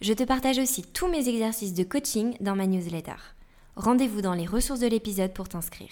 [0.00, 3.16] Je te partage aussi tous mes exercices de coaching dans ma newsletter.
[3.74, 5.90] Rendez-vous dans les ressources de l'épisode pour t'inscrire.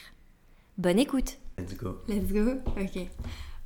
[0.78, 1.98] Bonne écoute Let's go.
[2.06, 2.52] Let's go?
[2.80, 3.00] Ok.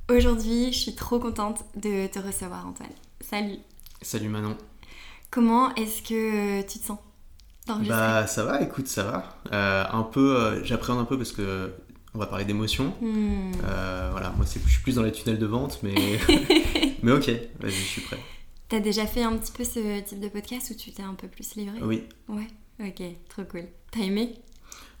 [0.09, 2.89] Aujourd'hui, je suis trop contente de te recevoir Antoine.
[3.19, 3.59] Salut
[4.01, 4.57] Salut Manon.
[5.29, 6.97] Comment est-ce que tu te sens
[7.67, 9.37] Bah ça va, écoute, ça va.
[9.53, 11.71] Euh, un peu, euh, j'appréhende un peu parce que
[12.15, 12.95] on va parler d'émotions.
[12.99, 13.51] Hmm.
[13.63, 15.93] Euh, voilà, moi je suis plus dans les tunnels de vente, mais
[17.03, 18.17] mais ok, vas-y, je suis prêt.
[18.71, 21.27] T'as déjà fait un petit peu ce type de podcast où tu t'es un peu
[21.27, 22.03] plus livré Oui.
[22.29, 22.47] Ouais,
[22.79, 23.65] ok, trop cool.
[23.91, 24.35] T'as aimé?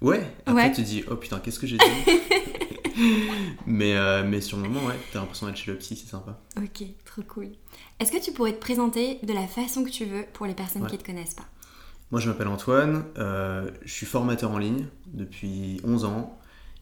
[0.01, 0.71] Ouais, après Ouais.
[0.73, 1.85] tu te dis, oh putain, qu'est-ce que j'ai dit?
[3.65, 6.37] Mais, euh, mais sur le moment, ouais, t'as l'impression d'être chez le psy, c'est sympa.
[6.57, 7.47] Ok, trop cool.
[7.99, 10.83] Est-ce que tu pourrais te présenter de la façon que tu veux pour les personnes
[10.83, 10.89] Ouais.
[10.89, 11.45] qui te connaissent pas?
[12.11, 16.37] Moi je m'appelle Antoine, euh, je suis formateur en ligne depuis 11 ans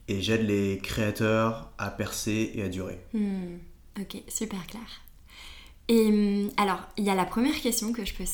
[0.08, 3.00] et j'aide les créateurs à percer et à durer.
[3.14, 3.58] Hmm,
[4.02, 4.82] Ok, super clair.
[5.90, 8.30] Et hum, alors, il y a la première question que je pose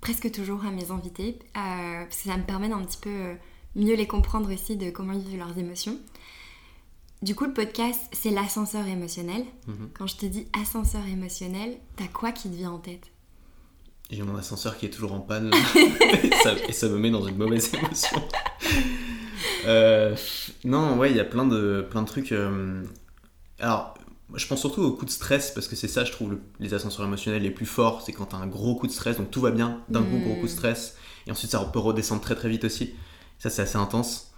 [0.00, 3.34] presque toujours à mes invités, euh, parce que ça me permet d'un petit peu euh,
[3.76, 5.96] mieux les comprendre aussi de comment ils vivent leurs émotions.
[7.20, 9.44] Du coup, le podcast, c'est l'ascenseur émotionnel.
[9.66, 9.90] Mhm.
[9.92, 13.10] Quand je te dis ascenseur émotionnel, t'as quoi qui te vient en tête?
[14.10, 17.26] J'ai mon ascenseur qui est toujours en panne et, ça, et ça me met dans
[17.26, 18.22] une mauvaise émotion.
[19.66, 20.16] Euh,
[20.64, 22.32] non, ouais, il y a plein de, plein de trucs.
[22.32, 22.84] euh,
[23.58, 23.94] Alors,
[24.34, 26.74] je pense surtout aux coups de stress parce que c'est ça, je trouve, le- les
[26.74, 28.02] ascenseurs émotionnels les plus forts.
[28.02, 30.34] C'est quand t'as un gros coup de stress, donc tout va bien, d'un coup, gros
[30.36, 32.94] coup de stress, et ensuite ça peut redescendre très très vite aussi.
[33.38, 34.32] Ça, c'est assez intense.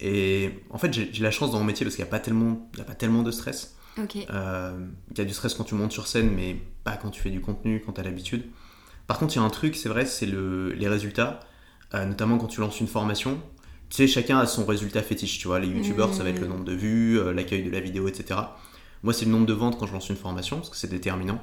[0.00, 2.68] Et en fait, j'ai la chance dans mon métier parce qu'il n'y a, pas tellement-
[2.72, 3.76] il y a pas tellement de stress.
[4.02, 4.16] Ok.
[4.30, 7.20] Euh, Il y a du stress quand tu montes sur scène, mais pas quand tu
[7.20, 8.44] fais du contenu, quand tu as l'habitude.
[9.06, 11.40] Par contre, il y a un truc, c'est vrai, c'est le, les résultats,
[11.94, 13.38] euh, notamment quand tu lances une formation.
[13.90, 15.60] Tu sais, chacun a son résultat fétiche, tu vois.
[15.60, 18.40] Les youtubeurs, ça va être le nombre de vues, euh, l'accueil de la vidéo, etc.
[19.04, 21.40] Moi, c'est le nombre de ventes quand je lance une formation, parce que c'est déterminant.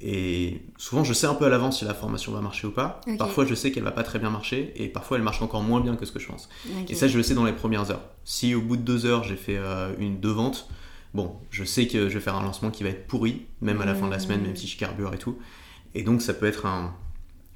[0.00, 3.00] Et souvent, je sais un peu à l'avance si la formation va marcher ou pas.
[3.18, 5.80] Parfois, je sais qu'elle va pas très bien marcher, et parfois, elle marche encore moins
[5.80, 6.48] bien que ce que je pense.
[6.88, 8.02] Et ça, je le sais dans les premières heures.
[8.24, 10.68] Si au bout de deux heures, j'ai fait euh, une deux ventes,
[11.14, 13.86] bon, je sais que je vais faire un lancement qui va être pourri, même à
[13.86, 15.36] la fin de la semaine, même si je carbure et tout.
[15.94, 16.94] Et donc, ça peut être un.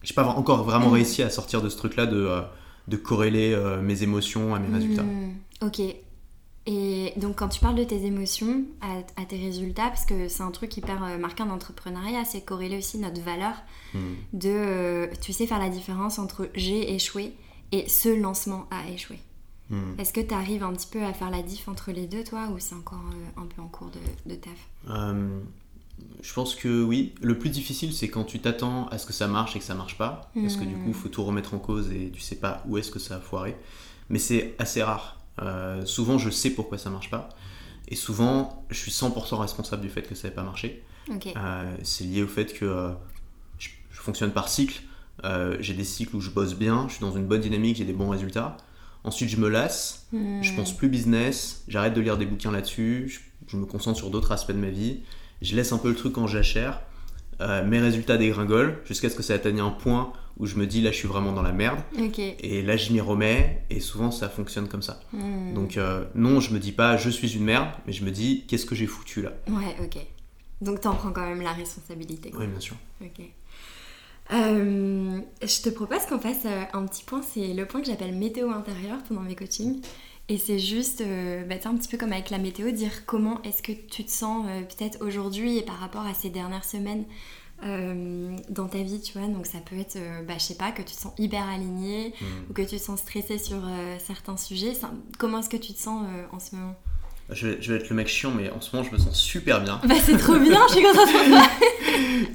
[0.03, 0.95] J'ai pas encore vraiment Mm.
[0.95, 2.41] réussi à sortir de ce truc-là de, euh,
[2.89, 5.05] de corréler euh, mes émotions à mes résultats.
[5.05, 5.81] Hmm, ok.
[6.67, 10.43] Et donc quand tu parles de tes émotions à, à tes résultats, parce que c'est
[10.43, 13.55] un truc hyper euh, marquant d'entrepreneuriat, c'est corréler aussi notre valeur
[13.95, 13.99] Mm.
[14.33, 17.33] de, euh, tu sais, faire la différence entre j'ai échoué
[17.73, 19.19] et ce lancement a échoué.
[19.71, 19.99] Mm.
[19.99, 22.49] Est-ce que tu arrives un petit peu à faire la diff entre les deux, toi,
[22.55, 24.53] ou c'est encore euh, un peu en cours de, de taf?
[24.91, 25.41] Euh,
[26.23, 27.15] je pense que oui.
[27.21, 29.75] Le plus difficile, c'est quand tu t'attends à ce que ça marche et que ça
[29.75, 30.31] marche pas.
[30.35, 32.79] Parce que du coup, il faut tout remettre en cause et tu sais pas où
[32.79, 33.57] est-ce que ça a foiré.
[34.09, 35.21] Mais c'est assez rare.
[35.41, 37.29] Euh, souvent, je sais pourquoi ça marche pas.
[37.89, 40.83] Et souvent, je suis 100% responsable du fait que ça n'ait pas marché.
[41.37, 42.91] Euh, c'est lié au fait que euh,
[43.59, 44.83] je, je fonctionne par cycle.
[45.61, 47.93] J'ai des cycles où je bosse bien, je suis dans une bonne dynamique, j'ai des
[47.93, 48.57] bons résultats.
[49.05, 50.43] Ensuite, je me lasse, Hmm.
[50.43, 53.21] je pense plus business, j'arrête de lire des bouquins là-dessus, je,
[53.53, 55.01] je me concentre sur d'autres aspects de ma vie,
[55.41, 56.81] je laisse un peu le truc en jachère,
[57.43, 60.81] euh, mes résultats dégringolent jusqu'à ce que ça atteigne un point où je me dis
[60.81, 61.81] là je suis vraiment dans la merde,
[62.17, 65.01] et là je m'y remets, et souvent ça fonctionne comme ça.
[65.13, 65.53] Hmm.
[65.55, 68.45] Donc euh, non, je me dis pas je suis une merde, mais je me dis
[68.47, 69.33] qu'est-ce que j'ai foutu là?
[69.49, 69.99] Ouais, ok.
[70.61, 72.31] Donc t'en prends quand même la responsabilité.
[72.31, 72.41] quoi.
[72.41, 72.77] Oui, bien sûr.
[73.03, 73.25] Ok.
[74.33, 78.51] Euh, je te propose qu'on fasse un petit point, c'est le point que j'appelle météo
[78.51, 79.83] intérieur pendant mes coachings.
[80.29, 83.63] Et c'est juste, euh, bah, un petit peu comme avec la météo, dire comment est-ce
[83.63, 87.05] que tu te sens euh, peut-être aujourd'hui et par rapport à ces dernières semaines
[87.65, 89.29] euh, dans ta vie, tu vois.
[89.29, 92.15] Donc ça peut être, euh, bah, je sais pas, que tu te sens hyper aligné
[92.21, 92.25] Mm.
[92.51, 93.59] ou que tu te sens stressé sur
[94.05, 94.75] certains sujets.
[94.75, 96.75] Ça- comment est-ce que tu te sens en ce moment?
[97.31, 99.19] Je vais, je vais être le mec chiant, mais en ce moment je me sens
[99.19, 99.81] super bien.
[99.87, 101.63] Bah c'est trop bien, je suis contente de.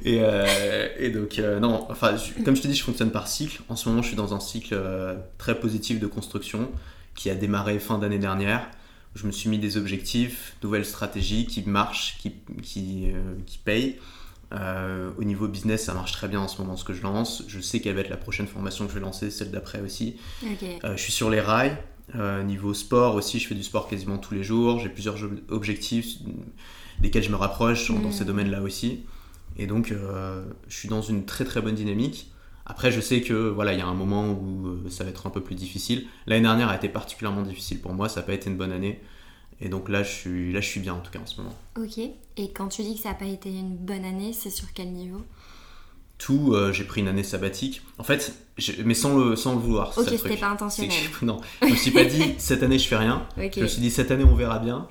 [0.06, 3.28] Et, euh, et donc, euh, non, enfin, je- comme je te dis, je fonctionne par
[3.28, 3.62] cycle.
[3.69, 6.69] En ce moment, je suis dans un cycle euh, très positif de construction
[7.18, 8.69] qui a démarré fin d'année dernière.
[9.16, 12.34] Je me suis mis des objectifs, nouvelles stratégies qui marchent, qui,
[12.64, 13.98] qui, euh, qui payent.
[14.54, 17.44] Euh, au niveau business, ça marche très bien en ce moment ce que je lance.
[17.50, 20.16] Je sais quelle va être la prochaine formation que je vais lancer, celle d'après aussi.
[20.86, 21.75] Euh, je suis sur les rails.
[22.16, 24.80] Euh, niveau sport aussi, je fais du sport quasiment tous les jours.
[24.80, 26.19] J'ai plusieurs ob- objectifs
[27.02, 28.12] desquels je me rapproche dans Mm.
[28.14, 29.02] ces domaines-là aussi.
[29.58, 29.92] Et donc,
[30.69, 32.31] je suis dans une très très bonne dynamique.
[32.69, 35.25] Après, je sais que voilà, il y a un moment où euh, ça va être
[35.25, 36.06] un peu plus difficile.
[36.28, 39.02] L'année dernière a été particulièrement difficile pour moi, ça n'a pas été une bonne année.
[39.62, 41.56] Et donc là je, suis, là, je suis bien en tout cas en ce moment.
[41.78, 41.98] Ok.
[41.98, 44.90] Et quand tu dis que ça n'a pas été une bonne année, c'est sur quel
[44.92, 45.22] niveau?
[46.18, 47.84] Tout, euh, j'ai pris une année sabbatique.
[47.98, 48.34] En fait,
[48.84, 49.98] mais sans le, sans le vouloir.
[49.98, 50.92] Ok, c'était pas intentionnel.
[51.22, 53.25] non, je me suis pas dit cette année je fais rien.
[53.38, 54.90] Je me suis dit cette année on verra bien.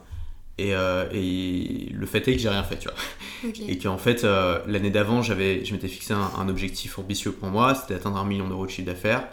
[0.58, 3.50] Et, euh, et, le fait est que j'ai rien fait, tu vois.
[3.68, 7.74] Et qu'en fait, euh, l'année d'avant, j'avais, je m'étais fixé un, objectif ambitieux pour moi,
[7.74, 9.28] c'était d'atteindre un million d'euros de chiffre d'affaires.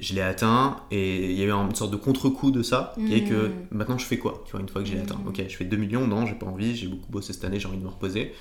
[0.00, 3.14] Je l'ai atteint et il y a eu une sorte de contre-coup de ça, qui
[3.14, 3.52] est que hmm.
[3.72, 5.18] maintenant je fais quoi, tu vois, une fois que j'ai atteint.
[5.26, 7.66] Ok, je fais 2 millions, non, j'ai pas envie, j'ai beaucoup bossé cette année, j'ai
[7.66, 8.32] envie de me reposer.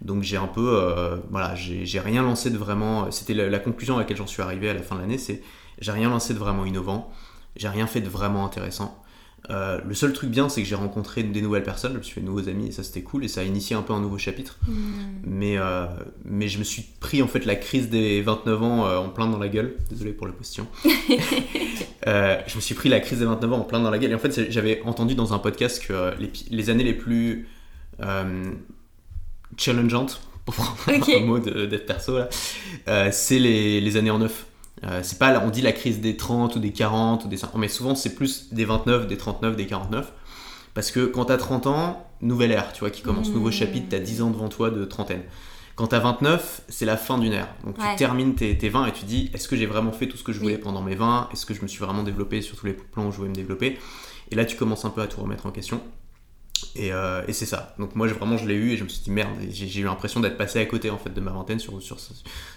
[0.00, 3.10] Donc j'ai un peu, euh, voilà, j'ai rien lancé de vraiment.
[3.10, 5.42] C'était la, la, conclusion à laquelle j'en suis arrivé à la fin de l'année, c'est
[5.78, 7.12] j'ai rien lancé de vraiment innovant,
[7.56, 9.03] j'ai rien fait de vraiment intéressant.
[9.50, 12.14] Euh, le seul truc bien, c'est que j'ai rencontré des nouvelles personnes, je me suis
[12.14, 14.00] fait de nouveaux amis et ça c'était cool et ça a initié un peu un
[14.00, 14.58] nouveau chapitre.
[14.66, 14.74] Hmm.
[15.24, 15.86] Mais, euh,
[16.24, 19.26] mais je me suis pris en fait la crise des 29 ans euh, en plein
[19.26, 19.76] dans la gueule.
[19.90, 20.66] Désolé pour la position.
[22.06, 24.14] je me suis pris la crise des 29 ans en plein dans la gueule et
[24.14, 26.14] en fait j'avais entendu dans un podcast que
[26.50, 27.48] les, années les plus
[29.58, 34.46] challengeantes, pour prendre un mot d'être perso là, c'est les, les années en neuf.
[34.86, 37.60] Euh, c'est pas, on dit la crise des 30 ou des 40 ou des 50,
[37.60, 40.12] mais souvent c'est plus des 29, des 39, des 49.
[40.74, 43.52] Parce que quand t'as 30 ans, nouvelle ère, tu vois, qui commence, nouveau mmh.
[43.52, 45.22] chapitre, t'as 10 ans devant toi de trentaine.
[45.76, 47.48] Quand t'as 29, c'est la fin d'une ère.
[47.64, 50.22] Donc tu termines tes, 20 et tu dis, est-ce que j'ai vraiment fait tout ce
[50.22, 52.66] que je voulais pendant mes 20 Est-ce que je me suis vraiment développé sur tous
[52.66, 53.78] les plans où je voulais me développer?
[54.30, 55.80] Et là, tu commences un peu à tout remettre en question.
[56.76, 57.74] Euh, et, c'est ça.
[57.78, 59.30] Donc moi, vraiment, je l'ai eu et je me suis dit merde.
[59.50, 61.98] J'ai eu l'impression d'être passé à côté en fait de ma vingtaine sur, sur,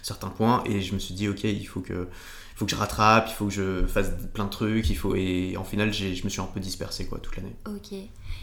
[0.02, 0.62] certains points.
[0.66, 2.08] Et je me suis dit ok, il faut que,
[2.56, 4.90] faut que je rattrape, il faut que je fasse plein de trucs.
[4.90, 7.54] Il faut et en final, je me suis un peu dispersé quoi toute l'année.
[7.66, 7.92] Ok.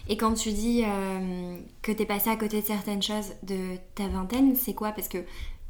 [0.08, 3.76] Et quand tu dis euh, que tu es passé à côté de certaines choses de
[3.96, 4.92] ta vingtaine, c'est quoi?
[4.92, 5.20] Parce que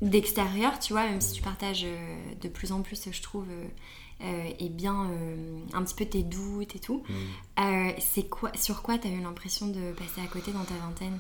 [0.02, 3.46] d'extérieur, tu vois, même si tu partages euh, de plus en plus, je trouve
[4.22, 7.04] et bien euh, un petit peu tes doutes et tout.
[7.08, 7.62] Mm.
[7.62, 10.76] Euh, c'est quoi, sur quoi tu as eu l'impression de passer à côté dans ta
[10.76, 11.18] vingtaine?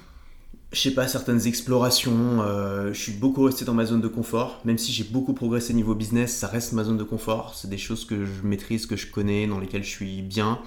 [0.72, 2.44] Je sais pas, certaines explorations,
[2.88, 5.96] je suis beaucoup resté dans ma zone de confort, même si j'ai beaucoup progressé niveau
[5.96, 9.10] business, ça reste ma zone de confort, c'est des choses que je maîtrise, que je
[9.10, 10.60] connais, dans lesquelles je suis bien,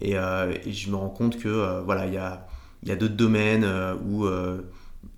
[0.00, 2.48] et, je me rends compte que voilà, il y a,
[2.84, 3.64] y a d'autres domaines
[4.08, 4.26] où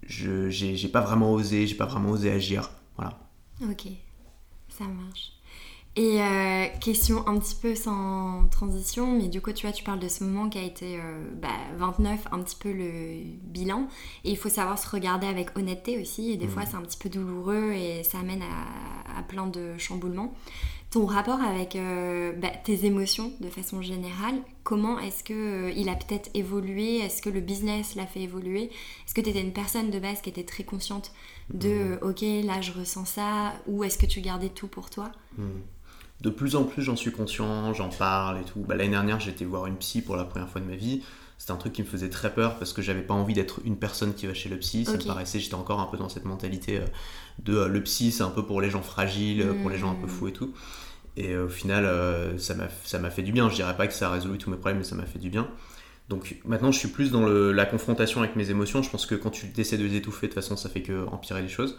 [0.07, 3.19] je j'ai pas vraiment osé, j'ai pas vraiment osé agir, voilà.
[3.63, 3.87] Ok,
[4.69, 5.36] ça marche.
[5.99, 9.99] Et euh, question un petit peu sans transition, mais du coup, tu vois, tu parles
[9.99, 11.01] de ce moment qui a été
[11.79, 13.89] 29, euh, bah, un petit peu le bilan.
[14.25, 16.33] Et il faut savoir se regarder avec honnêteté aussi.
[16.33, 16.67] Et des fois, mmh.
[16.71, 20.35] c'est un petit peu douloureux et ça amène à, plein de chamboulements.
[20.91, 25.95] Ton rapport avec euh, bah, tes émotions de façon générale, comment est-ce que il a
[25.95, 26.99] peut-être évolué?
[26.99, 28.65] Est-ce que le business l'a fait évoluer?
[28.65, 31.13] Est-ce que tu étais une personne de base qui était très consciente
[31.53, 31.99] de mmh.
[32.03, 35.11] ok, là je ressens ça Ou est-ce que tu gardais tout pour toi?
[35.39, 35.45] Mmh
[36.21, 38.61] de plus en plus j'en suis conscient, j'en parle et tout.
[38.61, 41.03] Bah, L'année dernière été voir une psy pour la première fois de ma vie.
[41.39, 43.77] C'était un truc qui me faisait très peur parce que j'avais pas envie d'être une
[43.77, 44.87] personne qui va chez le psy.
[44.87, 46.87] Ça me paraissait, j'étais encore un peu dans cette mentalité euh,
[47.41, 49.95] de euh, le psy c'est un peu pour les gens fragiles, pour les gens un
[49.95, 50.11] peu hmm.
[50.11, 50.55] fous et tout.
[51.19, 51.87] Et euh, au final
[52.39, 53.51] ça m'a fait du bien.
[53.51, 55.29] Je dirais pas que ça a résolu tous mes problèmes mais ça m'a fait du
[55.29, 55.47] bien.
[56.09, 58.83] Donc maintenant je suis plus dans la confrontation avec mes émotions.
[58.83, 61.07] Je pense que quand tu essaies de les étouffer de toute façon ça fait que
[61.09, 61.77] empirer les choses.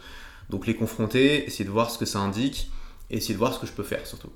[0.50, 2.70] Donc les confronter, essayer de voir ce que ça indique
[3.10, 4.30] et essayer de voir ce que je peux faire surtout.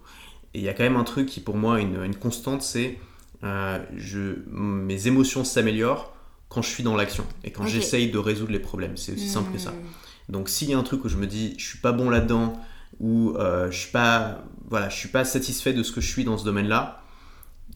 [0.55, 2.99] Et il y a quand même un truc qui pour moi une, une constante, c'est
[3.45, 6.15] euh, je, mes émotions s'améliorent
[6.49, 8.97] quand je suis dans l'action et quand j'essaye de résoudre les problèmes.
[8.97, 9.71] C'est aussi simple que ça.
[9.71, 10.33] Hmm.
[10.33, 12.61] Donc s'il y a un truc où je me dis je suis pas bon là-dedans
[13.01, 16.25] ou euh, je suis pas voilà je suis pas satisfait de ce que je suis
[16.25, 17.03] dans ce domaine-là,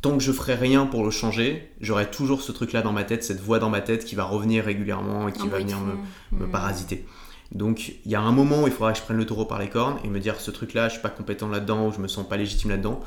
[0.02, 3.25] tant que je ferai rien pour le changer, j'aurai toujours ce truc-là dans ma tête,
[3.25, 5.94] cette voix dans ma tête qui va revenir régulièrement et qui va venir me,
[6.38, 6.50] me, hmm.
[6.50, 7.06] parasiter.
[7.53, 9.59] Donc il y a un moment où il faudra que je prenne le taureau par
[9.59, 12.09] les cornes et me dire ce truc-là, je suis pas compétent là-dedans ou je me
[12.09, 13.00] sens pas légitime là-dedans.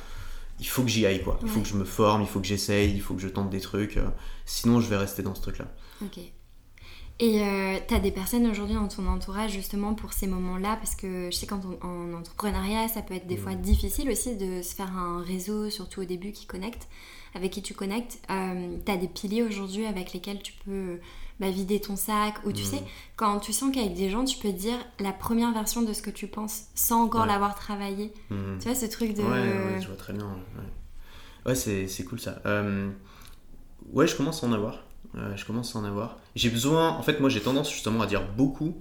[0.59, 1.39] Il faut que j'y aille quoi.
[1.41, 3.49] Il faut que je me forme, il faut que j'essaye, il faut que je tente
[3.49, 3.97] des trucs.
[3.97, 4.07] Euh,
[4.45, 5.65] sinon, je vais rester dans ce truc-là.
[6.03, 6.19] Ok.
[7.21, 10.77] Et euh, tu as des personnes aujourd'hui dans ton entourage justement pour ces moments-là?
[10.77, 13.41] Parce que je sais qu'en en entrepreneuriat, ça peut être des mm.
[13.41, 16.87] fois difficile aussi de se faire un réseau, surtout au début, qui connecte,
[17.35, 18.19] avec qui tu connectes.
[18.29, 20.99] Euh, tu as des piliers aujourd'hui avec lesquels tu peux
[21.39, 22.65] bah, vider ton sac, ou tu mm.
[22.65, 22.83] sais,
[23.15, 26.09] quand tu sens qu'avec des gens, tu peux dire la première version de ce que
[26.09, 28.13] tu penses sans encore l'avoir travaillé.
[28.29, 28.57] Mm.
[28.59, 29.21] Tu vois, ce truc de.
[29.21, 30.27] Ouais, je vois très bien.
[31.45, 32.41] Ouais, c'est, cool ça.
[32.45, 32.89] Euh,
[33.91, 34.83] ouais, je commence à en avoir.
[35.15, 36.19] Euh, je commence à en avoir.
[36.35, 36.89] J'ai besoin.
[36.89, 38.75] En fait, moi, j'ai tendance justement à dire beaucoup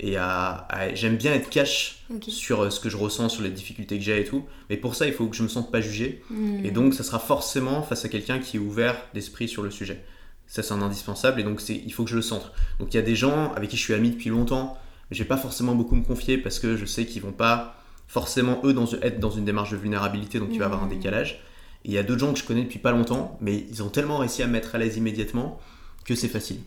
[0.00, 3.98] et à, j'aime bien être cash sur euh, ce que je ressens, sur les difficultés
[3.98, 4.44] que j'ai et tout.
[4.68, 6.22] Mais pour ça, il faut que je me sente pas jugé.
[6.30, 6.64] Mm.
[6.64, 10.04] Et donc, ça sera forcément face à quelqu'un qui est ouvert d'esprit sur le sujet.
[10.52, 12.52] Ça, c'est un indispensable et donc il faut que je le centre.
[12.78, 14.76] Donc il y a des gens avec qui je suis ami depuis longtemps,
[15.10, 17.74] mais je vais pas forcément beaucoup me confier parce que je sais qu'ils vont pas
[18.06, 21.40] forcément eux dans, être dans une démarche de vulnérabilité, donc tu vas avoir un décalage.
[21.86, 23.88] Et il y a d'autres gens que je connais depuis pas longtemps, mais ils ont
[23.88, 25.58] tellement réussi à me mettre à l'aise immédiatement
[26.04, 26.60] que c'est facile.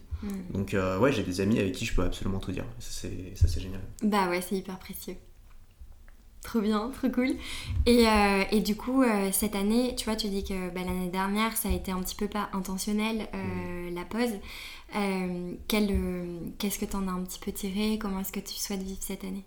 [0.49, 2.65] Donc euh, ouais, j'ai des amis avec qui je peux absolument tout dire.
[2.79, 3.81] Ça c'est génial.
[4.01, 5.13] Bah ouais, c'est hyper précieux.
[6.45, 7.31] Trop bien, trop cool.
[7.87, 11.09] Et, euh, et du coup, euh, cette année, tu vois, tu dis que bah, l'année
[11.09, 13.95] dernière, ça a été un petit peu pas intentionnel, mm.
[13.95, 14.29] la pause.
[15.67, 17.97] Qu'est-ce que tu en as un petit peu tiré?
[17.99, 19.43] Comment est-ce que tu souhaites vivre cette année?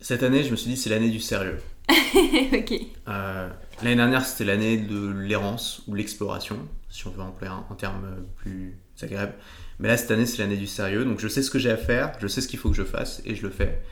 [0.00, 1.58] Cette année, je me suis dit, c'est l'année du sérieux.
[1.88, 2.74] ok.
[3.06, 6.58] l'année dernière, c'était l'année de l'errance ou l'exploration,
[6.90, 9.32] si on veut employer un terme plus agréable.
[9.78, 11.06] Mais là, cette année, c'est l'année du sérieux.
[11.06, 12.84] Donc, je sais ce que j'ai à faire, je sais ce qu'il faut que je
[12.84, 13.82] fasse et je le fais.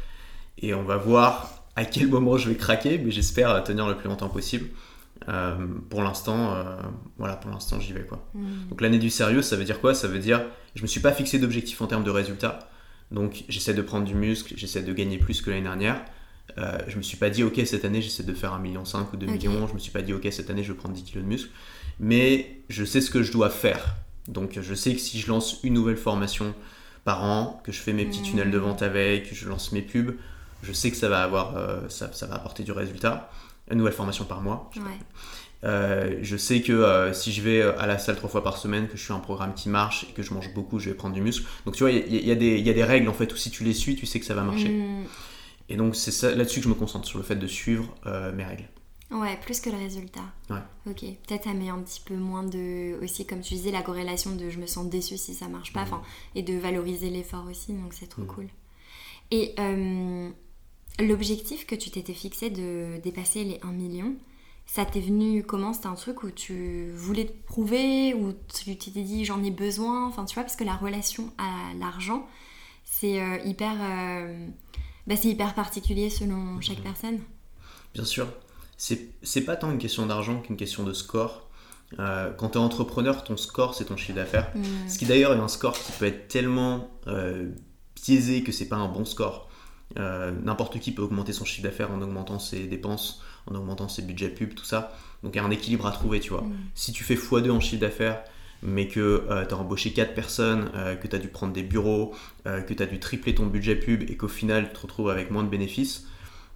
[0.58, 4.09] Et on va voir à quel moment je vais craquer, mais j'espère tenir le plus
[4.09, 4.69] longtemps possible.
[5.29, 5.57] Euh,
[5.91, 6.77] pour l'instant, euh,
[7.19, 8.27] voilà, pour l'instant, j'y vais quoi.
[8.35, 8.69] Hmm.
[8.71, 9.95] Donc l'année du sérieux, ça veut dire quoi?
[9.95, 10.43] Ça veut dire,
[10.75, 12.71] je me suis pas fixé d'objectif en termes de résultats.
[13.11, 16.03] Donc j'essaie de prendre du muscle, j'essaie de gagner plus que l'année dernière.
[16.59, 19.17] Euh, je me suis pas dit, ok, cette année, j'essaie de faire 1,5 million ou
[19.17, 19.67] 2 millions.
[19.69, 21.50] Je me suis pas dit, ok, cette année, je vais prendre 10 kilos de muscle.
[22.00, 23.97] Mais je sais ce que je dois faire.
[24.27, 26.55] Donc je sais que si je lance une nouvelle formation
[27.05, 29.83] par an, que je fais mes petits tunnels de vente avec, que je lance mes
[29.83, 30.15] pubs,
[30.62, 33.31] je sais que ça va avoir, euh, ça, va apporter du résultat.
[33.71, 34.71] Une nouvelle formation par mois.
[35.62, 38.88] Euh, je sais que euh, si je vais à la salle trois fois par semaine,
[38.88, 41.14] que je suis un programme qui marche et que je mange beaucoup, je vais prendre
[41.14, 41.47] du muscle.
[41.67, 43.95] Donc tu vois, il y, a des règles en fait où si tu les suis,
[43.95, 44.71] tu sais que ça va marcher.
[44.71, 45.05] Mmh.
[45.69, 47.95] Et donc c'est là-dessus que je me concentre, sur le fait de suivre
[48.35, 48.69] mes règles.
[49.12, 50.21] Ouais, plus que le résultat.
[50.50, 50.62] Ouais.
[50.88, 52.97] Ok, peut-être ça met un petit peu moins de.
[53.02, 55.85] Aussi, comme tu disais, la corrélation de je me sens déçu si ça marche pas,
[55.85, 56.02] mmh.
[56.37, 58.26] et de valoriser l'effort aussi, donc c'est trop mmh.
[58.26, 58.47] cool.
[59.31, 60.31] Et euh,
[61.00, 64.14] l'objectif que tu t'étais fixé de dépasser les 1 million,
[64.66, 65.73] ça t'est venu comment?
[65.73, 70.07] C'était un truc où tu voulais te prouver, ou tu t'es dit j'en ai besoin?
[70.07, 72.26] Enfin, tu vois, parce que la relation à l'argent,
[72.85, 73.75] c'est euh, hyper.
[73.80, 74.47] Euh,
[75.07, 76.83] bah, c'est hyper particulier selon chaque mmh.
[76.83, 77.19] personne.
[77.95, 78.28] Bien sûr
[79.23, 81.50] c'est pas tant une question d'argent qu'une question de score.
[81.99, 84.50] Euh, quand tu es entrepreneur, ton score, c'est ton chiffre d'affaires.
[84.54, 84.88] Mm.
[84.88, 86.88] Ce qui d'ailleurs est un score qui peut être tellement
[87.95, 89.50] biaisé que c'est pas un bon score.
[89.99, 94.02] Euh, n'importe qui peut augmenter son chiffre d'affaires en augmentant ses dépenses, en augmentant ses
[94.02, 94.92] budgets pub, tout ça.
[95.23, 96.42] Donc il y a un équilibre à trouver, tu vois.
[96.42, 96.52] Mm.
[96.75, 98.23] Si tu fais x2 en chiffre d'affaires,
[98.62, 100.70] mais que tu as embauché 4 personnes,
[101.00, 104.02] que tu as dû prendre des bureaux, que tu as dû tripler ton budget pub
[104.02, 106.06] et qu'au final tu te retrouves avec moins de bénéfices,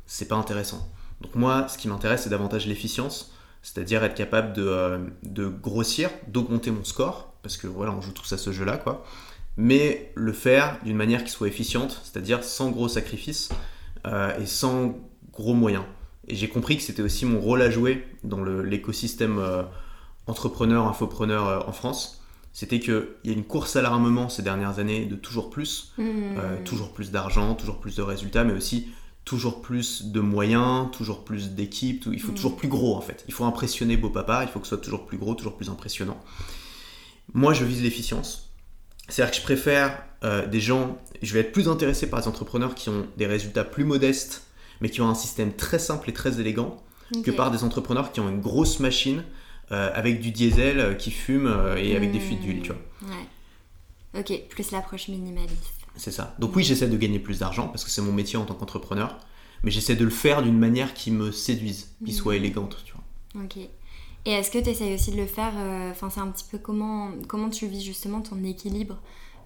[0.06, 0.86] c'est pas intéressant.
[1.20, 6.10] Donc moi, ce qui m'intéresse, c'est davantage l'efficience, c'est-à-dire être capable de, euh, de grossir,
[6.28, 9.04] d'augmenter mon score, parce que voilà, on joue tous à ce jeu-là, quoi.
[9.56, 13.50] Mais le faire d'une manière qui soit efficiente, c'est-à-dire sans gros sacrifices
[14.06, 14.96] euh, et sans
[15.32, 15.84] gros moyens.
[16.26, 19.62] Et j'ai compris que c'était aussi mon rôle à jouer dans l'écosystème euh,
[20.26, 22.22] entrepreneur, infopreneur en France.
[22.52, 26.62] C'était qu'il y a une course à l'armement ces dernières années de toujours plus, mmh.
[26.64, 28.88] toujours plus d'argent, toujours plus de résultats, mais aussi
[29.24, 32.36] toujours plus de moyens, toujours plus d'équipes, il faut mm.
[32.36, 33.24] toujours plus gros en fait.
[33.26, 35.70] Il faut impressionner beau papa, il faut que ce soit toujours plus gros, toujours plus
[35.70, 36.22] impressionnant.
[37.32, 38.53] Moi, je vise l'efficience.
[39.08, 42.74] C'est-à-dire que je préfère euh, des gens, je vais être plus intéressé par les entrepreneurs
[42.74, 44.46] qui ont des résultats plus modestes,
[44.80, 46.82] mais qui ont un système très simple et très élégant,
[47.22, 49.24] que par des entrepreneurs qui ont une grosse machine
[49.70, 51.46] euh, avec du diesel euh, qui fume
[51.76, 53.08] et avec des fuites d'huile, tu vois.
[53.08, 54.20] Ouais.
[54.20, 55.74] Ok, plus l'approche minimaliste.
[55.96, 56.34] C'est ça.
[56.38, 59.18] Donc oui, j'essaie de gagner plus d'argent parce que c'est mon métier en tant qu'entrepreneur,
[59.62, 62.14] mais j'essaie de le faire d'une manière qui me séduise, qui mm.
[62.14, 63.44] soit élégante, tu vois.
[63.44, 63.68] Ok.
[64.26, 66.58] Et est-ce que tu essayes aussi de le faire euh, Enfin, c'est un petit peu
[66.58, 68.98] comment, comment tu vis justement ton équilibre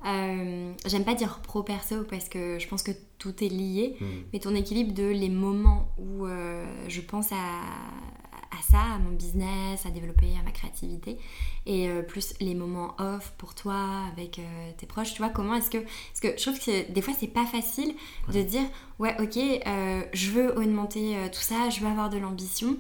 [0.06, 4.06] euh, J'aime pas dire pro-perso parce que je pense que tout est lié, mm.
[4.32, 9.10] mais ton équilibre de les moments où euh, je pense à, à ça, à mon
[9.10, 11.18] business, à développer, à ma créativité,
[11.66, 14.40] et euh, plus les moments off pour toi, avec
[14.76, 15.78] tes proches, tu vois, comment est-ce que...
[15.78, 17.94] Parce que je trouve que des fois, c'est pas facile
[18.32, 18.64] de dire,
[19.00, 19.36] ouais, ok,
[20.12, 22.76] je veux augmenter tout ça, je veux avoir de l'ambition,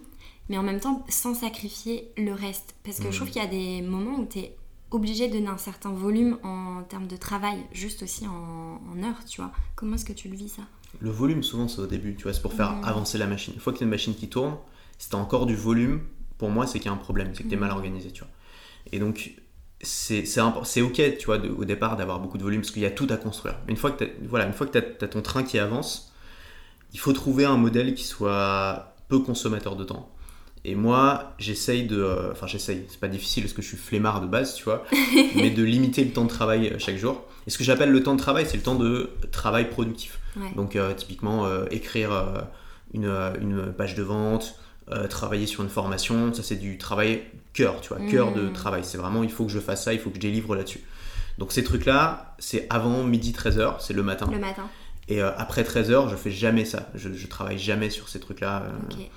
[0.48, 2.74] mais en même temps, sans sacrifier le reste.
[2.84, 3.32] Parce que je trouve mmh.
[3.32, 4.56] qu'il y a des moments où tu es
[4.90, 9.24] obligé de donner un certain volume en termes de travail, juste aussi en, en heures,
[9.26, 9.52] tu vois.
[9.76, 10.62] Comment est-ce que tu le vis ça?
[11.00, 12.84] Le volume, souvent, c'est au début, tu vois, c'est pour faire mmh.
[12.84, 13.54] avancer la machine.
[13.54, 14.56] Une fois que tu as une machine qui tourne,
[14.98, 16.00] si tu as encore du volume,
[16.38, 18.22] pour moi, c'est qu'il y a un problème, c'est que tu es mal organisé, tu
[18.22, 18.30] vois.
[18.92, 19.34] Et donc,
[19.82, 23.06] c'est ok, tu vois, au départ, d'avoir beaucoup de volume, parce qu'il y a tout
[23.10, 23.56] à construire.
[23.66, 26.12] Mais une fois que tu voilà, une fois que as, as ton train qui avance,
[26.94, 30.10] il faut trouver un modèle qui soit peu consommateur de temps.
[30.64, 32.00] Et moi, j'essaye de.
[32.00, 34.84] Euh, enfin, j'essaye, c'est pas difficile parce que je suis flemmard de base, tu vois,
[35.34, 37.22] mais de limiter le temps de travail euh, chaque jour.
[37.46, 40.18] Et ce que j'appelle le temps de travail, c'est le temps de travail productif.
[40.54, 42.10] Donc, euh, typiquement, écrire
[42.94, 43.06] une,
[43.40, 44.54] une, page de vente,
[44.90, 47.22] euh, travailler sur une formation, ça c'est du travail
[47.52, 48.52] cœur, tu vois, cœur de mmh.
[48.54, 48.84] travail.
[48.84, 50.80] C'est vraiment, il faut que je fasse ça, il faut que je délivre là-dessus.
[51.36, 54.28] Donc ces trucs-là, c'est avant midi 13h, c'est le matin.
[54.32, 54.66] Le matin.
[55.08, 56.88] Et euh, après 13 heures, je fais jamais ça.
[56.94, 58.62] Je, je travaille jamais sur ces trucs-là.
[58.62, 59.10] euh, Ok.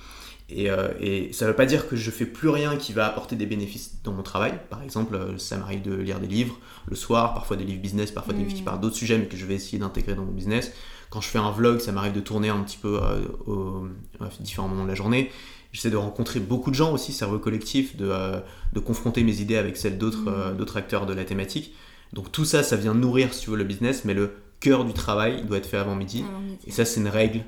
[0.54, 3.36] Et, euh, et ça veut pas dire que je fais plus rien qui va apporter
[3.36, 4.52] des bénéfices dans mon travail.
[4.70, 8.10] Par exemple, euh, ça m'arrive de lire des livres le soir, parfois des livres business,
[8.10, 8.64] parfois des livres qui Mm.
[8.64, 10.72] parlent d'autres sujets, mais que je vais essayer d'intégrer dans mon business.
[11.10, 13.86] Quand je fais un vlog, ça m'arrive de tourner un petit peu euh, aux
[14.20, 15.30] à différents moments de la journée.
[15.72, 18.40] J'essaie de rencontrer beaucoup de gens aussi, cerveau collectif, de, euh,
[18.72, 20.56] de confronter mes idées avec celles d'autres Mm.
[20.56, 21.74] d'autres acteurs de la thématique.
[22.12, 24.92] Donc tout ça, ça vient nourrir, si tu veux, le business, mais le cœur du
[24.92, 26.24] travail il doit être fait avant midi.
[26.28, 26.58] Avant midi.
[26.66, 27.42] Et ça, c'est une règle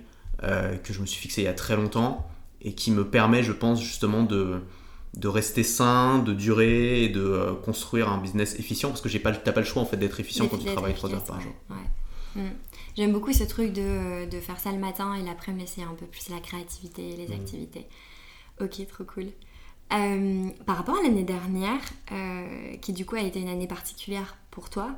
[0.83, 2.27] que je me suis fixée il y a très longtemps
[2.65, 4.61] et qui me permet, je pense, justement de,
[5.17, 9.33] de rester sain, de durer et de euh, construire un business efficient parce que pas,
[9.33, 11.53] t'as pas le choix en fait d'être efficient quand tu travailles 3 heures par jour.
[11.71, 12.43] ouais.
[12.43, 12.51] Mm.
[12.97, 16.07] J'aime beaucoup ce truc de, de faire ça le matin et l'après-midi, c'est un peu
[16.07, 17.41] plus la créativité et les Mm.
[17.41, 17.87] activités.
[18.61, 19.27] Ok, trop cool.
[19.93, 21.81] Euh, par rapport à l'année dernière,
[22.13, 24.91] euh, qui du coup a été une année particulière pour toi,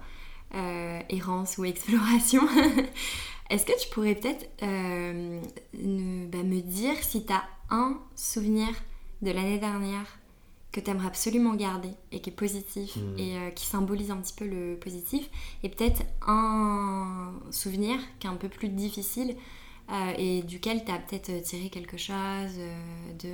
[1.11, 2.43] errance ou exploration,
[3.51, 5.41] est-ce que tu pourrais peut-être euh,
[5.73, 8.69] bah, me dire si tu as un souvenir
[9.23, 10.07] de l'année dernière
[10.73, 13.19] que tu aimerais absolument garder et qui est positif Mhm.
[13.19, 15.29] et euh, qui symbolise un petit peu le positif,
[15.63, 19.37] et peut-être un souvenir qui est un peu plus difficile
[19.91, 22.59] euh, et duquel tu as peut-être tiré quelque chose
[23.19, 23.33] de,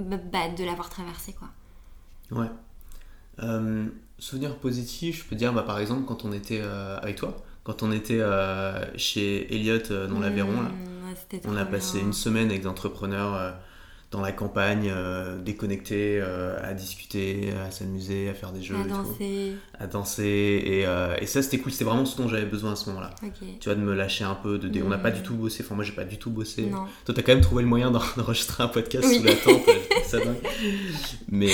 [0.00, 1.48] bah, bah, de l'avoir traversé quoi.
[2.30, 2.48] Ouais.
[4.18, 7.36] Souvenir positif, je peux dire bah, par exemple quand on était avec toi,
[7.70, 12.00] quand on était euh, chez Elliott euh, dans l'Aveyron, Mmh, ouais, c'était on a passé
[12.00, 13.52] une semaine avec des entrepreneurs euh,
[14.10, 18.82] dans la campagne, euh, déconnectés, euh, à discuter, à s'amuser, à faire des jeux, à
[18.82, 18.88] tout.
[18.88, 19.52] danser.
[19.78, 22.76] à danser et, euh, et ça c'était cool, c'était vraiment ce dont j'avais besoin à
[22.76, 23.14] ce moment-là.
[23.60, 25.14] Tu vois, de me lâcher un peu, de on n'a pas Mm.
[25.14, 26.62] du tout bossé, enfin moi j'ai pas du tout bossé.
[26.66, 26.86] Non.
[27.04, 29.18] Toi t'as quand même trouvé le moyen d'en- d'enregistrer un podcast Oui.
[29.18, 29.62] sous la tente,
[30.06, 30.36] ça dingue.
[31.28, 31.52] Mais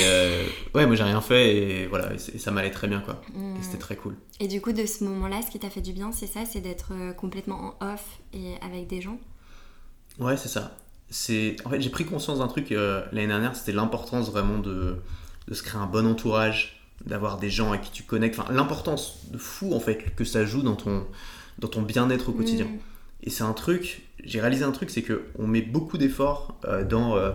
[0.73, 3.21] ouais, moi j'ai rien fait et voilà, et, c'est- et ça m'allait très bien quoi.
[3.35, 3.57] Mm.
[3.57, 4.15] Et c'était très cool.
[4.39, 6.61] Et du coup, de ce moment-là, ce qui t'a fait du bien, c'est ça, c'est
[6.61, 9.19] d'être complètement en off et avec des gens?
[10.19, 10.75] Ouais, c'est ça.
[11.09, 14.97] C'est en fait j'ai pris conscience d'un truc euh, l'année dernière, c'était l'importance vraiment de,
[15.47, 19.19] de se créer un bon entourage, d'avoir des gens à qui tu connectes, enfin l'importance
[19.31, 21.05] de fou en fait que ça joue dans ton
[21.59, 22.65] dans ton bien-être au quotidien.
[22.65, 22.79] Mm.
[23.23, 26.83] Et c'est un truc, j'ai réalisé un truc, c'est que on met beaucoup d'efforts euh,
[26.83, 27.31] dans, euh,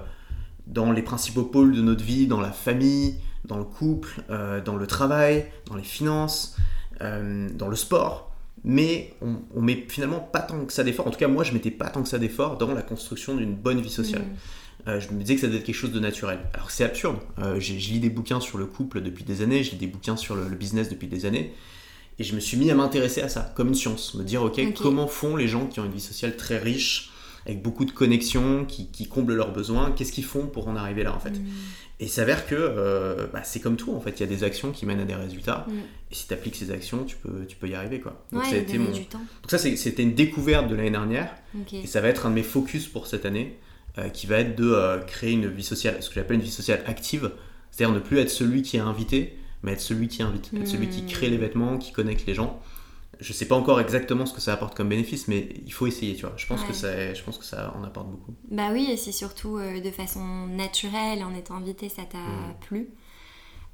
[0.66, 4.86] dans les principaux pôles de notre vie, dans la famille, dans le couple, dans le
[4.86, 6.56] travail, dans les finances,
[7.00, 8.31] dans le sport.
[8.64, 11.06] Mais on, on met finalement pas tant que ça d'efforts.
[11.08, 13.54] En tout cas, moi, je mettais pas tant que ça d'efforts dans la construction d'une
[13.54, 14.22] bonne vie sociale.
[14.22, 14.88] Mm.
[14.88, 16.40] Euh, je me disais que ça devait être quelque chose de naturel.
[16.54, 17.18] Alors c'est absurde.
[17.38, 20.16] Euh, je lis des bouquins sur le couple depuis des années, je lis des bouquins
[20.16, 21.52] sur le, le business depuis des années.
[22.18, 24.14] Et je me suis mis à m'intéresser à ça, comme une science.
[24.14, 24.74] Me dire, ok, Ok.
[24.82, 27.11] comment font les gens qui ont une vie sociale très riche,
[27.46, 31.02] avec beaucoup de connexions, qui, qui comblent leurs besoins, qu'est-ce qu'ils font pour en arriver
[31.02, 31.46] là en fait Mm.
[32.00, 34.44] Et il s'avère que euh, bah, c'est comme tout en fait, il y a des
[34.44, 35.66] actions qui mènent à des résultats.
[35.68, 35.72] Mm.
[36.10, 38.24] Et si tu appliques ces actions, tu peux, tu peux y arriver quoi.
[38.32, 38.90] Donc, Ouais, ça a été mon...
[38.90, 39.18] du temps.
[39.18, 41.34] Donc ça c'était une découverte de l'année dernière.
[41.72, 43.58] Et ça va être un de mes focus pour cette année,
[43.98, 46.50] euh, qui va être de euh, créer une vie sociale, ce que j'appelle une vie
[46.50, 47.30] sociale active,
[47.70, 50.88] c'est-à-dire ne plus être celui qui est invité, mais être celui qui invite, être celui
[50.88, 52.60] qui crée l'événement, qui connecte les gens.
[53.22, 56.14] Je sais pas encore exactement ce que ça apporte comme bénéfice, mais il faut essayer,
[56.14, 56.34] tu vois.
[56.36, 56.66] Je pense, Ouais.
[56.68, 58.34] que, ça, je pense que ça en apporte beaucoup.
[58.50, 62.54] Bah oui, et c'est surtout euh, de façon naturelle, en étant invité, ça t'a Mm.
[62.60, 62.88] plu.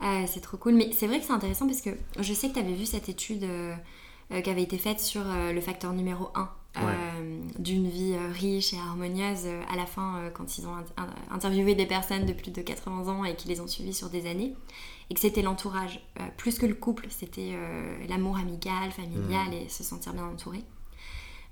[0.03, 0.75] Euh, c'est trop cool.
[0.75, 3.09] Mais c'est vrai que c'est intéressant parce que je sais que tu avais vu cette
[3.09, 3.75] étude euh,
[4.43, 6.49] qui avait été faite sur le facteur numéro 1
[7.59, 11.87] d'une vie riche et harmonieuse à la fin quand ils ont int- in- interviewé des
[11.87, 14.55] personnes de plus de 80 ans et qui les ont suivies sur des années.
[15.11, 16.01] Et que c'était l'entourage.
[16.21, 20.63] Euh, plus que le couple, c'était euh, l'amour amical, familial et se sentir bien entouré.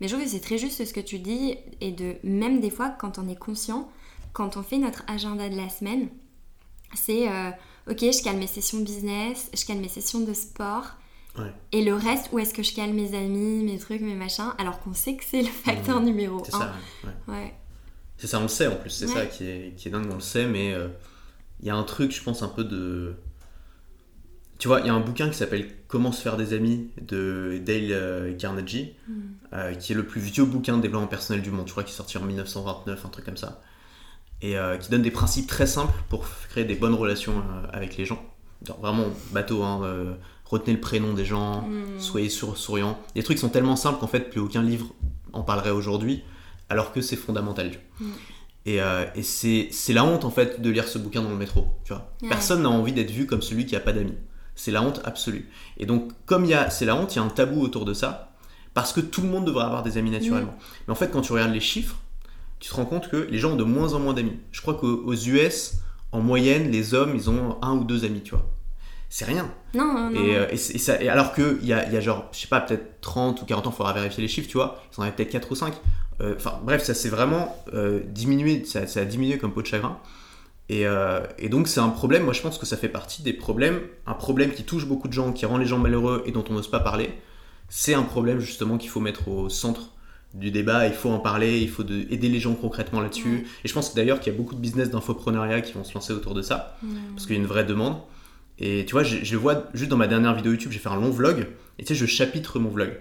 [0.01, 2.69] Mais je trouve que c'est très juste ce que tu dis, et de même des
[2.71, 3.91] fois, quand on est conscient,
[4.35, 6.09] quand on fait notre agenda de la semaine,
[6.95, 7.51] c'est euh,
[7.91, 10.85] ok, je cale mes sessions business, je cale mes sessions de sport,
[11.39, 11.53] Ouais.
[11.73, 14.81] et le reste, où est-ce que je cale mes amis, mes trucs, mes machins, alors
[14.81, 16.45] qu'on sait que c'est le facteur numéro Mmh.
[16.45, 16.59] C'est 1.
[16.59, 17.35] ça, ouais.
[17.35, 17.55] Ouais.
[18.19, 20.15] C'est ça, on le sait en plus, c'est ça qui est, qui est dingue, on
[20.17, 20.75] le sait, mais
[21.61, 23.17] il y a un truc, je pense, un peu de.
[24.59, 27.61] Tu vois, il y a un bouquin qui s'appelle Comment se faire des amis de
[27.65, 29.13] Dale euh, Carnegie, Mm.
[29.53, 31.67] euh, qui est le plus vieux bouquin de développement personnel du monde.
[31.67, 33.61] Je crois qu'il est sorti en 1929, un truc comme ça.
[34.43, 37.97] Et euh, qui donne des principes très simples pour créer des bonnes relations euh, avec
[37.97, 38.23] les gens.
[38.67, 40.17] Genre, vraiment bateau, hein,
[40.47, 42.01] retenez le prénom des gens, Mm.
[42.01, 42.99] soyez sur- souriants.
[43.15, 44.93] Les trucs sont tellement simples qu'en fait, plus aucun livre
[45.33, 46.23] en parlerait aujourd'hui,
[46.71, 47.71] alors que c'est fondamental.
[47.71, 48.09] tu vois.
[48.09, 48.13] Mm.
[48.69, 51.69] Et, euh, et c'est la honte en fait de lire ce bouquin dans le métro.
[51.85, 52.11] Tu vois.
[52.23, 52.29] Ouais.
[52.29, 54.17] Personne n'a envie d'être vu comme celui qui a pas d'amis.
[54.57, 55.49] C'est la honte absolue.
[55.79, 57.85] Et donc, comme il y a, c'est la honte, il y a un tabou autour
[57.85, 58.33] de ça,
[58.75, 60.57] parce que tout le monde devrait avoir des amis naturellement.
[60.89, 61.97] Mais en fait, quand tu regardes les chiffres,
[62.59, 64.39] tu te rends compte que les gens ont de moins en moins d'amis.
[64.51, 65.75] Je crois qu'aux aux US,
[66.13, 68.47] en moyenne, les hommes, ils ont un ou deux amis, tu vois.
[69.09, 69.49] c'est rien.
[69.73, 70.21] Non, non, non.
[70.21, 72.41] Et, euh, et c'est- et ça, et alors qu'il y a, y a genre, je
[72.41, 75.01] sais pas, peut-être 30 ou 40 ans, il faudra vérifier les chiffres, tu vois, ils
[75.01, 75.75] en avaient peut-être 4 ou 5.
[76.21, 79.67] Euh, Enfin, bref, ça s'est vraiment euh, diminué, ça, ça a diminué comme peau de
[79.69, 79.99] chagrin.
[80.69, 83.33] Et, euh, et donc, c'est un problème, moi je pense que ça fait partie des
[83.33, 86.45] problèmes, un problème qui touche beaucoup de gens, qui rend les gens malheureux et dont
[86.51, 87.11] on n'ose pas parler.
[87.69, 89.93] C'est un problème justement qu'il faut mettre au centre
[90.35, 93.47] du débat, il faut en parler, il faut de- aider les gens concrètement là-dessus.
[93.65, 96.13] Et je pense d'ailleurs qu'il y a beaucoup de business d'infoprenariat qui vont se lancer
[96.13, 96.77] autour de ça.
[97.15, 97.97] Parce qu'il y a une vraie demande.
[98.59, 100.89] Et tu vois, je, je le vois juste dans ma dernière vidéo YouTube, j'ai fait
[100.89, 101.47] un long vlog,
[101.79, 102.99] et tu sais, je chapitre mon vlog.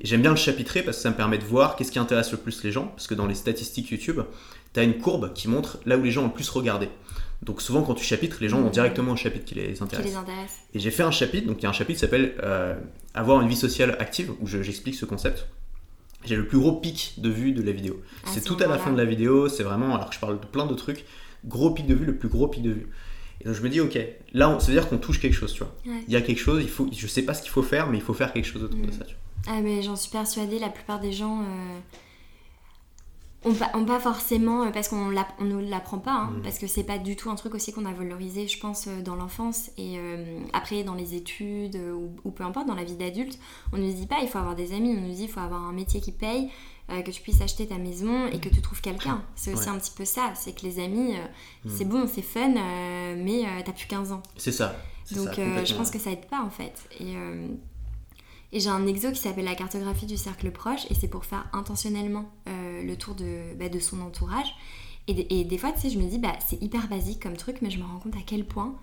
[0.00, 2.30] Et j'aime bien le chapitrer parce que ça me permet de voir qu'est-ce qui intéresse
[2.30, 4.20] le plus les gens, parce que dans les statistiques YouTube,
[4.78, 6.88] tu as une courbe qui montre là où les gens ont le plus regardé.
[7.42, 10.06] Donc souvent quand tu chapitres, les gens vont directement au chapitre qui les Qui intéresse.
[10.06, 10.56] les intéresse.
[10.74, 12.74] Et j'ai fait un chapitre, donc il y a un chapitre qui s'appelle euh,
[13.14, 15.46] Avoir une vie sociale active, où je- j'explique ce concept.
[16.24, 18.00] J'ai le plus gros pic de vues de la vidéo.
[18.26, 20.38] C'est ce tout à la fin de la vidéo, c'est vraiment, alors que je parle
[20.40, 21.04] de plein de trucs,
[21.44, 22.88] gros pic de vue, le plus gros pic de vue.
[23.40, 23.96] Et donc je me dis, ok,
[24.34, 25.72] là, on- ça veut dire qu'on touche quelque chose, tu vois.
[25.86, 26.02] Ouais.
[26.08, 27.98] Il y a quelque chose, il faut, je sais pas ce qu'il faut faire, mais
[27.98, 28.92] il faut faire quelque chose autour de Mm.
[28.92, 29.54] ça, tu vois.
[29.56, 31.78] Ah, mais j'en suis persuadée, la plupart des gens euh,
[33.44, 36.42] ont, pas, ont pas forcément, euh, parce qu'on on ne l'apprend pas, hein, Mm.
[36.42, 39.00] parce que c'est pas du tout un truc aussi qu'on a valorisé, je pense, euh,
[39.02, 42.96] dans l'enfance et euh, après dans les études ou, ou peu importe, dans la vie
[42.96, 43.38] d'adulte.
[43.72, 45.40] On ne nous dit pas il faut avoir des amis, on nous dit il faut
[45.40, 46.50] avoir un métier qui paye,
[46.90, 49.22] euh, que tu puisses acheter ta maison et que tu trouves quelqu'un.
[49.36, 49.74] C'est aussi Ouais.
[49.76, 51.20] un petit peu ça, c'est que les amis, euh,
[51.64, 51.70] Mm.
[51.76, 52.48] c'est bon, c'est fun,
[53.16, 54.22] mais t'as plus 15 ans.
[54.36, 54.74] C'est ça.
[55.12, 56.74] Donc ça, je pense que ça aide pas en fait.
[57.00, 57.14] Et,
[58.52, 61.46] et j'ai un exo qui s'appelle la cartographie du cercle proche et c'est pour faire
[61.52, 62.24] intentionnellement
[62.78, 64.54] euh, le tour de, bah, de son entourage.
[65.06, 67.36] Et, des- et des fois, tu sais, je me dis, bah, c'est hyper basique comme
[67.36, 68.74] truc, mais je me rends compte à quel point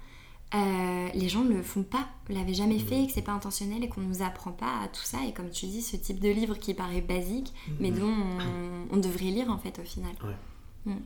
[0.54, 3.84] euh, les gens ne le font pas, l'avaient jamais fait, et que c'est pas intentionnel
[3.84, 5.18] et qu'on nous apprend pas à tout ça.
[5.28, 8.00] Et comme tu dis, ce type de livre qui paraît basique, mais Mhm.
[8.00, 10.12] dont on, on devrait lire en fait au final.
[10.24, 10.94] Ouais.
[10.94, 11.00] Mm.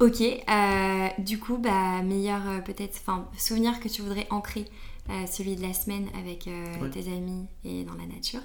[0.00, 4.66] Ok, euh, du coup, bah, meilleur euh, peut-être, enfin, souvenir que tu voudrais ancrer,
[5.30, 6.46] celui de la semaine avec
[6.82, 6.90] Ouais.
[6.90, 8.40] tes amis et dans la nature.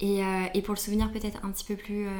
[0.00, 2.10] Et, euh, et pour le souvenir peut-être un petit peu plus euh,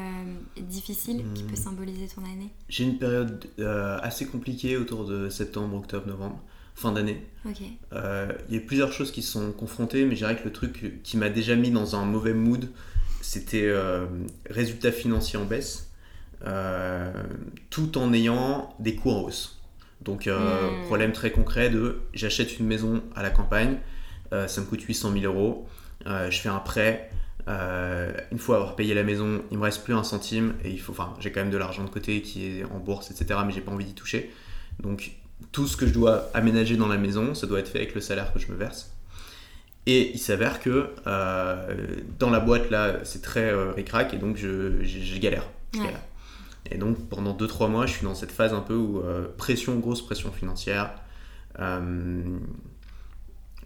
[0.60, 2.50] difficile, qui peut symboliser ton année.
[2.68, 6.40] J'ai une période euh, assez compliquée autour de septembre, octobre, novembre,
[6.74, 7.24] fin d'année.
[7.44, 11.00] Il y a plusieurs choses qui se sont confrontées, mais je dirais que le truc
[11.04, 12.68] qui m'a déjà mis dans un mauvais mood,
[13.20, 13.72] c'était
[14.50, 15.90] résultats financiers en baisse,
[17.70, 19.60] tout en ayant des coûts en hausse.
[20.02, 20.84] Donc, euh, Mm.
[20.86, 23.78] problème très concret de j'achète une maison à la campagne,
[24.32, 25.68] ça me coûte 800 000 euros,
[26.06, 27.10] je fais un prêt.
[27.48, 30.80] Euh, une fois avoir payé la maison, il me reste plus un centime et il
[30.80, 33.40] faut, enfin, j'ai quand même de l'argent de côté qui est en bourse, etc.
[33.46, 34.30] Mais j'ai pas envie d'y toucher.
[34.80, 35.12] Donc,
[35.52, 38.00] tout ce que je dois aménager dans la maison, ça doit être fait avec le
[38.00, 38.92] salaire que je me verse.
[39.86, 41.76] Et il s'avère que euh,
[42.18, 45.44] dans la boîte là, c'est très euh, ric-rac et donc je, je- je galère.
[45.72, 45.86] Je Ouais.
[45.86, 46.02] galère.
[46.70, 49.76] Et donc pendant 2-3 mois, je suis dans cette phase un peu où euh, pression,
[49.78, 50.90] grosse pression financière.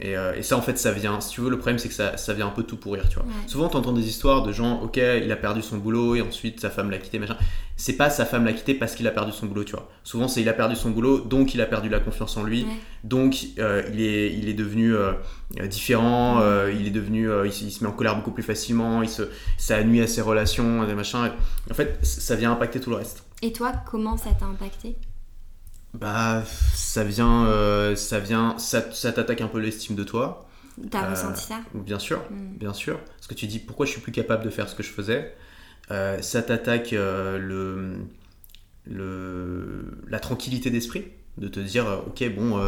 [0.03, 1.21] Euh, et, euh, et ça, en fait, ça vient.
[1.21, 3.17] Si tu veux, le problème, c'est que ça, ça vient un peu tout pourrir, tu
[3.17, 3.25] vois.
[3.25, 3.33] Ouais.
[3.47, 6.61] Souvent, tu entends des histoires de gens, ok, il a perdu son boulot et ensuite
[6.61, 7.37] sa femme l'a quitté, machin.
[7.77, 9.89] C'est pas sa femme l'a quitté parce qu'il a perdu son boulot, tu vois.
[10.05, 12.63] Souvent, c'est il a perdu son boulot, donc il a perdu la confiance en lui,
[12.65, 12.69] Ouais.
[13.05, 15.13] donc euh, il, est, il est devenu euh,
[15.69, 19.09] différent, il est devenu, il, se- il se met en colère beaucoup plus facilement, il
[19.09, 19.23] se,
[19.59, 21.31] ça nuit à ses relations, des machins.
[21.71, 23.25] En fait, ça vient impacter tout le reste.
[23.43, 24.97] Et toi, comment ça t'a impacté?
[25.95, 26.43] Bah,
[26.75, 30.47] ça vient, euh, ça vient, ça, ça t'attaque un peu l'estime de toi.
[30.91, 31.61] T'as Euh, ressenti ça?
[31.75, 32.57] Bien sûr, Mm.
[32.59, 32.99] bien sûr.
[33.17, 35.35] Parce que tu dis pourquoi je suis plus capable de faire ce que je faisais?
[35.91, 37.97] Euh, ça t'attaque le,
[38.87, 41.05] le, la tranquillité d'esprit,
[41.39, 42.59] de te dire ok bon,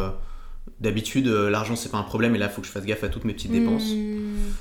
[0.79, 3.25] d'habitude l'argent c'est pas un problème et là faut que je fasse gaffe à toutes
[3.25, 3.91] mes petites dépenses.
[3.91, 4.51] Mm.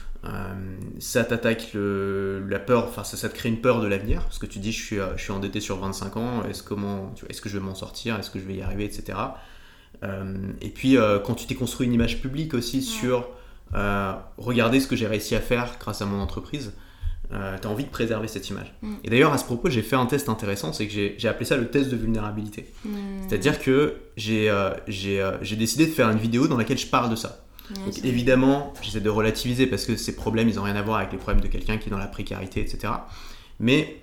[1.04, 4.46] Ça t'attaque la peur, enfin ça, ça te crée une peur de l'avenir parce que
[4.46, 6.62] tu dis je suis, euh, je suis endetté sur 25 ans, est-ce
[7.28, 9.18] est-ce que je vais m'en sortir, est-ce que je vais y arriver, etc.
[10.02, 13.28] Euh, et puis euh, quand tu t'es construit une image publique aussi sur
[13.74, 16.72] euh, regarder ce que j'ai réussi à faire grâce à mon entreprise,
[17.30, 18.72] tu as envie de préserver cette image.
[18.82, 18.94] Mm.
[19.02, 21.56] Et d'ailleurs à ce propos j'ai fait un test intéressant, c'est que j'ai appelé ça
[21.56, 22.72] le test de vulnérabilité.
[22.84, 22.90] Mm.
[23.28, 24.50] C'est-à-dire que j'ai
[25.56, 27.43] décidé de faire une vidéo dans laquelle je parle de ça.
[27.70, 31.12] Donc évidemment, j'essaie de relativiser parce que ces problèmes, ils n'ont rien à voir avec
[31.12, 32.92] les problèmes de quelqu'un qui est dans la précarité, etc.
[33.60, 34.00] Mais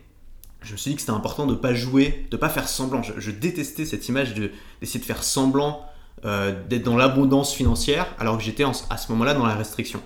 [0.63, 2.67] je me suis dit que c'était important de ne pas jouer, de ne pas faire
[2.67, 3.03] semblant.
[3.03, 5.85] Je, je détestais cette image de- d'essayer de faire semblant
[6.25, 10.01] euh, d'être dans l'abondance financière alors que j'étais à ce moment-là dans la restriction.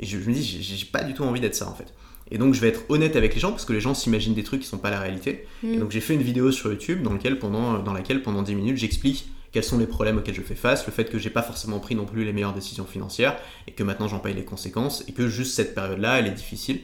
[0.00, 1.92] Et je, je me dis, j'ai- pas du tout envie d'être ça en fait.
[2.32, 4.42] Et donc je vais être honnête avec les gens parce que les gens s'imaginent des
[4.42, 5.46] trucs qui sont pas la réalité.
[5.62, 5.80] Et Mm.
[5.80, 8.76] donc j'ai fait une vidéo sur YouTube dans, lequel pendant, dans laquelle pendant 10 minutes
[8.78, 11.78] j'explique quels sont les problèmes auxquels je fais face, le fait que j'ai pas forcément
[11.78, 13.36] pris non plus les meilleures décisions financières
[13.66, 16.80] et que maintenant j'en paye les conséquences et que juste cette période-là elle est difficile.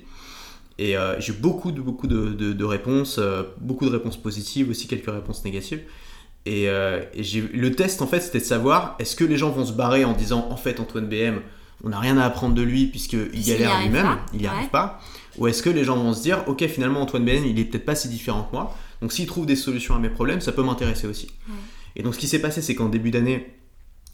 [0.78, 4.70] Et euh, j'ai beaucoup de, beaucoup de, de- de réponses, euh, beaucoup de réponses positives,
[4.70, 5.80] aussi quelques réponses négatives.
[6.46, 9.66] Et, euh, et le test, en fait, c'était de savoir est-ce que les gens vont
[9.66, 11.40] se barrer en disant en fait, Antoine BM,
[11.82, 14.68] on n'a rien à apprendre de lui puisqu'il galère lui-même, il n'y arrive ouais.
[14.70, 15.00] pas.
[15.36, 17.84] Ou est-ce que les gens vont se dire ok, finalement, Antoine BM, il est peut-être
[17.84, 18.76] pas si différent que moi.
[19.02, 21.26] Donc s'il trouve des solutions à mes problèmes, ça peut m'intéresser aussi.
[21.48, 21.54] Ouais.
[21.98, 23.46] Et donc ce qui s'est passé, c'est qu'en début d'année,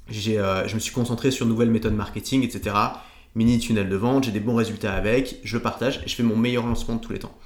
[0.09, 2.75] j'ai, euh, je me suis concentré sur nouvelles méthodes marketing, etc.
[3.35, 6.37] Mini tunnel de vente, j'ai des bons résultats avec, je partage et je fais mon
[6.37, 7.37] meilleur lancement de tous les temps.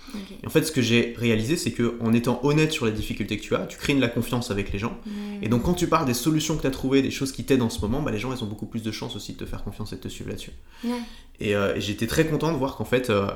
[0.42, 3.38] Et en fait, ce que j'ai réalisé, c'est que en étant honnête sur les difficultés
[3.38, 4.98] que tu as, tu crées de la confiance avec les gens.
[5.40, 7.62] Et donc, quand tu parles des solutions que tu as trouvées, des choses qui t'aident
[7.62, 9.46] en ce moment, bah, les gens, ils ont beaucoup plus de chances aussi de te
[9.46, 10.52] faire confiance et de te suivre là-dessus.
[11.40, 13.28] Et, euh, et j'étais très content de voir qu'en fait, euh,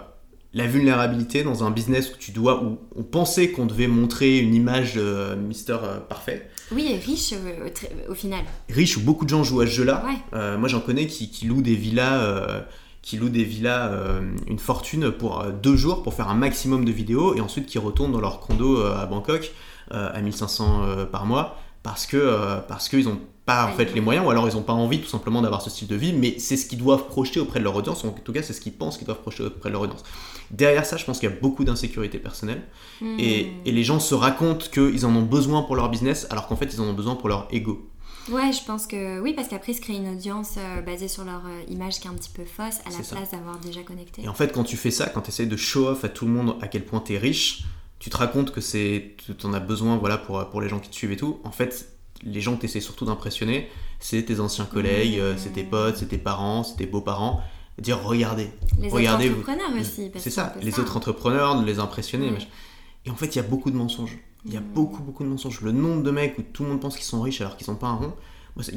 [0.54, 4.54] la vulnérabilité dans un business où tu dois, où on pensait qu'on devait montrer une
[4.54, 7.68] image de Mister euh, Parfait, Oui, et riche euh,
[8.10, 8.44] au final.
[8.68, 10.04] riche où beaucoup de gens jouent à ce jeu-là.
[10.06, 10.16] Ouais.
[10.34, 12.60] Euh, moi, j'en connais qui, qui louent des villas, euh,
[13.00, 16.84] qui louent des villas, euh, une fortune pour euh, deux jours pour faire un maximum
[16.84, 19.52] de vidéos et ensuite qui retournent dans leur condo euh, à Bangkok
[19.92, 23.92] euh, à 1500 euh, par mois parce que euh, parce qu'ils n'ont pas en fait
[23.92, 26.12] les moyens ou alors ils n'ont pas envie tout simplement d'avoir ce style de vie,
[26.12, 28.04] mais c'est ce qu'ils doivent projeter auprès de leur audience.
[28.04, 30.04] En tout cas, c'est ce qu'ils pensent qu'ils doivent projeter auprès de leur audience.
[30.50, 32.62] Derrière ça, je pense qu'il y a beaucoup d'insécurité personnelle
[33.02, 33.16] Mm.
[33.18, 36.56] et, et les gens se racontent qu'ils en ont besoin pour leur business alors qu'en
[36.56, 37.88] fait ils en ont besoin pour leur ego.
[38.30, 41.24] Ouais, je pense que oui, parce qu'après, ils se créent une audience euh, basée sur
[41.24, 44.22] leur euh, image qui est un petit peu fausse, à la place d'avoir déjà connecté.
[44.22, 46.26] Et en fait, quand tu fais ça, quand tu essaies de show off à tout
[46.26, 47.64] le monde à quel point tu es riche,
[48.02, 50.90] tu te racontes que c'est tu en as besoin voilà pour, pour les gens qui
[50.90, 51.38] te suivent et tout.
[51.44, 51.88] En fait,
[52.24, 53.68] les gens que tu essaies surtout d'impressionner,
[54.00, 57.40] c'est tes anciens collègues, euh, c'est tes potes, c'est tes parents, c'est tes beaux-parents.
[57.78, 60.10] Dire regardez, Les regardez, autres vous- entrepreneurs aussi.
[60.10, 62.30] parce c'est ça, les autres entrepreneurs, de les impressionner.
[63.06, 64.18] Et en fait, il y a beaucoup de mensonges.
[64.44, 64.64] Il y a Mm.
[64.74, 65.60] beaucoup, beaucoup de mensonges.
[65.62, 67.76] Le nombre de mecs où tout le monde pense qu'ils sont riches alors qu'ils sont
[67.76, 68.14] pas un rond.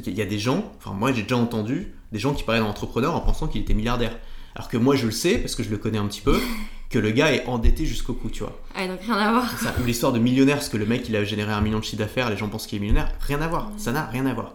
[0.06, 2.66] Il y a des gens, enfin moi j'ai déjà entendu des gens qui parlaient d'un
[2.66, 4.16] entrepreneur en pensant qu'il était milliardaire.
[4.54, 6.40] Alors que moi je le sais, parce que je le connais un petit peu,
[6.90, 8.58] que le gars est endetté jusqu'au cou, tu vois.
[8.76, 9.54] Ouais, donc rien à voir.
[9.80, 11.98] Ou l'histoire de millionnaire, parce que le mec il a généré un million de chiffre
[11.98, 13.12] d'affaires, les gens pensent qu'il est millionnaire.
[13.20, 14.54] Rien à voir, ça n'a rien à voir.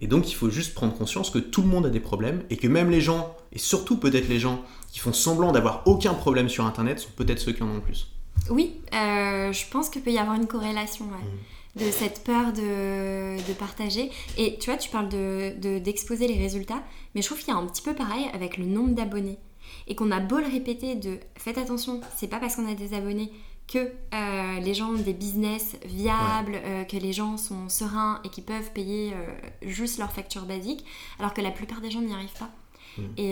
[0.00, 2.56] Et donc il faut juste prendre conscience que tout le monde a des problèmes et
[2.56, 6.48] que même les gens, et surtout peut-être les gens qui font semblant d'avoir aucun problème
[6.48, 8.08] sur internet, sont peut-être ceux qui en ont le plus.
[8.50, 11.86] Oui, euh, je pense qu'il peut y avoir une corrélation ouais, Mm.
[11.86, 14.10] de cette peur de, de partager.
[14.36, 16.82] Et tu vois, tu parles d'exposer de, d'exposer les résultats,
[17.14, 19.38] mais je trouve qu'il y a un petit peu pareil avec le nombre d'abonnés.
[19.86, 22.94] Et qu'on a beau le répéter de faites attention, c'est pas parce qu'on a des
[22.94, 23.30] abonnés
[23.68, 28.28] que euh, les gens ont des business viables, euh, que les gens sont sereins et
[28.28, 29.16] qui peuvent payer euh,
[29.62, 30.84] juste leurs factures basiques,
[31.18, 32.50] alors que la plupart des gens n'y arrivent pas.
[32.98, 33.02] Mm.
[33.16, 33.30] Et,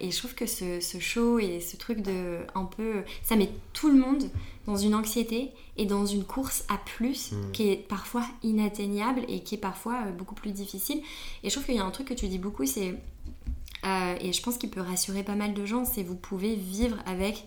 [0.00, 3.04] et je trouve que ce, ce show et ce truc de un peu.
[3.22, 4.28] Ça met tout le monde
[4.66, 7.52] dans une anxiété et dans une course à plus Mm.
[7.52, 11.00] qui est parfois inatteignable et qui est parfois beaucoup plus difficile.
[11.42, 12.94] Et je trouve qu'il y a un truc que tu dis beaucoup, c'est.
[13.86, 16.96] Euh, et je pense qu'il peut rassurer pas mal de gens, c'est vous pouvez vivre
[17.06, 17.46] avec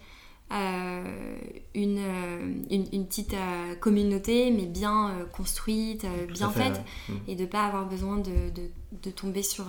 [0.52, 1.38] euh,
[1.76, 7.16] une, euh, une, une petite euh, communauté, mais bien construite, bien fait, faite, ouais.
[7.16, 7.20] Mm.
[7.28, 8.64] et de pas avoir besoin de, de,
[9.04, 9.66] de tomber sur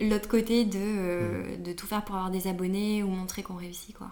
[0.00, 1.62] l'autre côté de, Mm.
[1.62, 4.08] de tout faire pour avoir des abonnés ou montrer qu'on réussit quoi.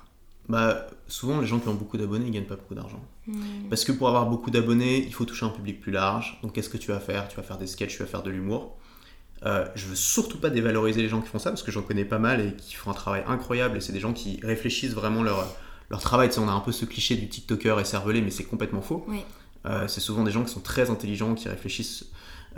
[0.48, 3.02] Bah, souvent les gens qui ont beaucoup d'abonnés, ils gagnent pas beaucoup d'argent.
[3.26, 3.68] Mm.
[3.68, 6.38] Parce que pour avoir beaucoup d'abonnés, il faut toucher un public plus large.
[6.42, 7.28] Donc qu'est-ce que tu vas faire?
[7.28, 8.76] Tu vas faire des sketchs, tu vas faire de l'humour.
[9.44, 12.06] Euh, je veux surtout pas dévaloriser les gens qui font ça parce que j'en connais
[12.06, 15.22] pas mal et qui font un travail incroyable et c'est des gens qui réfléchissent vraiment
[15.22, 15.46] leur,
[15.90, 16.28] leur travail.
[16.28, 18.82] Tu sais, on a un peu ce cliché du TikToker et cervelé, mais c'est complètement
[18.82, 19.04] faux.
[19.08, 19.20] Oui.
[19.66, 22.06] Euh, c'est souvent des gens qui sont très intelligents, qui réfléchissent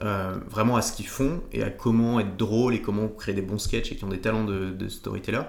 [0.02, 3.42] euh, vraiment à ce qu'ils font et à comment être drôle et comment créer des
[3.42, 5.42] bons sketchs et qui ont des talents de, de storyteller.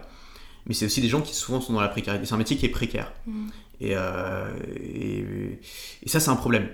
[0.65, 2.25] Mais c'est aussi des gens qui souvent sont dans la précarité.
[2.25, 3.11] C'est un métier qui est précaire.
[3.27, 3.49] Mm.
[3.81, 5.25] Et, euh, et,
[6.03, 6.67] et ça, c'est un problème.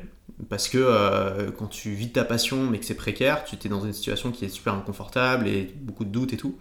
[0.50, 3.86] Parce que euh, quand tu vis ta passion mais que c'est précaire, tu es dans
[3.86, 6.58] une situation qui est super inconfortable et beaucoup de doutes et tout.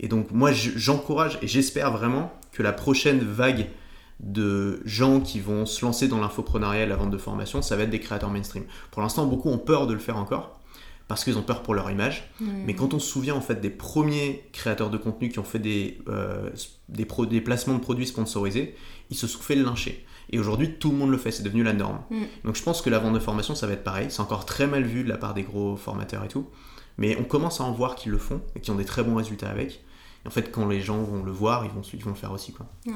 [0.00, 3.66] Et donc, moi, je- j'encourage et j'espère vraiment que la prochaine vague
[4.20, 7.82] de gens qui vont se lancer dans l'infoprenariat et la vente de formation, ça va
[7.82, 8.64] être des créateurs mainstream.
[8.90, 10.60] Pour l'instant, beaucoup ont peur de le faire encore
[11.06, 12.30] parce qu'ils ont peur pour leur image.
[12.66, 15.58] Mais quand on se souvient en fait des premiers créateurs de contenu qui ont fait
[15.58, 16.48] des, euh,
[16.88, 18.74] des, pro- des placements de produits sponsorisés,
[19.10, 20.04] ils se sont fait lyncher.
[20.30, 22.00] Et aujourd'hui, tout le monde le fait, c'est devenu la norme.
[22.10, 22.22] Mm.
[22.44, 24.06] Donc je pense que la vente de formation, ça va être pareil.
[24.10, 26.48] C'est encore très mal vu de la part des gros formateurs et tout.
[26.96, 29.16] Mais on commence à en voir qui le font et qui ont des très bons
[29.16, 29.84] résultats avec.
[30.24, 32.32] Et en fait, quand les gens vont le voir, ils vont, ils vont le faire
[32.32, 32.52] aussi.
[32.52, 32.66] Quoi.
[32.86, 32.92] Ouais,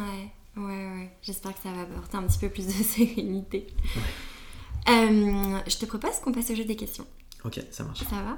[0.57, 1.11] ouais, ouais.
[1.21, 3.67] J'espère que ça va apporter un petit peu plus de sérénité.
[4.89, 7.07] Euh, je te propose qu'on passe au jeu des questions.
[7.45, 7.99] Ok, ça marche.
[8.05, 8.37] Ça va?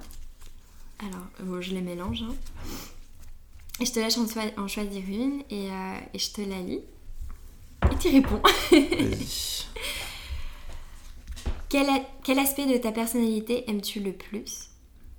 [1.06, 2.22] Alors, bon, je les mélange.
[2.22, 2.34] hein.
[3.80, 6.80] Et je te laisse en, choisir une et, euh, et je te la lis.
[7.90, 8.40] Et tu réponds.
[8.70, 9.64] Vas-y.
[11.68, 14.70] Quel, a- quel aspect de ta personnalité aimes-tu le plus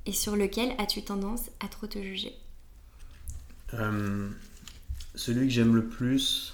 [0.05, 2.33] et sur lequel as-tu tendance à trop te juger?
[3.73, 4.29] Euh,
[5.15, 6.53] celui que j'aime le plus,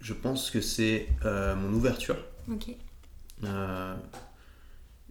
[0.00, 2.16] je pense que c'est euh, mon ouverture.
[2.50, 2.74] Ok.
[3.44, 3.94] Euh,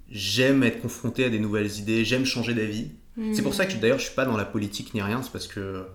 [0.09, 2.91] j'aime être confronté à des nouvelles idées, j'aime changer d'avis.
[3.33, 5.47] C'est pour ça que d'ailleurs je suis pas dans la politique ni rien, c'est parce
[5.47, 5.87] que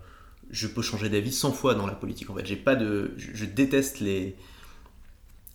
[0.50, 2.44] je peux changer d'avis 100 fois dans la politique en fait.
[2.46, 4.36] J'ai pas de, je, je déteste les,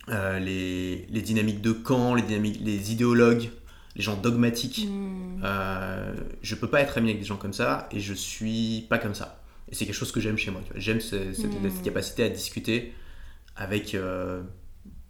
[0.08, 3.50] euh, les, les dynamiques de camp, les dynamiques, les idéologues,
[3.96, 4.86] les gens dogmatiques.
[4.88, 5.40] Hmm.
[5.44, 8.98] Euh, je peux pas être ami avec des gens comme ça et je suis pas
[8.98, 9.42] comme ça.
[9.70, 10.60] Et c'est quelque chose que j'aime chez moi.
[10.76, 12.92] J'aime ce- cette, cette capacité à discuter
[13.56, 14.42] avec euh,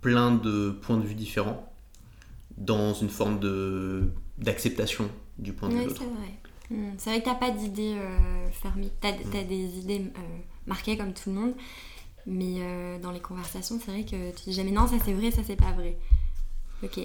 [0.00, 1.70] plein de points de vue différents
[2.56, 4.04] dans une forme de
[4.38, 6.02] d'acceptation du point de vue Ouais, de l'autre.
[6.68, 6.80] C'est vrai.
[6.82, 8.90] Hmm, C'est vrai que t'as pas d'idées euh, fermées.
[9.00, 10.20] T'as as des idées euh,
[10.66, 11.54] marquées comme tout le monde.
[12.26, 15.30] Mais euh, dans les conversations, c'est vrai que tu dis jamais non, ça c'est vrai,
[15.30, 15.98] ça c'est pas vrai.
[16.82, 16.98] Ok.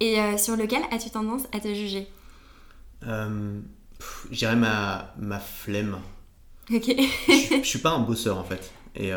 [0.00, 2.08] Et sur lequel as-tu tendance à te juger?
[4.30, 5.98] Je dirais ma, ma flemme.
[6.70, 6.88] Ok.
[7.28, 8.72] je, suis- je suis pas un bosseur en fait.
[8.94, 9.10] Et,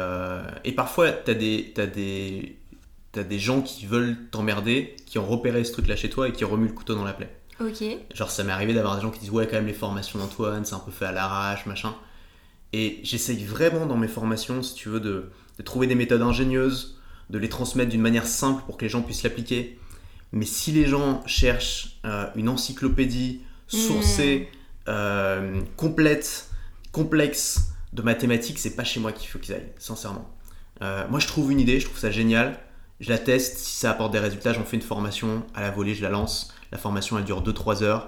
[0.63, 2.57] et parfois, t'as des, t'as des,
[3.11, 6.31] t'as des gens qui veulent t'emmerder, qui ont repéré ce truc là chez toi et
[6.31, 7.29] qui remuent le couteau dans la plaie.
[7.59, 7.83] Ok.
[8.13, 10.65] Genre, ça m'est arrivé d'avoir des gens qui disent Ouais, quand même, les formations d'Antoine,
[10.65, 11.93] c'est un peu fait à l'arrache, machin.
[12.73, 16.99] Et j'essaye vraiment dans mes formations, si tu veux, de, de trouver des méthodes ingénieuses,
[17.29, 19.79] de les transmettre d'une manière simple pour que les gens puissent l'appliquer.
[20.31, 24.49] Mais si les gens cherchent euh, une encyclopédie sourcée,
[24.87, 26.49] euh, complète,
[26.91, 30.29] complexe de mathématiques, c'est pas chez moi qu'il faut qu'ils aillent, sincèrement.
[30.81, 32.59] Euh, moi, je trouve une idée, je trouve ça génial.
[32.99, 35.95] Je la teste, si ça apporte des résultats, j'en fais une formation à la volée,
[35.95, 36.53] je la lance.
[36.71, 38.07] La formation, elle dure 2-3 heures.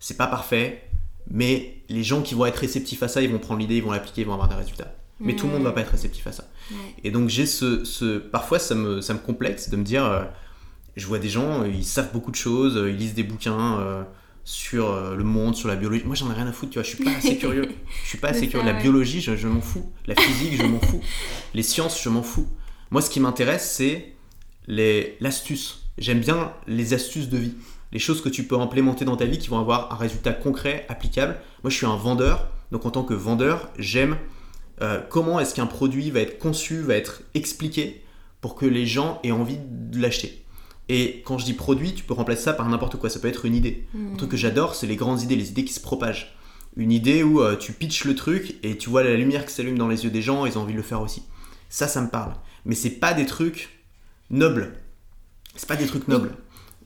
[0.00, 0.88] C'est pas parfait,
[1.30, 3.90] mais les gens qui vont être réceptifs à ça, ils vont prendre l'idée, ils vont
[3.90, 4.94] l'appliquer, ils vont avoir des résultats.
[5.20, 6.44] Mais tout le monde va pas être réceptif à ça.
[7.02, 10.22] Et donc j'ai ce, ce- Parfois ça me, ça me complexe de me dire, euh,
[10.96, 13.80] je vois des gens, euh, ils savent beaucoup de choses, euh, ils lisent des bouquins
[13.80, 14.04] euh,
[14.44, 16.04] sur euh, le monde, sur la biologie.
[16.04, 17.68] Moi j'en ai rien à foutre, tu vois, je suis pas assez curieux.
[18.04, 18.64] Je suis pas assez curieux.
[18.64, 18.80] La ouais.
[18.82, 19.90] biologie, je, je m'en fous.
[20.06, 21.00] La physique, je m'en fous.
[21.52, 22.46] Les sciences, je m'en fous.
[22.92, 24.12] Moi ce qui m'intéresse, c'est
[24.68, 25.88] les- l'astuce.
[25.98, 27.54] J'aime bien les astuces de vie.
[27.92, 30.86] Les choses que tu peux implémenter dans ta vie qui vont avoir un résultat concret,
[30.88, 31.36] applicable.
[31.62, 34.16] Moi je suis un vendeur, donc en tant que vendeur, j'aime
[34.82, 38.04] euh, comment est-ce qu'un produit va être conçu, va être expliqué
[38.40, 40.44] pour que les gens aient envie de l'acheter.
[40.88, 43.10] Et quand je dis produit, tu peux remplacer ça par n'importe quoi.
[43.10, 43.86] Ça peut être une idée.
[43.94, 46.34] Un truc que j'adore, c'est les grandes idées, les idées qui se propagent.
[46.76, 49.76] Une idée où euh, tu pitches le truc et tu vois la lumière qui s'allume
[49.76, 51.24] dans les yeux des gens, ils ont envie de le faire aussi.
[51.68, 52.34] Ça, ça me parle.
[52.64, 53.68] Mais c'est pas des trucs
[54.30, 54.74] nobles.
[55.56, 56.30] C'est pas des trucs nobles.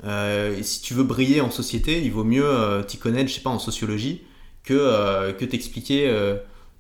[0.05, 3.35] Euh, et si tu veux briller en société, il vaut mieux euh, t'y connaître, je
[3.35, 4.23] sais pas, en sociologie,
[4.65, 6.07] que, euh, que t'expliquer,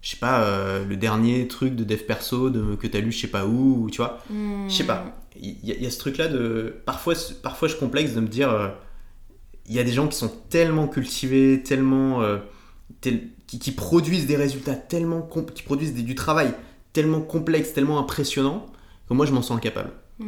[0.00, 3.28] je sais pas, le dernier truc de dev perso de, que t'as lu je sais
[3.28, 4.18] pas où, ou tu vois.
[4.30, 4.68] Hmm.
[4.68, 5.04] Je sais pas.
[5.40, 6.74] Il y, a- il y a ce truc-là de.
[6.84, 8.72] Parfois, parfois, je complexe de me dire.
[9.68, 12.20] Il y a des gens qui sont tellement cultivés, tellement.
[13.00, 15.22] tel- qui, qui produisent des résultats tellement.
[15.54, 16.52] qui produisent des- du travail
[16.92, 18.66] tellement complexe, tellement impressionnant,
[19.08, 19.90] que moi, je m'en sens incapable.
[20.18, 20.26] Hmm.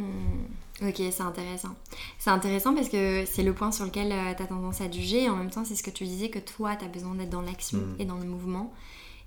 [0.81, 1.73] Ok, c'est intéressant.
[2.19, 5.29] C'est intéressant parce que c'est le point sur lequel tu as tendance à juger et
[5.29, 7.41] en même temps c'est ce que tu disais que toi tu as besoin d'être dans
[7.41, 7.95] l'action Mm.
[7.99, 8.73] et dans le mouvement.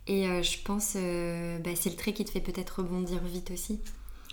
[0.06, 3.50] Et euh, je pense euh, bah, c'est le trait qui te fait peut-être rebondir vite
[3.50, 3.80] aussi.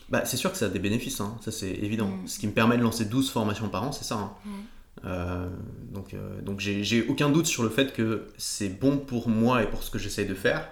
[0.10, 2.08] Bah, c'est sûr que ça a des bénéfices, hein, ça c'est évident.
[2.10, 2.28] Mm.
[2.28, 4.16] Ce qui me permet de lancer 12 formations par an, c'est ça.
[4.16, 4.34] hein.
[5.06, 5.50] Euh,
[5.92, 9.70] donc euh, donc j'ai aucun doute sur le fait que c'est bon pour moi et
[9.70, 10.68] pour ce que j'essaye de faire,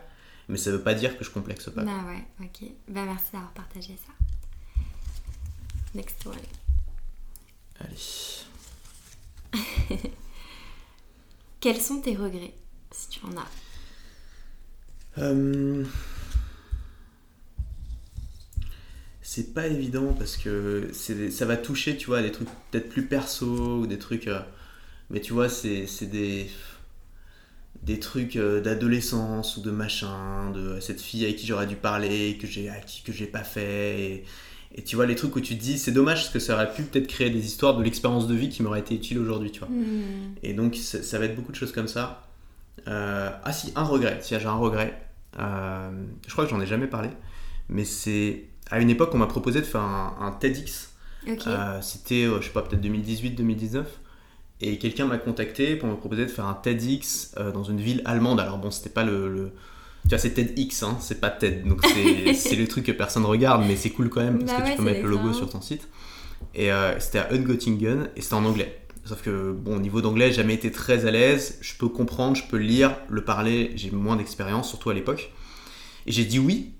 [0.49, 1.83] mais ça veut pas dire que je complexe pas.
[1.83, 2.69] Bah ouais, ok.
[2.89, 4.13] Bah merci d'avoir partagé ça.
[5.93, 6.39] Next one.
[7.79, 8.45] Allez.
[11.59, 12.53] Quels sont tes regrets
[12.91, 13.49] si tu en as?
[15.17, 15.85] Euh,
[19.21, 23.07] C'est pas évident parce que ça va toucher, tu vois, à des trucs peut-être plus
[23.07, 24.27] perso ou des trucs.
[24.27, 24.41] euh,
[25.09, 26.49] Mais tu vois, c'est des.
[27.81, 32.37] Des trucs euh, d'adolescence ou de machin, de cette fille avec qui j'aurais dû parler,
[32.39, 32.71] que j'ai
[33.03, 33.99] que j'ai pas fait.
[33.99, 34.25] Et,
[34.75, 36.73] et tu vois, les trucs où tu te dis, c'est dommage parce que ça aurait
[36.73, 39.59] pu peut-être créer des histoires de l'expérience de vie qui m'auraient été utiles aujourd'hui, tu
[39.59, 39.67] vois.
[39.69, 40.33] Hmm.
[40.41, 42.27] Et donc, ça, ça va être beaucoup de choses comme ça.
[42.87, 44.17] Euh, ah si, un regret.
[44.21, 44.99] Si, j'ai un regret.
[45.39, 45.91] Euh,
[46.27, 47.09] je crois que j'en ai jamais parlé.
[47.69, 48.45] Mais c'est...
[48.71, 50.93] À une époque, on m'a proposé de faire un, un TEDx.
[51.27, 53.83] Euh, C'était, je sais pas, peut-être 2018-2019.
[54.61, 58.39] Et quelqu'un m'a contacté pour me proposer de faire un TEDx dans une ville allemande.
[58.39, 59.29] Alors bon, c'était pas le...
[59.29, 59.51] le-
[60.03, 61.65] Tu vois, c'est TEDx, hein, c'est pas TED.
[61.67, 61.81] Donc
[62.35, 64.71] c'est le truc que personne regarde, mais c'est cool quand même parce Bah que ouais,
[64.71, 65.87] tu peux mettre le logo sur ton site.
[66.55, 68.79] Et euh, c'était à Ungottingen et c'était en anglais.
[69.05, 71.57] Sauf que, bon, au niveau d'anglais, j'ai jamais été très à l'aise.
[71.61, 75.31] Je peux comprendre, je peux lire, le parler, j'ai moins d'expérience, surtout à l'époque.
[76.05, 76.71] Et j'ai dit oui.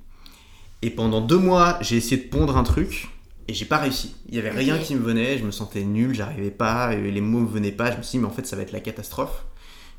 [0.81, 3.07] Et pendant deux mois, j'ai essayé de pondre un truc
[3.47, 4.15] et j'ai pas réussi.
[4.27, 7.21] Il y avait rien qui me venait, je me sentais nul, j'arrivais pas, et les
[7.21, 7.91] mots me venaient pas.
[7.91, 9.45] Je me suis dit, mais en fait, ça va être la catastrophe.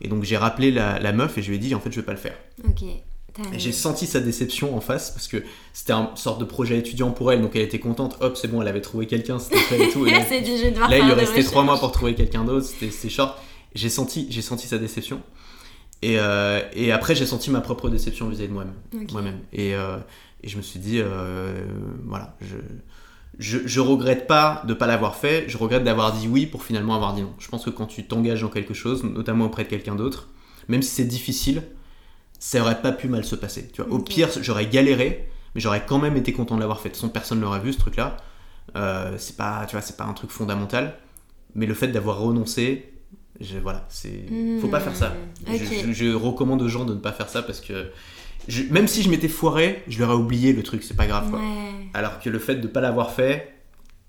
[0.01, 1.97] Et donc j'ai rappelé la, la meuf et je lui ai dit, en fait, je
[1.97, 2.37] vais pas le faire.
[2.69, 2.85] Ok.
[3.57, 7.33] J'ai senti sa déception en face parce que c'était un sorte de projet étudiant pour
[7.33, 8.17] elle, donc elle était contente.
[8.21, 10.07] Hop, c'est bon, elle avait trouvé quelqu'un, c'était fait et tout.
[10.07, 11.91] Et là, Elle s'est dit, je vais devoir là, il lui restait trois mois pour
[11.91, 13.39] trouver quelqu'un d'autre, c'était short.
[13.75, 15.21] J'ai senti, j'ai senti sa déception.
[16.03, 18.75] Et, euh, et après, j'ai senti ma propre déception vis-à-vis de moi-même.
[18.95, 19.13] Ok.
[19.13, 19.41] moi-même.
[19.53, 19.97] Et, euh,
[20.43, 21.65] et je me suis dit, euh,
[22.05, 22.57] voilà, je,
[23.39, 26.95] je, je regrette pas de pas l'avoir fait, je regrette d'avoir dit oui pour finalement
[26.95, 27.33] avoir dit non.
[27.39, 30.29] Je pense que quand tu t'engages dans quelque chose, notamment auprès de quelqu'un d'autre,
[30.69, 31.63] même si c'est difficile,
[32.47, 33.69] ça aurait pas pu mal se passer.
[33.73, 33.91] Tu vois.
[33.91, 36.91] Au pire, j'aurais galéré, mais j'aurais quand même été content de l'avoir fait.
[36.91, 38.19] De toute façon, personne l'aurait vu ce truc-là.
[38.77, 40.99] Euh, c'est pas, tu vois, c'est pas un truc fondamental.
[41.55, 42.93] Mais le fait d'avoir renoncé,
[43.41, 44.27] je, voilà, c'est,
[44.61, 45.11] faut pas faire ça.
[45.47, 45.85] Hmm, Je, ok.
[45.87, 47.91] je- je recommande aux gens de ne pas faire ça parce que
[48.47, 51.31] je- même si je m'étais foiré, je leur ai oublié le truc, c'est pas grave
[51.31, 51.39] quoi.
[51.39, 51.89] Ouais.
[51.95, 53.55] Alors que le fait de ne pas l'avoir fait,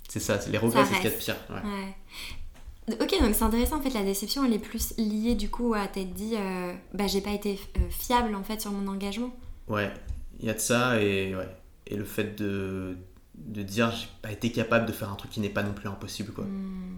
[0.09, 1.35] c'est ça, c'est les regrets, c'est ce qu'il y a de pire.
[1.51, 1.55] ouais.
[1.55, 1.95] Ouais.
[2.87, 5.87] Ok, donc c'est intéressant en fait, la déception elle est plus liée du coup à
[5.87, 9.31] t'être dit euh, bah j'ai pas été euh, fiable en fait sur mon engagement.
[9.67, 9.91] Ouais,
[10.39, 11.49] il y a de ça et ouais.
[11.87, 12.95] Et le fait de,
[13.35, 15.89] de dire j'ai pas été capable de faire un truc qui n'est pas non plus
[15.89, 16.43] impossible quoi.
[16.43, 16.97] Hmm,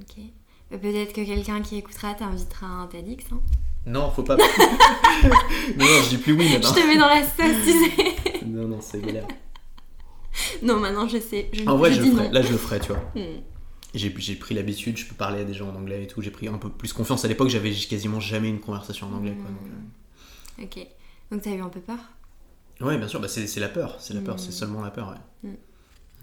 [0.00, 0.22] Ok.
[0.70, 3.24] Bah, Peut-être que quelqu'un qui écoutera t'invitera à un TEDx.
[3.32, 3.40] Hein.
[3.86, 4.36] Non, faut pas.
[4.36, 4.44] non,
[5.78, 6.72] non, je dis plus oui Je maintenant.
[6.74, 8.44] te mets dans la sauce, tu sais.
[8.46, 9.26] non, non, c'est galère.
[10.62, 11.48] non, maintenant je sais.
[11.52, 12.28] Je, En vrai, je je le ferai.
[12.30, 13.02] Là, je le ferai, tu vois.
[13.14, 13.40] Hmm.
[13.94, 16.20] J'ai pris l'habitude, je peux parler à des gens en anglais et tout.
[16.20, 17.24] J'ai pris un peu plus confiance.
[17.24, 19.34] À l'époque, j'avais quasiment jamais une conversation en anglais.
[19.34, 20.64] Quoi, donc, euh.
[20.64, 20.86] Ok.
[21.30, 21.98] Donc t'as eu un peu peur?
[22.80, 23.96] Ouais, bien sûr, bah, c'est la peur.
[24.00, 24.38] C'est la peur, Mm.
[24.38, 25.16] c'est seulement la peur.
[25.44, 25.50] Ouais.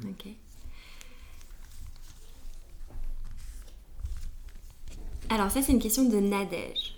[0.09, 0.27] Ok.
[5.29, 6.95] Alors ça c'est une question de Nadège.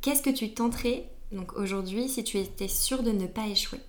[0.00, 3.80] Qu'est-ce que tu tenterais donc aujourd'hui si tu étais sûr de ne pas échouer?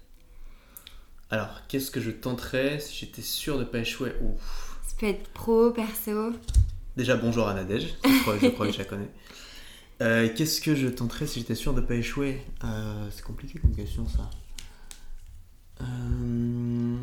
[1.29, 4.13] Alors, qu'est-ce que je tenterais si j'étais sûr de pas échouer?
[4.21, 4.66] Ouf.
[4.99, 6.31] Peut être pro, perso.
[6.95, 7.93] Déjà, bonjour à Nadège.
[8.03, 9.09] Je crois, je crois que je la connais.
[9.99, 13.73] Euh, qu'est-ce que je tenterais si j'étais sûr de pas échouer Euh, C'est compliqué comme
[13.75, 14.29] question, ça.
[15.81, 16.97] Euh,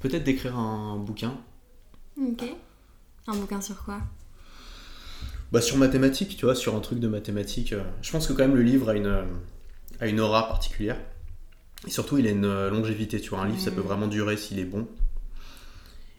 [0.00, 1.34] Peut-être d'écrire un bouquin.
[2.20, 2.44] Ok.
[3.26, 4.00] Un bouquin sur quoi?
[5.50, 7.72] Bah, sur mathématiques, tu vois, sur un truc de mathématiques.
[8.02, 9.24] Je pense que quand même le livre a une,
[9.98, 10.98] a une aura particulière.
[11.86, 13.40] Et surtout, il a une longévité, tu vois.
[13.40, 13.74] Un livre, ça Mm.
[13.76, 14.86] peut vraiment durer s'il est bon.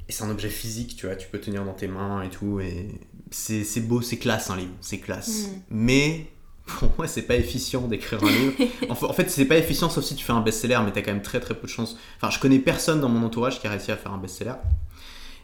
[0.10, 2.60] Et c'est un objet physique, tu vois, tu peux tenir dans tes mains et tout.
[2.60, 2.88] Et
[3.32, 5.44] c'est beau, c'est classe un livre, c'est classe.
[5.48, 5.52] Mm.
[5.70, 6.26] Mais
[6.66, 8.54] pour moi, c'est pas efficient d'écrire un livre.
[8.90, 11.02] En fa- en fait, c'est pas efficient sauf si tu fais un best-seller, mais t'as
[11.04, 11.96] quand même très très peu de chance.
[12.18, 14.54] Enfin, je connais personne dans mon entourage qui a réussi à faire un best-seller.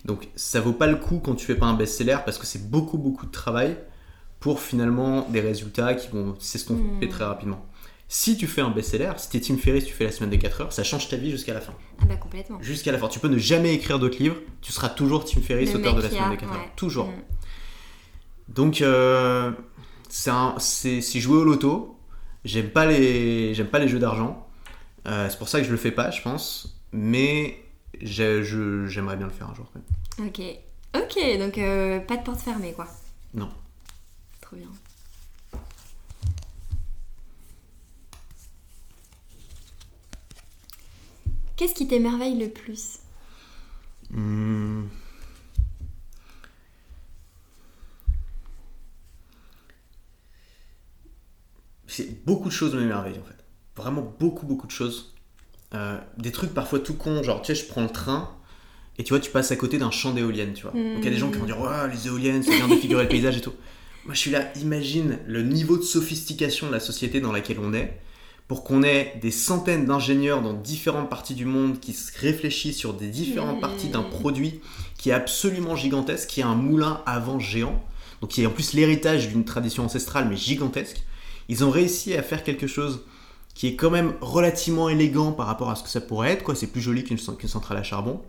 [0.04, 2.70] Donc, ça vaut pas le coup quand tu fais pas un best-seller parce que c'est
[2.70, 3.78] beaucoup beaucoup de travail
[4.40, 7.10] pour finalement des résultats qui vont s'estomper Mm.
[7.10, 7.64] très rapidement.
[8.08, 10.62] Si tu fais un best-seller, si t'es Tim Ferriss, tu fais la semaine des 4
[10.62, 11.74] heures, ça change ta vie jusqu'à la fin.
[12.00, 12.62] Ah bah complètement.
[12.62, 13.08] Jusqu'à la fin.
[13.08, 16.02] Tu peux ne jamais écrire d'autres livres, tu seras toujours Tim Ferriss, Le auteur de
[16.02, 16.76] la semaine a- des 4 heures.
[16.76, 17.08] Toujours.
[17.08, 17.14] Mm.
[18.50, 19.52] Donc, euh,
[20.10, 22.00] c'est jouer au loto.
[22.44, 24.48] J'aime pas les, j'aime pas les jeux d'argent.
[25.08, 26.80] Euh, c'est pour ça que je le fais pas, je pense.
[26.92, 27.60] Mais
[28.02, 29.66] j'aimerais bien le faire un jour.
[29.74, 29.80] quand
[30.20, 30.28] même.
[30.30, 30.42] Ok.
[30.96, 32.88] Ok, donc euh, pas de porte fermée quoi.
[33.34, 33.50] Non.
[34.42, 34.68] Trop bien.
[41.56, 43.00] Qu'est-ce qui t'émerveille le plus?
[44.10, 44.84] Hmm.
[51.88, 53.44] C'est beaucoup de choses m'émerveillent en fait.
[53.78, 55.14] Vraiment beaucoup beaucoup de choses.
[55.74, 58.32] Euh, des trucs parfois tout cons, genre tu sais, je prends le train
[58.98, 60.72] et tu vois, tu passes à côté d'un champ d'éoliennes, tu vois.
[60.72, 63.04] Donc il y a des gens qui vont dire, ouais, les éoliennes, ça vient défigurer
[63.04, 63.54] le paysage et tout.
[64.06, 67.74] Moi je suis là, imagine le niveau de sophistication de la société dans laquelle on
[67.74, 68.00] est
[68.48, 72.94] pour qu'on ait des centaines d'ingénieurs dans différentes parties du monde qui se réfléchissent sur
[72.94, 73.62] des différentes Mmh.
[73.62, 74.62] parties d'un produit
[74.98, 77.84] qui est absolument gigantesque, qui est un moulin à vent géant,
[78.22, 81.04] donc qui est en plus l'héritage d'une tradition ancestrale mais gigantesque.
[81.50, 83.04] Ils ont réussi à faire quelque chose
[83.54, 86.56] qui est quand même relativement élégant par rapport à ce que ça pourrait être, quoi.
[86.56, 88.22] C'est plus joli qu'une qu'une centrale à charbon.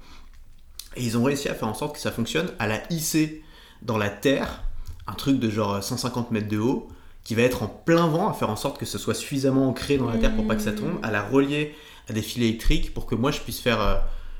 [0.96, 3.42] Et ils ont réussi à faire en sorte que ça fonctionne, à la hisser
[3.82, 4.62] dans la terre,
[5.06, 6.88] un truc de genre 150 mètres de haut,
[7.26, 9.98] qui va être en plein vent, à faire en sorte que ce soit suffisamment ancré
[9.98, 11.74] dans la terre pour pas que ça tombe, à la relier
[12.08, 13.96] à des fils électriques pour que moi je puisse faire, euh,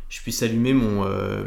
[0.08, 1.44] je puisse allumer mon, euh,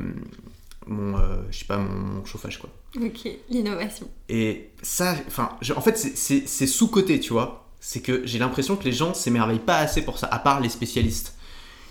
[0.85, 2.69] mon, euh, je sais pas, mon, mon chauffage quoi.
[3.01, 4.09] Ok, l'innovation.
[4.27, 7.67] Et ça, enfin, en fait, c'est- c'est sous-côté, tu vois.
[7.79, 10.67] C'est que j'ai l'impression que les gens s'émerveillent pas assez pour ça, à part les
[10.67, 11.35] spécialistes.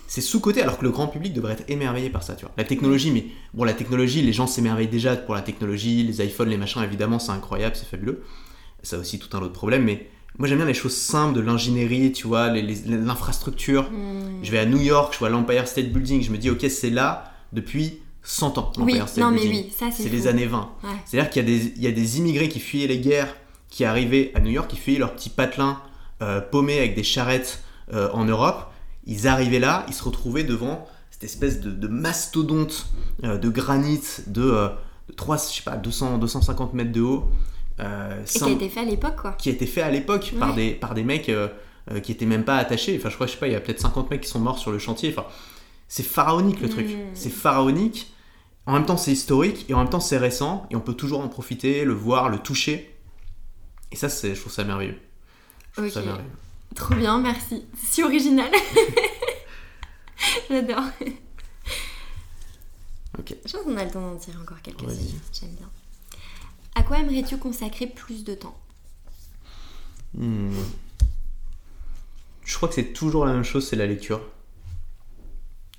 [0.08, 2.52] C'est sous-côté, alors que le grand public devrait être émerveillé par ça, tu vois.
[2.58, 3.24] La technologie, mais
[3.54, 7.18] bon, la technologie, les gens s'émerveillent déjà pour la technologie, les iPhones, les machins, évidemment,
[7.18, 8.22] c'est incroyable, c'est fabuleux.
[8.82, 10.08] Ça a aussi tout un autre problème, mais
[10.38, 13.90] moi j'aime bien les choses simples de l'ingénierie, tu vois, l'infrastructure.
[13.90, 14.42] Hmm.
[14.42, 16.90] Je vais à New York, je vois l'Empire State Building, je me dis, ok, c'est
[16.90, 20.70] là depuis 100 ans, Oui, State non mais oui, ça c'est les années 20.
[20.84, 20.90] Ouais.
[21.06, 23.34] C'est-à-dire qu'il y, a des- il y a des immigrés qui fuyaient les guerres,
[23.70, 25.80] qui arrivaient à New York, qui fuyaient leur petit patelin
[26.20, 28.70] euh, paumé avec des charrettes en Europe,
[29.06, 32.86] ils arrivaient là, ils se retrouvaient devant cette espèce de, mastodonte
[33.22, 34.68] de granit de,
[35.16, 37.24] 3, je sais pas, 200, 250 mètres de haut.
[37.78, 39.32] Et qui a été fait à l'époque, quoi.
[39.32, 41.30] Qui a été fait à l'époque par, des, par des mecs
[42.02, 42.96] qui étaient même pas attachés.
[42.98, 44.58] Enfin, je crois, je sais pas, il y a peut-être 50 mecs qui sont morts
[44.58, 45.14] sur le chantier.
[45.16, 45.26] Enfin,
[45.88, 46.86] c'est pharaonique le truc.
[46.86, 47.10] Hmm.
[47.14, 48.12] C'est pharaonique.
[48.66, 51.20] En même temps, c'est historique et en même temps, c'est récent et on peut toujours
[51.20, 52.94] en profiter, le voir, le toucher.
[53.90, 54.98] Et ça, c'est, je trouve ça merveilleux.
[55.72, 56.28] Je trouve ça merveilleux.
[56.74, 57.64] Trop bien, merci.
[57.80, 58.50] C'est si original.
[60.50, 60.84] J'adore.
[63.18, 63.34] Ok.
[63.46, 65.20] Je pense qu'on a le temps d'en dire encore quelques-unes.
[65.32, 65.70] J'aime bien.
[66.78, 68.56] À quoi aimerais-tu consacrer plus de temps?
[70.14, 70.52] Hmm.
[72.44, 74.20] Je crois que c'est toujours la même chose, c'est la lecture.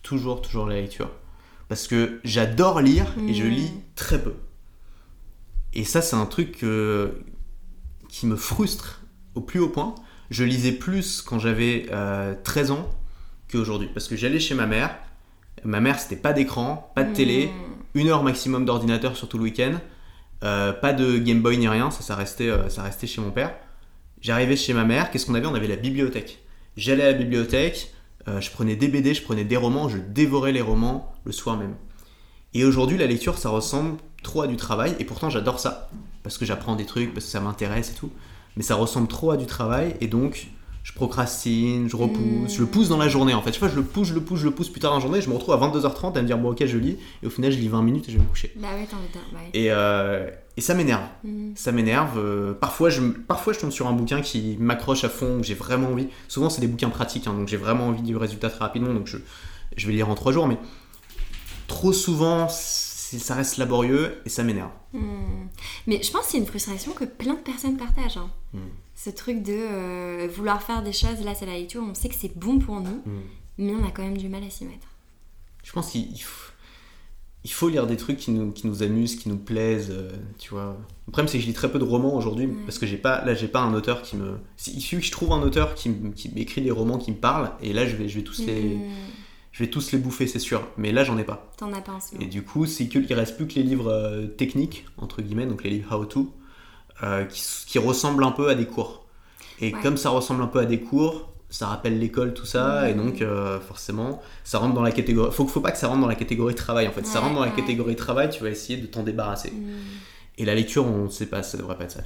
[0.04, 1.10] Toujours, toujours la lecture
[1.70, 3.82] parce que j'adore lire et je lis hmm.
[3.96, 4.34] très peu.
[5.74, 6.66] Et ça, c'est un truc
[8.10, 9.02] qui me frustre
[9.36, 9.96] au plus haut point.
[10.32, 11.86] Je lisais plus quand j'avais
[12.44, 12.90] 13 euh, ans
[13.50, 13.90] qu'aujourd'hui.
[13.94, 14.98] Parce que j'allais chez ma mère.
[15.64, 18.00] Ma mère, c'était pas d'écran, pas de télé, hmm.
[18.00, 19.80] une heure maximum d'ordinateur sur tout le week-end.
[20.44, 23.32] Euh, pas de Game Boy ni rien, ça, ça, restait, euh, ça restait chez mon
[23.32, 23.54] père.
[24.22, 25.48] J'arrivais chez ma mère, qu'est-ce qu'on avait?
[25.48, 26.40] On avait la bibliothèque.
[26.78, 27.94] J'allais à la bibliothèque,
[28.28, 31.58] euh, je prenais des BD, je prenais des romans, je dévorais les romans le soir
[31.58, 31.76] même.
[32.54, 35.90] Et aujourd'hui, la lecture, ça ressemble trop à du travail, et pourtant j'adore ça,
[36.24, 38.12] parce que j'apprends des trucs, parce que ça m'intéresse et tout.
[38.56, 40.48] Mais ça ressemble trop à du travail, et donc
[40.84, 43.54] je procrastine, je repousse, je le pousse dans la journée en fait.
[43.54, 45.02] Je sais je le pousse, je le pousse, je le pousse plus tard dans la
[45.02, 47.30] journée, je me retrouve à 22h30 à me dire bon ok je lis, et au
[47.30, 48.54] final je lis 20 minutes et je vais me coucher.
[48.56, 48.88] Bah ouais,
[49.54, 51.04] Et, euh, et ça m'énerve.
[51.24, 51.52] Mm.
[51.56, 52.18] Ça m'énerve.
[52.18, 55.54] Euh, parfois, je, parfois je tombe sur un bouquin qui m'accroche à fond, où j'ai
[55.54, 56.08] vraiment envie.
[56.28, 59.08] Souvent c'est des bouquins pratiques, hein, donc j'ai vraiment envie du résultat très rapidement, donc
[59.08, 59.18] je,
[59.76, 60.58] je vais lire en 3 jours, mais
[61.68, 64.72] trop souvent ça reste laborieux et ça m'énerve.
[64.94, 65.48] Mm.
[65.88, 68.18] Mais je pense que c'est une frustration que plein de personnes partagent.
[68.18, 68.30] Hein.
[69.02, 72.16] Ce truc de euh, vouloir faire des choses, là c'est la lecture, on sait que
[72.16, 73.22] c'est bon pour nous, mm.
[73.60, 74.88] mais on a quand même du mal à s'y mettre.
[75.64, 76.52] Je pense qu'il faut,
[77.46, 80.50] il faut lire des trucs qui nous, qui nous amusent, qui nous plaisent, euh, tu
[80.50, 80.76] vois.
[81.08, 83.24] Le problème c'est que je lis très peu de romans aujourd'hui, parce que j'ai pas,
[83.24, 84.38] là j'ai pas un auteur qui me...
[84.68, 87.54] Il suffit que je trouve un auteur qui, qui écrit des romans qui me parlent,
[87.62, 88.76] et là je vais, je vais tous les...
[88.76, 88.82] Mm.
[89.54, 90.66] Je vais tous les bouffer, c'est sûr.
[90.78, 91.52] Mais là, j'en ai pas.
[91.58, 94.28] T'en as pas en Et du coup, c'est qu'il reste plus que les livres euh,
[94.28, 96.32] techniques, entre guillemets, donc les livres how-to,
[97.04, 99.06] euh, qui, qui, ressemblent un peu à des cours.
[99.62, 102.94] Et comme ça ressemble un peu à des cours, ça rappelle l'école, tout ça, et
[102.94, 105.32] donc euh, forcément, ça rentre dans la catégorie.
[105.32, 107.06] Faut, faut pas que ça rentre dans la catégorie travail en fait.
[107.06, 109.52] ça rentre dans la catégorie travail, tu vas essayer de t'en débarrasser.
[109.52, 109.80] Mm.
[110.38, 112.02] Et la lecture, on ne sait pas, ça devrait pas être ça.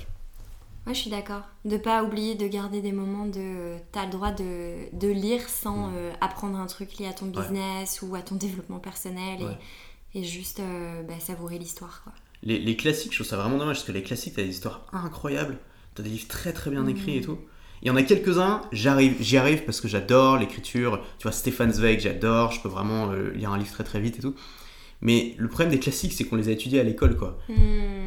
[0.86, 1.44] Moi, je suis d'accord.
[1.66, 3.76] De pas oublier de garder des moments de.
[3.92, 5.94] T'as le droit de, de lire sans mm.
[5.96, 9.40] euh, apprendre un truc lié à ton business ou à ton développement personnel
[10.14, 10.62] et, et juste
[11.08, 12.06] bah, savourer l'histoire.
[12.44, 14.86] Les, les, classiques, je trouve ça vraiment dommage parce que les classiques, t'as des histoires
[14.92, 15.58] incroyables.
[15.96, 17.26] T'as des livres très très bien écrits et mm.
[17.26, 17.38] tout.
[17.82, 21.02] Il y en a quelques-uns, j'arrive, j'y arrive parce que j'adore l'écriture.
[21.20, 22.52] Tu vois, Stéphane Zweig, j'adore.
[22.52, 24.36] Je peux vraiment euh, lire un livre très très vite et tout.
[25.02, 27.38] Mais le problème des classiques, c'est qu'on les a étudiés à l'école, quoi.
[27.50, 27.54] Mm.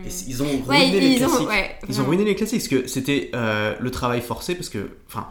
[0.07, 1.49] Et ils ont ruiné les classiques.
[1.89, 5.29] ils ont ruiné les classiques parce que c'était euh, le travail forcé, parce que, enfin,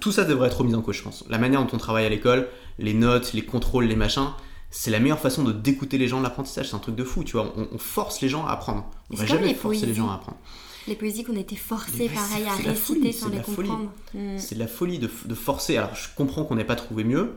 [0.00, 1.24] tout ça devrait être remis en cause, je pense.
[1.30, 2.48] La manière dont on travaille à l'école,
[2.80, 4.30] les notes, les contrôles, les machins,
[4.76, 6.70] c'est la meilleure façon de d'écouter les gens de l'apprentissage.
[6.70, 7.54] C'est un truc de fou, tu vois.
[7.56, 8.90] On, force les gens à apprendre.
[9.08, 10.36] On va jamais forcer les gens à apprendre.
[10.88, 13.92] Les poésies qu'on était forcés, pareil, à réciter sans les comprendre.
[14.12, 14.36] Hmm.
[14.36, 15.76] C'est de la folie de, forcer.
[15.76, 17.34] Alors, je comprends qu'on n'ait pas trouvé mieux,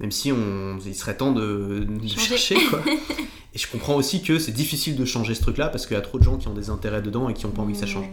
[0.00, 2.82] même si on, il serait temps de, chercher, quoi.
[3.54, 6.02] et je comprends aussi que c'est difficile de changer ce truc-là, parce qu'il y a
[6.02, 7.86] trop de gens qui ont des intérêts dedans et qui n'ont pas envie que ça
[7.86, 8.06] change.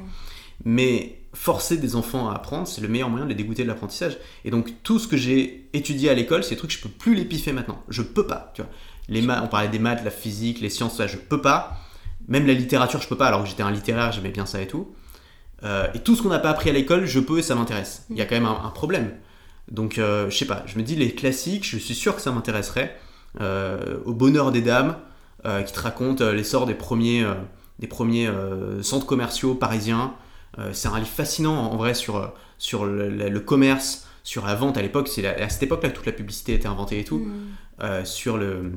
[0.65, 4.17] Mais forcer des enfants à apprendre, c'est le meilleur moyen de les dégoûter de l'apprentissage.
[4.45, 6.89] Et donc, tout ce que j'ai étudié à l'école, c'est des trucs que je peux
[6.89, 7.83] plus les piffer maintenant.
[7.89, 8.53] Je peux pas.
[9.09, 11.79] Les maths, on parlait des maths, la physique, les sciences, ça, je peux pas
[12.27, 14.67] même la littérature, je peux pas, alors que j'étais un littéraire, j'aimais bien ça et
[14.67, 14.93] tout.
[15.63, 18.05] Euh, et tout ce qu'on n'a pas appris à l'école, je peux et ça m'intéresse.
[18.09, 19.11] Il y a quand même un, problème.
[19.71, 22.31] Donc, euh, je sais pas, je me dis les classiques, je suis sûr que ça
[22.31, 22.97] m'intéresserait.
[23.41, 24.97] Euh, au bonheur des dames,
[25.65, 27.25] qui te raconte l'essor des premiers,
[27.79, 28.29] des premiers
[28.81, 30.13] centres commerciaux parisiens.
[30.73, 35.07] C'est un livre fascinant en vrai sur, sur le, commerce, sur la vente à l'époque.
[35.07, 37.27] C'est à cette époque-là que toute la publicité a été inventée et tout.
[37.79, 38.05] Mm.
[38.05, 38.71] sur le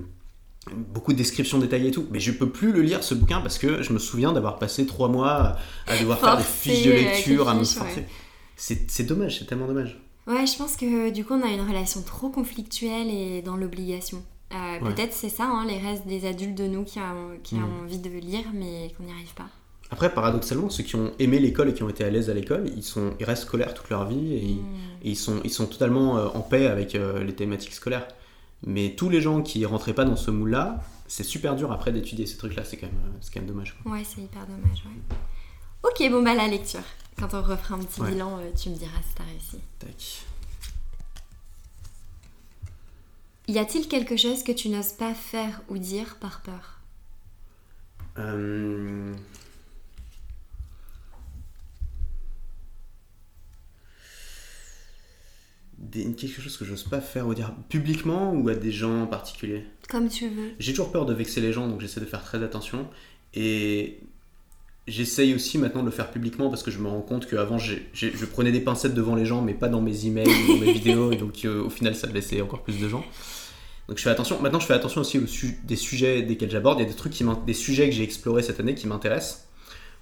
[0.70, 3.58] beaucoup de descriptions détaillées et tout, mais je peux plus le lire ce bouquin parce
[3.58, 5.56] que je me souviens d'avoir passé trois mois
[5.86, 8.04] à devoir faire des fiches de lecture, à me forcer.
[8.56, 9.98] C'est dommage, c'est tellement dommage.
[10.26, 14.22] Ouais, je pense que du coup on a une relation trop conflictuelle et dans l'obligation.
[14.52, 17.58] Euh, peut-être c'est ça, hein, les restes des adultes de nous qui, ont, qui ont
[17.58, 17.84] mm.
[17.84, 19.48] envie de lire mais qu'on n'y arrive pas.
[19.90, 22.70] Après, paradoxalement, ceux qui ont aimé l'école et qui ont été à l'aise à l'école,
[22.76, 24.66] ils, sont, ils restent scolaires toute leur vie et, mm.
[25.02, 28.06] ils, sont, ils sont totalement euh, en paix avec euh, les thématiques scolaires.
[28.64, 32.26] Mais tous les gens qui rentraient pas dans ce moule-là, c'est super dur après d'étudier
[32.26, 33.76] ces trucs-là, c'est quand, même, euh, quand même dommage.
[33.84, 35.16] Ouais, c'est hyper dommage, ouais.
[35.82, 36.84] Ok, bon bah la lecture.
[37.18, 39.58] Quand on refera un petit bilan, tu me diras si t'as réussi.
[39.78, 40.24] Tac.
[43.48, 46.78] Y a-t-il quelque chose que tu n'oses pas faire ou dire par peur?
[48.18, 49.12] Euh,
[55.80, 59.06] des- quelque chose que j'ose pas faire ou dire publiquement ou à des gens en
[59.06, 60.50] particulier Comme tu veux.
[60.58, 62.86] J'ai toujours peur de vexer les gens, donc j'essaie de faire très attention.
[63.34, 63.98] Et
[64.86, 67.76] j'essaye aussi maintenant de le faire publiquement parce que je me rends compte qu'avant, je
[68.26, 71.12] prenais des pincettes devant les gens, mais pas dans mes emails ou dans mes vidéos.
[71.12, 73.04] Et donc euh, au final, ça blessait encore plus de gens.
[73.88, 74.40] Donc je fais attention.
[74.40, 76.78] Maintenant, je fais attention aussi aux su- des sujets desquels j'aborde.
[76.78, 79.46] Il y a des trucs qui des sujets que j'ai explorés cette année qui m'intéressent.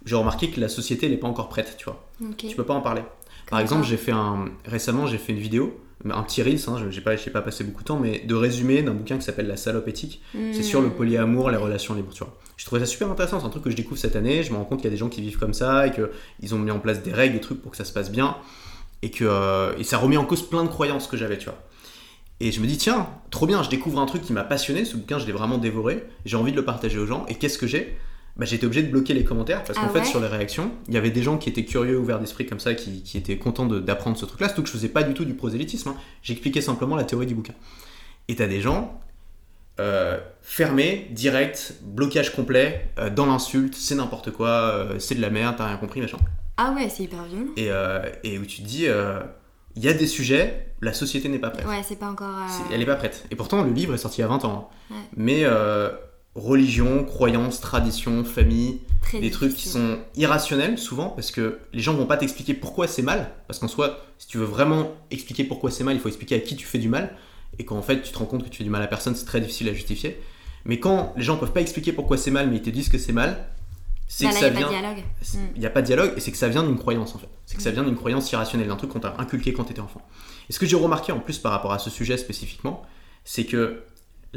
[0.05, 2.07] J'ai remarqué que la société n'est pas encore prête, tu vois.
[2.23, 2.37] Ok.
[2.49, 3.03] Tu peux pas en parler.
[3.51, 6.77] Par Comme exemple, j'ai fait un récemment, j'ai fait une vidéo, un petit reels, hein,
[6.91, 9.57] j'ai pas, pas passé beaucoup de temps, mais de résumé d'un bouquin qui s'appelle La
[9.57, 10.23] salope éthique.
[10.53, 10.93] C'est sur le Hmm.
[10.93, 12.37] polyamour, les relations libres, tu vois.
[12.57, 14.57] Je trouvais ça super intéressant, c'est un truc que je découvre cette année, je me
[14.57, 16.71] rends compte qu'il y a des gens qui vivent comme ça et qu'ils ont mis
[16.71, 18.37] en place des règles, des trucs pour que ça se passe bien
[19.03, 21.59] et que euh, et ça remet en cause plein de croyances que j'avais, tu vois.
[22.41, 24.97] Et je me dis, tiens, trop bien, je découvre un truc qui m'a passionné, ce
[24.97, 27.67] bouquin, je l'ai vraiment dévoré, j'ai envie de le partager aux gens, et qu'est-ce que
[27.67, 27.97] j'ai?
[28.39, 30.95] Bah, J'étais obligé de bloquer les commentaires, parce qu'en Ah fait, sur les réactions, il
[30.95, 33.67] y avait des gens qui étaient curieux, ouverts d'esprit comme ça, qui, qui étaient contents
[33.67, 35.97] d'apprendre ce truc-là, surtout que je faisais pas du tout du prosélytisme, hein.
[36.23, 37.55] j'expliquais simplement la théorie du bouquin.
[38.29, 39.01] Et t'as des gens
[39.81, 45.31] euh, fermés, direct, blocage complet, euh, dans l'insulte, c'est n'importe quoi, euh, c'est de la
[45.31, 46.19] merde, t'as rien compris, machin.
[46.57, 47.47] Ah ouais, c'est hyper violent.
[47.57, 47.69] Et,
[48.29, 48.87] et où tu te dis,
[49.77, 51.67] il y a des sujets, la société n'est pas prête.
[51.69, 52.35] Ouais, c'est pas encore.
[52.73, 53.25] Elle n'est pas prête.
[53.31, 54.71] Et pourtant, le livre est sorti il y a 20 ans.
[54.91, 54.95] hein.
[54.95, 55.01] Ouais.
[55.17, 55.45] Mais
[56.39, 61.95] religion, croyance, tradition, famille, très des trucs qui sont irrationnels souvent parce que les gens
[61.95, 63.31] vont pas t'expliquer pourquoi c'est mal.
[63.47, 66.41] Parce qu'en soi, si tu veux vraiment expliquer pourquoi c'est mal, il faut expliquer à
[66.41, 67.17] qui tu fais du mal.
[67.59, 69.25] Et qu'en fait, tu te rends compte que tu fais du mal à personne, c'est
[69.25, 70.21] très difficile à justifier.
[70.65, 72.99] Mais quand les gens peuvent pas expliquer pourquoi c'est mal, mais ils te disent que
[72.99, 73.49] c'est mal,
[74.07, 74.69] c'est Bah que ça y vient.
[74.71, 75.37] Mm.
[75.55, 77.29] Il n'y a pas de dialogue et c'est que ça vient d'une croyance en fait.
[77.47, 77.75] C'est que ça Mm.
[77.75, 80.03] vient d'une croyance irrationnelle, d'un truc qu'on t'a inculqué quand tu étais enfant.
[80.49, 82.83] Et ce que j'ai remarqué en plus par rapport à ce sujet spécifiquement,
[83.25, 83.83] c'est que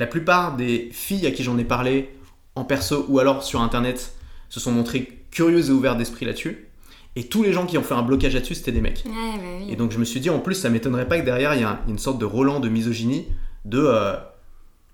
[0.02, 2.10] la plupart des filles à qui j'en ai parlé
[2.56, 4.14] en perso ou alors sur internet
[4.50, 6.68] se sont montrées curieuses et ouvertes d'esprit là-dessus.
[7.16, 9.04] Et tous les gens qui ont fait un blocage là-dessus, c'était des mecs.
[9.06, 9.68] Ouais, bah oui.
[9.72, 11.64] Et donc je me suis dit, en plus, ça m'étonnerait pas que derrière, il y
[11.64, 13.28] a un- une sorte de Roland de misogynie,
[13.66, 14.16] de euh,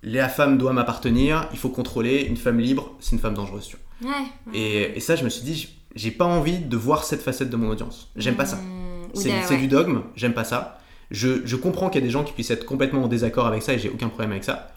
[0.04, 3.68] la femme doit m'appartenir, il faut contrôler, une femme libre, c'est une femme dangereuse.
[3.68, 4.12] tu vois.
[4.12, 4.26] Ouais.
[4.48, 4.58] ouais.
[4.60, 7.56] Et, et ça, je me suis dit, j'ai pas envie de voir cette facette de
[7.56, 8.10] mon audience.
[8.18, 8.58] J'aime pas ça.
[8.58, 10.80] Mm, ou C'est du dogme, j'aime pas ça.
[11.12, 13.64] Je, je comprends qu'il y a des gens qui puissent être complètement en désaccord avec
[13.64, 14.72] ça et j'ai aucun problème avec ça.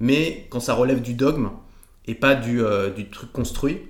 [0.00, 1.50] Mais quand ça relève du dogme
[2.06, 3.80] et pas du, euh, du truc construit,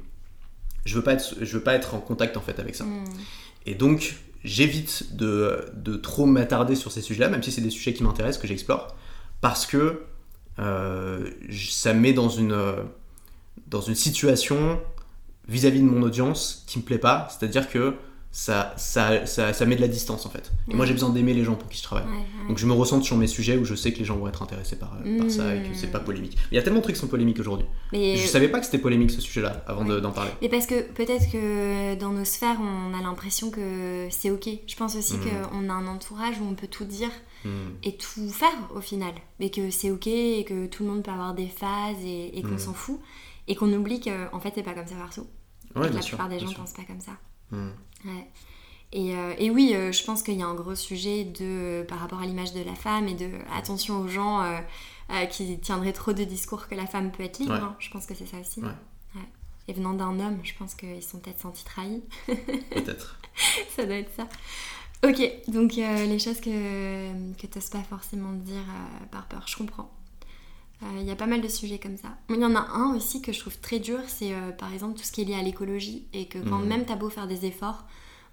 [0.84, 2.84] je veux pas être, je veux pas être en contact en fait avec ça.
[2.84, 3.04] Mm.
[3.66, 7.92] Et donc, j'évite de, de trop m'attarder sur ces sujets-là, même si c'est des sujets
[7.92, 8.96] qui m'intéressent, que j'explore,
[9.40, 10.02] parce que
[10.58, 12.56] euh, ça me met dans une,
[13.66, 14.80] dans une situation
[15.48, 17.94] vis-à-vis de mon audience qui me plaît pas, c'est-à-dire que
[18.38, 20.52] ça, ça, ça, ça met de la distance en fait.
[20.70, 22.04] Et moi, j'ai besoin d'aimer les gens pour qui je travaille.
[22.04, 22.48] Ouais, ouais.
[22.48, 24.42] Donc je me ressens sur mes sujets où je sais que les gens vont être
[24.42, 26.36] intéressés par, euh, par ça et que c'est pas polémique.
[26.36, 27.66] Mais il y a tellement de trucs qui sont polémiques aujourd'hui.
[27.92, 28.14] Mais...
[28.18, 30.32] Je savais pas que c'était polémique ce sujet-là avant d'en parler.
[30.42, 34.50] Mais parce que peut-être que dans nos sphères, on a l'impression que c'est ok.
[34.66, 35.20] Je pense aussi Mm.
[35.50, 37.10] qu'on a un entourage où on peut tout dire
[37.84, 39.14] et tout faire au final.
[39.40, 42.42] Mais que c'est ok et que tout le monde peut avoir des phases et, et
[42.42, 42.58] qu'on Mm.
[42.58, 43.00] s'en fout.
[43.48, 45.26] Et qu'on oublie qu'en fait, c'est pas comme ça partout.
[45.74, 47.12] Et que la sûr, plupart des gens pensent pas comme ça.
[48.06, 48.30] Ouais.
[48.92, 51.98] Et, euh, et oui, euh, je pense qu'il y a un gros sujet de, par
[51.98, 54.58] rapport à l'image de la femme et de attention aux gens euh,
[55.10, 57.52] euh, qui tiendraient trop de discours que la femme peut être libre.
[57.54, 57.60] Ouais.
[57.60, 57.76] hein.
[57.80, 58.60] Je pense que c'est ça aussi.
[58.60, 58.68] Ouais.
[59.14, 59.28] Ouais.
[59.68, 62.02] Et venant d'un homme, je pense qu'ils sont peut-être sentis trahis.
[62.26, 63.18] Peut-être.
[63.74, 64.28] ça doit être ça.
[65.04, 69.56] Ok, donc euh, les choses que, que t'oses pas forcément dire euh, par peur, je
[69.56, 69.90] comprends.
[70.82, 72.08] Euh, Il y a pas mal de sujets comme ça.
[72.28, 74.72] Mais il y en a un aussi que je trouve très dur, c'est euh, par
[74.74, 76.06] exemple tout ce qui est lié à l'écologie.
[76.12, 76.66] Et que quand Mhm.
[76.68, 77.84] même t'as beau faire des efforts,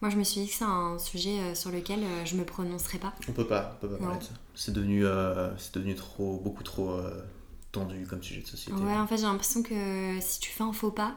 [0.01, 2.43] moi je me suis dit que c'est un sujet euh, sur lequel euh, je me
[2.43, 3.13] prononcerai pas.
[3.29, 4.31] On peut pas, on peut pas parler de ça.
[4.55, 7.23] C'est devenu, euh, c'est devenu trop, beaucoup trop euh,
[7.71, 8.77] tendu comme sujet de société.
[8.81, 11.15] Ouais, en fait j'ai l'impression que si tu fais un faux pas,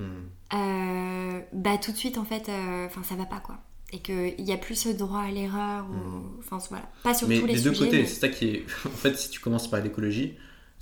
[0.00, 0.24] Hmm.
[0.54, 3.58] euh, bah tout de suite en fait, euh, enfin ça va pas quoi.
[3.92, 6.38] Et qu'il y a plus ce droit à l'erreur, ou...
[6.40, 7.84] enfin voilà, pas sur Mais tous les des deux sujets.
[7.84, 8.66] côtés, mais- c'est ça qui est.
[8.86, 10.34] En fait, si tu commences par l'écologie,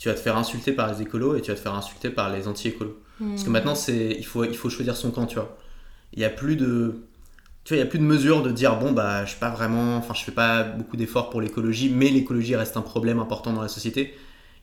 [0.03, 2.31] tu vas te faire insulter par les écolos et tu vas te faire insulter par
[2.31, 2.99] les anti-écolos.
[3.35, 3.53] Parce que Hmm.
[3.53, 5.57] maintenant, c'est, il faut, il faut choisir son camp, tu vois.
[6.15, 7.05] Il y a plus de,
[7.65, 9.51] tu vois, il y a plus de mesure de dire bon bah, je suis pas
[9.51, 13.53] vraiment, enfin, je fais pas beaucoup d'efforts pour l'écologie, mais l'écologie reste un problème important
[13.53, 14.15] dans la société.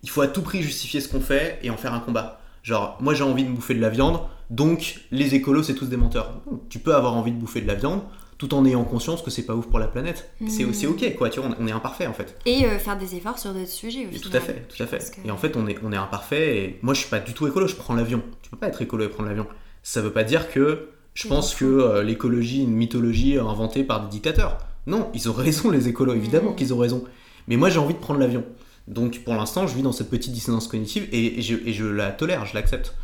[0.03, 2.41] Il faut à tout prix justifier ce qu'on fait et en faire un combat.
[2.63, 4.19] Genre, moi j'ai envie de bouffer de la viande,
[4.49, 6.41] donc les écolos c'est tous des menteurs.
[6.69, 8.01] Tu peux avoir envie de bouffer de la viande
[8.39, 10.31] tout en ayant conscience que c'est pas ouf pour la planète.
[10.47, 10.65] C'est.
[10.73, 12.35] C'est ok, quoi, tu vois, on- on est imparfait en fait.
[12.47, 14.87] Et euh, faire des efforts sur d'autres sujets au Mais tout à fait, tout à
[14.87, 14.97] fait.
[15.21, 16.57] Que- Et en fait, on est, on est imparfait.
[16.57, 17.67] Et moi, je suis pas du tout écolo.
[17.67, 18.23] Je prends l'avion.
[18.41, 19.45] Tu peux pas être écolo et prendre l'avion.
[19.83, 24.01] Ça veut pas dire que je pense que euh, l'écologie est une mythologie inventée par
[24.03, 24.57] des dictateurs.
[24.87, 26.13] Non, ils ont raison, les écolos.
[26.15, 26.55] Évidemment Mhm.
[26.55, 27.03] qu'ils ont raison.
[27.49, 28.43] Mais moi, j'ai envie de prendre l'avion.
[28.87, 32.53] Donc pour l'instant, je vis dans cette petite dissonance cognitive et, je, la tolère, je
[32.55, 32.95] l'accepte.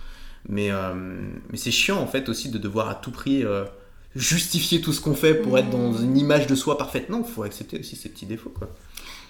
[0.47, 0.93] Mais, euh,
[1.51, 3.65] mais c'est chiant en fait aussi de devoir à tout prix euh,
[4.15, 7.09] justifier tout ce qu'on fait pour être dans une image de soi parfaite.
[7.09, 8.49] Non, il faut accepter aussi ses petits défauts.
[8.51, 8.69] Quoi.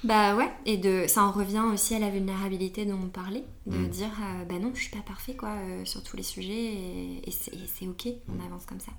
[0.03, 3.77] Bah ouais, et de, ça en revient aussi à la vulnérabilité dont on parlait, de
[3.77, 3.87] mm.
[3.87, 7.87] dire euh, bah non, je suis pas parfait quoi sur tous les sujets et, c'est
[7.87, 8.91] ok, on avance comme ça.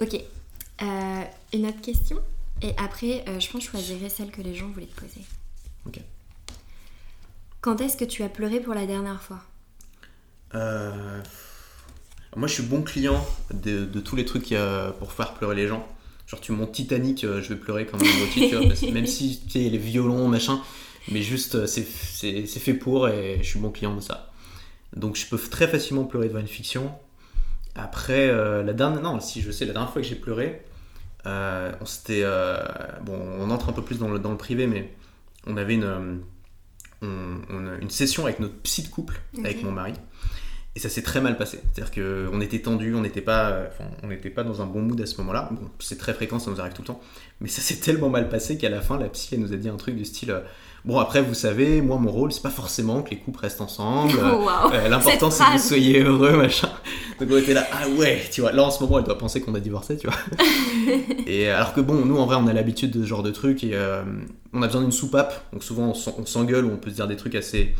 [0.00, 0.18] Ok,
[1.52, 2.18] une autre question?
[2.62, 5.20] Et après je pense que je choisirai celle que les gens voulaient te poser.
[5.86, 6.00] Ok.
[7.60, 9.40] Quand est-ce que tu as pleuré pour la dernière fois?
[10.54, 11.20] Euh,
[12.36, 14.54] Moi, je suis bon client de, tous les trucs
[14.98, 15.86] pour faire pleurer les gens.
[16.26, 19.50] Genre, tu montes Titanic, euh, je vais pleurer quand même tu vois, même si tu
[19.50, 20.60] sais, les violons, machin,
[21.10, 24.32] mais juste, euh, c'est fait pour et je suis bon client de ça.
[24.94, 26.92] Donc, je peux très facilement pleurer devant une fiction.
[27.76, 30.62] Après, la dernière, non, si je sais, la dernière fois que j'ai pleuré,
[31.24, 32.24] on s'était,
[33.02, 34.92] bon, on entre un peu plus dans le, dans le privé, mais
[35.46, 36.22] on avait une,
[37.02, 39.92] une session avec notre psy de couple, avec mon mari.
[40.76, 41.58] Et ça s'est très mal passé.
[41.72, 43.70] C'est-à-dire qu'on était tendu, on n'était pas,
[44.02, 45.48] on n'était pas dans un bon mood à ce moment-là.
[45.50, 47.00] Bon, c'est très fréquent, ça nous arrive tout le temps.
[47.40, 49.70] Mais ça s'est tellement mal passé qu'à la fin, la psy, elle nous a dit
[49.70, 50.40] un truc du style euh,
[50.84, 54.12] Bon, après, vous savez, moi, mon rôle, c'est pas forcément que les couples restent ensemble.
[54.22, 56.68] Oh, euh, L'important, c'est que vous soyez heureux, machin.
[57.18, 58.52] Donc, on était là, ah ouais, tu vois.
[58.52, 60.16] Là, en ce moment, elle doit penser qu'on a divorcé, tu vois.
[61.26, 63.64] et alors que bon, nous, en vrai, on a l'habitude de ce genre de trucs
[63.64, 64.02] et euh,
[64.52, 65.50] on a besoin d'une soupape.
[65.52, 67.74] Donc, souvent, on s'engueule ou on peut se dire des trucs assez,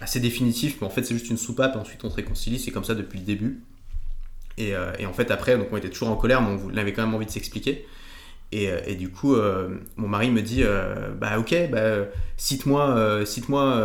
[0.00, 2.58] assez définitifs, mais en fait, c'est juste une soupape et ensuite, on se réconcilie.
[2.58, 3.60] C'est comme ça depuis le début.
[4.58, 6.92] Et, euh, et, en fait, après, donc, on était toujours en colère, mais on avait
[6.92, 7.86] quand même envie de s'expliquer.
[8.54, 10.64] Euh, et, du coup, euh, mon mari me dit
[11.20, 13.84] Bah, ok, bah, cite-moi cite moi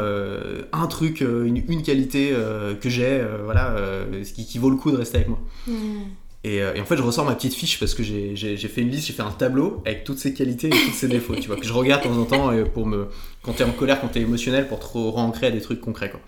[0.72, 2.34] un truc, une, qualité
[2.82, 3.76] que j'ai, voilà,
[4.24, 5.40] qui, qui, vaut le coup de rester avec moi.
[5.68, 6.04] Hmm.
[6.48, 9.14] Et, en fait, je ressors ma petite fiche parce que j'ai fait une liste, j'ai
[9.14, 11.74] fait un tableau avec toutes ses qualités et tous ses défauts, tu vois, que je
[11.74, 13.08] regarde de temps en temps pour me,
[13.42, 16.20] quand t'es en colère, quand t'es émotionnel, pour te re-ancrer à des trucs concrets, quoi.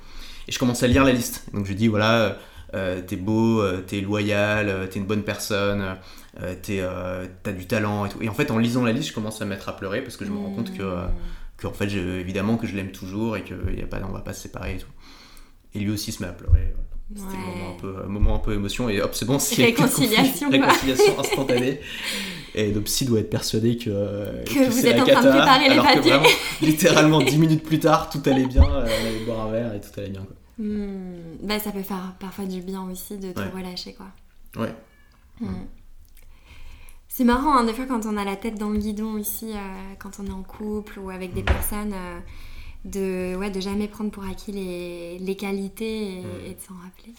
[0.48, 1.46] Et je commence à lire la liste.
[1.54, 2.40] Donc je dis Voilà,
[2.72, 5.98] t'es beau, t'es loyal, t'es une bonne personne
[6.42, 8.22] euh, euh, t'as du talent et tout.
[8.22, 10.26] Et en fait, en lisant la liste, je commence à mettre à pleurer parce que
[10.26, 11.08] je me rends compte que, euh,
[11.58, 14.78] que en fait, évidemment, que je l'aime toujours et qu'on va pas se séparer et
[14.78, 14.90] tout.
[15.74, 16.74] Et lui aussi se met à pleurer.
[17.16, 19.64] C'était un moment un, peu, un moment un peu émotion et hop, c'est bon, c'est
[19.64, 21.80] réconciliation, réconciliation instantanée.
[22.54, 25.76] Et le psy doit être persuadé que, que, vous êtes en train de préparer les
[25.76, 26.12] papiers.
[26.12, 26.28] Vraiment,
[26.62, 30.00] littéralement, dix minutes plus tard, tout allait bien, elle allait boire un verre et tout
[30.00, 30.24] allait bien.
[30.24, 30.36] Quoi.
[30.58, 31.38] Hmm.
[31.44, 33.94] Bah, ça peut faire parfois du bien aussi de te relâcher.
[33.94, 34.08] Quoi.
[34.62, 34.74] Ouais.
[35.40, 35.66] Hmm.
[37.08, 39.94] C'est marrant, hein, des fois, quand on a la tête dans le guidon ici, euh,
[40.00, 42.20] quand on est en couple ou avec des personnes, euh,
[42.86, 47.14] de, ouais, de jamais prendre pour acquis les, les qualités et, de s'en rappeler.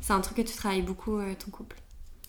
[0.00, 1.76] C'est un truc que tu travailles beaucoup, euh, ton couple.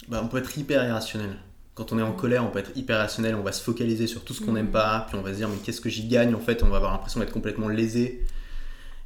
[0.07, 1.37] Bah, on peut être hyper irrationnel.
[1.75, 4.23] Quand on est en colère, on peut être hyper rationnel, on va se focaliser sur
[4.23, 6.33] tout ce qu'on n'aime pas, puis on va se dire, mais qu'est-ce que j'y gagne
[6.33, 8.25] En fait, on va avoir l'impression d'être complètement lésé.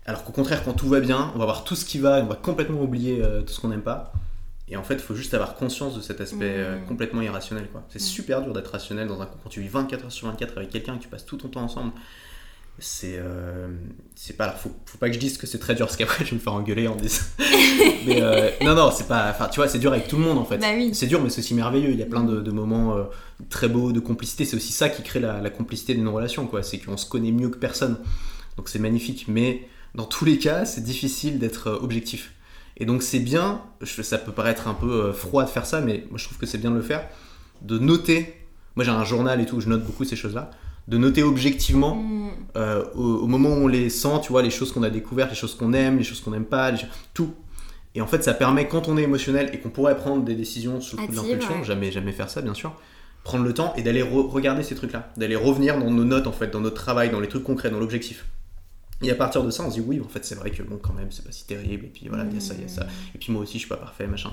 [0.05, 2.21] Alors qu'au contraire, quand tout va bien, on va voir tout ce qui va et
[2.21, 4.13] on va complètement oublier tout ce qu'on n'aime pas.
[4.73, 6.85] Et en fait, il faut juste avoir conscience de cet aspect euh, mmh.
[6.85, 7.67] complètement irrationnel.
[7.71, 7.83] Quoi.
[7.89, 8.05] C'est mmh.
[8.05, 9.43] super dur d'être rationnel dans un couple.
[9.43, 11.49] Quand tu vis 24 heures sur 24 avec quelqu'un et que tu passes tout ton
[11.49, 11.91] temps ensemble,
[12.79, 13.67] c'est euh,
[14.15, 16.31] c'est pas faut, faut pas que je dise que c'est très dur parce qu'après je
[16.31, 17.23] vais me faire engueuler en disant.
[18.07, 20.37] Mais euh, non non c'est pas enfin tu vois c'est dur avec tout le monde
[20.37, 20.57] en fait.
[20.57, 21.91] Bah c'est dur mais c'est aussi merveilleux.
[21.91, 22.95] Il y a plein de, moments
[23.49, 24.45] très beaux de complicité.
[24.45, 26.63] C'est aussi ça qui crée la, la complicité de nos relations quoi.
[26.63, 27.97] C'est qu'on se connaît mieux que personne.
[28.57, 29.25] Donc c'est magnifique.
[29.27, 32.33] Mais dans tous les cas c'est difficile d'être objectif.
[32.77, 36.05] Et donc c'est bien, ça peut paraître un peu euh, froid de faire ça, mais
[36.09, 37.07] moi je trouve que c'est bien de le faire,
[37.61, 38.33] de noter,
[38.75, 40.49] moi j'ai un journal et tout, je note beaucoup ces choses-là,
[40.87, 42.31] de noter objectivement mm.
[42.57, 45.35] euh, au, moment où on les sent, tu vois, les choses qu'on a découvertes, les
[45.35, 46.71] choses qu'on aime, les choses qu'on n'aime pas,
[47.13, 47.33] tout.
[47.95, 50.81] Et en fait ça permet quand on est émotionnel et qu'on pourrait prendre des décisions
[50.81, 52.75] sous le coup de l'impulsion, jamais, jamais faire ça bien sûr,
[53.23, 56.47] prendre le temps et d'aller regarder ces trucs-là, d'aller revenir dans nos notes en fait,
[56.47, 58.25] dans notre travail, dans les trucs concrets, dans l'objectif.
[59.03, 60.77] Et à partir de ça, on se dit oui, en fait, c'est vrai que bon,
[60.77, 61.85] quand même, c'est pas si terrible.
[61.85, 62.87] Et puis voilà, il y a ça, il y a ça.
[63.13, 64.31] Et puis moi aussi, je suis pas parfait, machin.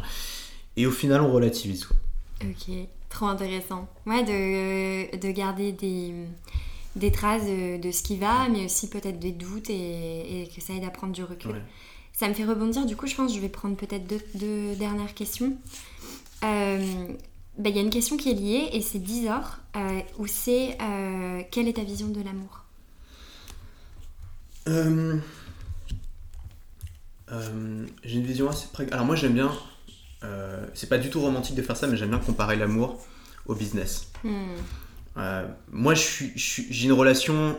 [0.77, 1.85] Et au final, on relativise.
[1.85, 1.97] Quoi.
[2.43, 2.75] Ok,
[3.11, 3.87] trop intéressant.
[4.07, 6.15] Ouais, de, de garder des,
[6.97, 10.85] des traces de, ce qui va, mais aussi peut-être des doutes et, que ça aide
[10.85, 11.61] à prendre du recul.
[12.13, 15.15] Ça me fait rebondir, du coup, je pense que je vais prendre peut-être deux, dernières
[15.15, 15.57] questions.
[16.45, 17.07] Euh,
[17.59, 20.27] bah, il y a une question qui est liée et c'est 10 heures euh, où
[20.27, 22.65] c'est euh, quelle est ta vision de l'amour?
[24.69, 25.19] Euh,
[27.33, 28.95] euh, j'ai une vision assez pragmatique.
[28.95, 29.51] Alors moi j'aime bien,
[30.25, 32.99] euh, c'est pas du tout romantique de faire ça, mais j'aime bien comparer l'amour
[33.47, 34.11] au business.
[34.23, 34.57] Hmm.
[35.73, 37.59] moi j'ai une relation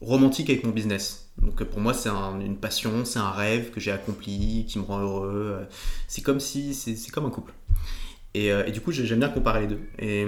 [0.00, 1.32] romantique avec mon business.
[1.38, 5.00] Donc pour moi c'est une passion, c'est un rêve que j'ai accompli, qui me rend
[5.00, 5.66] heureux.
[6.08, 7.52] C'est comme si c'est comme un couple.
[8.34, 9.80] Et, et du coup j'aime bien comparer les deux.
[9.98, 10.26] Et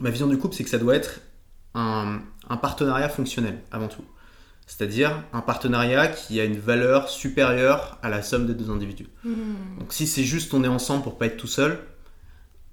[0.00, 1.20] ma vision du couple c'est que ça doit être
[1.74, 4.04] un, un partenariat fonctionnel avant tout.
[4.66, 9.08] C'est-à-dire un partenariat qui a une valeur supérieure à la somme des deux individus.
[9.22, 9.78] Hmm.
[9.78, 11.78] Donc si c'est juste on est ensemble pour pas être tout seul,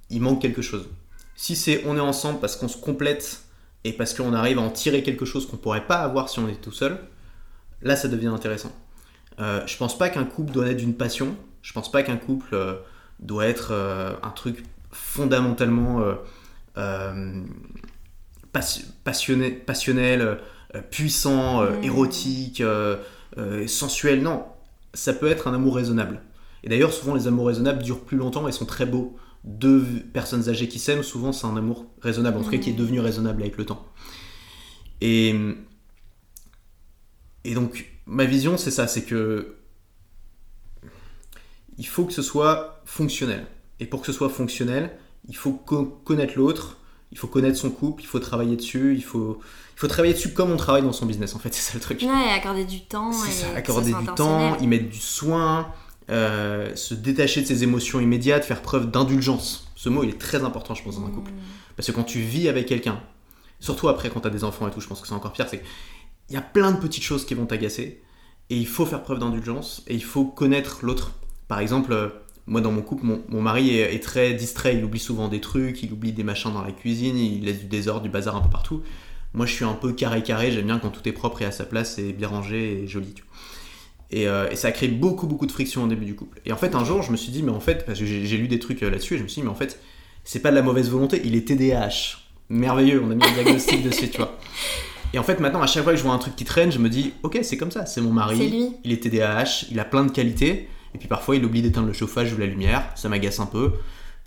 [0.10, 0.90] il manque quelque chose.
[1.36, 3.42] Si c'est on est ensemble parce qu'on se complète
[3.84, 6.48] et parce qu'on arrive à en tirer quelque chose qu'on pourrait pas avoir si on
[6.48, 6.98] est tout seul,
[7.82, 8.72] là ça devient intéressant.
[9.40, 11.36] Euh, je pense pas qu'un couple doit être d'une passion.
[11.62, 12.76] Je pense pas qu'un couple euh,
[13.20, 16.04] doit être euh, un truc fondamentalement
[16.78, 17.44] euh,
[18.54, 20.40] passi- passionné, passionnel,
[20.80, 21.84] puissant, euh, Mm.
[21.84, 22.98] érotique, euh,
[23.38, 24.22] euh, sensuel.
[24.22, 24.46] Non,
[24.94, 26.22] ça peut être un amour raisonnable.
[26.64, 29.16] Et d'ailleurs, souvent les amours raisonnables durent plus longtemps et sont très beaux.
[29.44, 32.74] Deux personnes âgées qui s'aiment, souvent c'est un amour raisonnable, en tout cas qui est
[32.74, 33.86] devenu raisonnable avec le temps.
[35.02, 35.36] Et,
[37.44, 39.56] et donc, ma vision, c'est ça, c'est que
[41.78, 43.48] il faut que ce soit fonctionnel.
[43.80, 44.92] Et pour que ce soit fonctionnel,
[45.28, 46.78] il faut co- connaître l'autre,
[47.12, 49.40] il faut connaître son couple, il faut travailler dessus, il faut,
[49.82, 52.02] faut travailler dessus comme on travaille dans son business, en fait, c'est ça le truc.
[52.02, 53.12] Ouais, accorder du temps.
[53.12, 55.74] C'est ça, accorder du temps, y mettre du soin,
[56.12, 59.72] euh, se détacher de ses émotions immédiates, faire preuve d'indulgence.
[59.76, 61.32] Ce mot, il est très important, je pense, dans un couple.
[61.76, 63.02] Parce que quand tu vis avec quelqu'un,
[63.60, 65.48] surtout après quand tu as des enfants et tout, je pense que c'est encore pire,
[65.50, 68.04] c'est qu'il y a plein de petites choses qui vont t'agacer,
[68.52, 71.14] et il faut faire preuve d'indulgence, et il faut connaître l'autre.
[71.48, 72.10] Par exemple, euh,
[72.46, 75.42] moi dans mon couple, mon, mon mari est, est très distrait, il oublie souvent des
[75.42, 78.42] trucs, il oublie des machins dans la cuisine, il laisse du désordre, du bazar un
[78.42, 78.84] peu partout.
[79.34, 81.52] Moi je suis un peu carré carré, j'aime bien quand tout est propre et à
[81.52, 83.14] sa place et bien rangé et joli.
[83.14, 83.32] tu vois.
[84.14, 86.42] Et, euh, et ça a créé beaucoup beaucoup de friction au début du couple.
[86.46, 88.38] Et en fait un jour je me suis dit mais en fait, parce que j'ai
[88.38, 89.80] lu des trucs euh, là-dessus et je me suis dit mais en fait
[90.26, 92.18] c'est pas de la mauvaise volonté, il est TDAH.
[92.50, 94.38] Merveilleux, on a mis un diagnostic dessus, tu vois.
[95.14, 96.80] Et en fait maintenant à chaque fois que je vois un truc qui traîne, je
[96.80, 98.70] me dis ok c'est comme ça, c'est mon mari, C'est lui.
[98.84, 101.94] il est TDAH, il a plein de qualités, et puis parfois il oublie d'éteindre le
[101.94, 103.72] chauffage ou la lumière, ça m'agace un peu,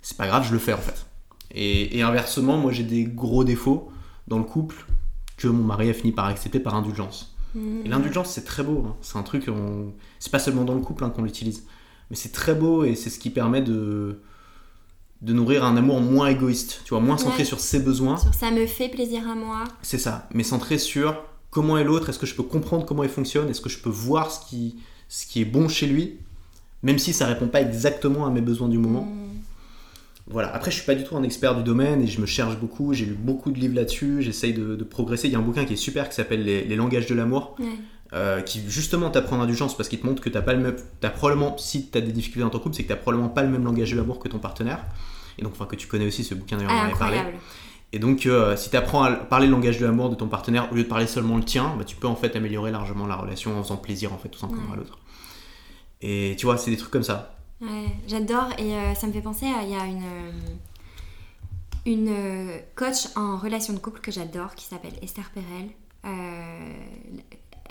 [0.01, 1.05] c'est pas grave, je le fais en fait.
[1.53, 3.91] Et, et inversement, moi j'ai des gros défauts
[4.27, 4.85] dans le couple
[5.37, 7.35] que mon mari a fini par accepter par indulgence.
[7.53, 7.81] Hmm.
[7.85, 8.95] Et l'indulgence c'est très beau, hein.
[9.01, 9.93] c'est un truc, on...
[10.19, 11.65] c'est pas seulement dans le couple hein, qu'on l'utilise,
[12.09, 14.19] mais c'est très beau et c'est ce qui permet de
[15.21, 17.45] de nourrir un amour moins égoïste, tu vois, moins centré Ouais.
[17.45, 19.63] sur ses besoins, Sur ça me fait plaisir à moi.
[19.81, 21.15] c'est ça, mais centré sur
[21.49, 23.89] comment est l'autre, est-ce que je peux comprendre comment il fonctionne, est-ce que je peux
[23.89, 24.75] voir ce qui,
[25.07, 26.17] ce qui est bon chez lui,
[26.83, 29.03] même si ça répond pas exactement à mes besoins du moment.
[29.03, 29.34] Hmm.
[30.27, 32.57] Voilà, après je suis pas du tout un expert du domaine et je me cherche
[32.57, 35.27] beaucoup, j'ai lu beaucoup de livres là-dessus, j'essaye de, de progresser.
[35.27, 37.55] Il y a un bouquin qui est super qui s'appelle Les, Les langages de l'amour,
[37.59, 37.65] Ouais.
[38.13, 41.11] euh, qui justement t'apprend l'indulgence parce qu'il te montre que t'as pas le même, t'as
[41.11, 43.63] probablement, si t'as des difficultés dans ton couple, c'est que t'as probablement pas le même
[43.63, 44.83] langage de l'amour que ton partenaire.
[45.37, 47.17] Et donc, enfin, que tu connais aussi ce bouquin d'ailleurs, on en parlé.
[47.93, 50.69] Et donc, euh, si tu apprends à parler le langage de l'amour de ton partenaire
[50.71, 53.15] au lieu de parler seulement le tien, bah, tu peux en fait améliorer largement la
[53.15, 54.73] relation en faisant plaisir en fait tout simplement Ouais.
[54.73, 54.97] à l'autre.
[56.01, 57.34] Et tu vois, c'est des trucs comme ça.
[58.07, 60.31] J'adore et euh, ça me fait penser à il y a une euh,
[61.85, 65.69] une euh, coach en relation de couple que j'adore qui s'appelle Esther Perel.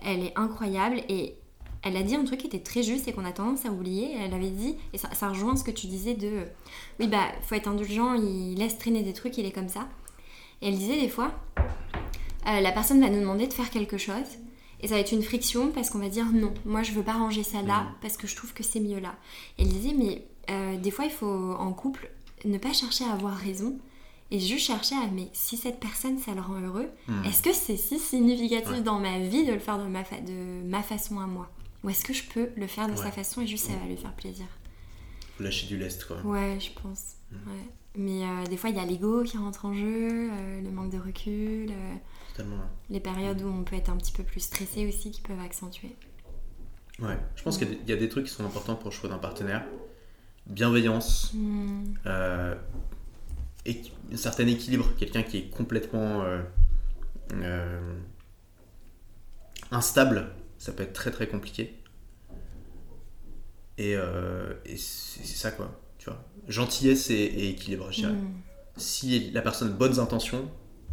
[0.03, 1.37] Elle est incroyable et
[1.83, 4.17] elle a dit un truc qui était très juste et qu'on a tendance à oublier.
[4.19, 6.45] Elle avait dit et ça, ça rejoint ce que tu disais de
[6.99, 9.89] oui bah faut être indulgent, il laisse traîner des trucs, il est comme ça.
[10.63, 11.33] Et elle disait des fois
[12.47, 14.39] la personne va nous demander de faire quelque chose
[14.85, 17.15] et ça va être une friction parce qu'on va dire non, moi je veux pas
[17.15, 17.95] ranger ça là Mhm.
[18.03, 19.17] parce que je trouve que c'est mieux là.
[19.59, 21.27] Et elle disait mais euh, des fois il faut
[21.59, 22.11] en couple
[22.45, 23.79] ne pas chercher à avoir raison
[24.31, 27.25] et juste chercher à mais si cette personne ça le rend heureux, Hmm.
[27.25, 28.81] est-ce que c'est si significatif Ouais.
[28.83, 31.49] dans ma vie de le faire de ma, fa- de ma façon à moi?
[31.83, 32.99] Ou est-ce que je peux le faire de Ouais.
[32.99, 34.47] sa façon et juste ça va lui faire plaisir?
[35.37, 36.21] Faut lâcher du lest quoi.
[36.25, 37.15] Ouais, je pense.
[37.33, 37.69] Ouais.
[37.97, 40.91] Mais euh, des fois, il y a l'ego qui rentre en jeu, euh, le manque
[40.91, 41.95] de recul, euh,
[42.35, 42.65] Totalement.
[42.91, 45.95] les périodes où on peut être un petit peu plus stressé aussi qui peuvent accentuer.
[46.99, 47.17] Ouais.
[47.37, 49.65] Je pense qu'il y a des- trucs qui sont importants pour le choix d'un partenaire.
[50.47, 51.95] Bienveillance, Hmm.
[52.07, 52.55] euh,
[53.67, 56.43] équ- un certain équilibre, quelqu'un qui est complètement euh,
[57.35, 57.95] euh,
[59.71, 61.75] instable, ça peut être très très compliqué.
[63.79, 66.23] Et, euh, et c'est ça quoi, tu vois.
[66.49, 68.13] Gentillesse et, et équilibre, je dirais.
[68.13, 68.33] Hmm.
[68.77, 70.49] Si la personne a de bonnes intentions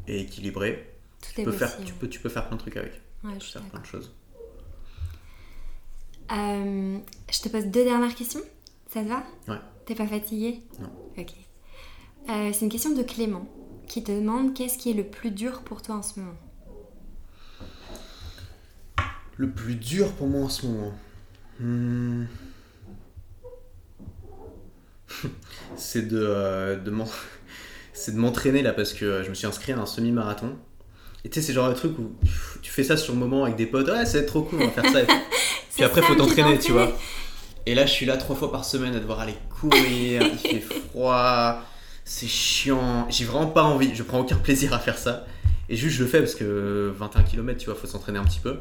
[0.08, 0.91] et équilibrée,
[1.22, 3.02] tu peux, faire, tu, peux, tu peux faire plein de trucs avec.
[3.24, 4.14] Ouais, Tu je peux faire plein de choses.
[6.32, 6.98] Euh,
[7.32, 8.42] je te pose deux dernières questions.
[8.88, 9.24] Ça te va?
[9.48, 9.60] Ouais.
[9.86, 10.62] T'es pas fatigué?
[10.80, 10.92] Non.
[11.18, 11.34] Ok.
[12.30, 13.48] Euh, c'est une question de Clément
[13.88, 16.38] qui te demande qu'est-ce qui est le plus dur pour toi en ce moment?
[19.38, 20.94] Le plus dur pour moi en ce moment.
[21.60, 22.26] Hmm.
[25.76, 26.78] c'est de, euh,
[28.08, 30.58] de m'entraîner là parce que je me suis inscrit à un semi-marathon.
[31.24, 33.44] Et tu sais, c'est genre le truc où pff, tu fais ça sur le moment
[33.44, 35.02] avec des potes, ouais, ça va être trop cool, on va faire ça.
[35.04, 35.14] et tout.
[35.14, 36.92] Puis C'est après, faut t'entraîner, tu vois.
[37.66, 40.62] Et là, je suis là trois fois par semaine à devoir aller courir, il fait
[40.62, 41.62] froid,
[42.04, 45.26] c'est chiant, j'ai vraiment pas envie, je prends aucun plaisir à faire ça.
[45.70, 48.40] Et juste, je le fais parce que 21 km, tu vois, faut s'entraîner un petit
[48.40, 48.58] peu.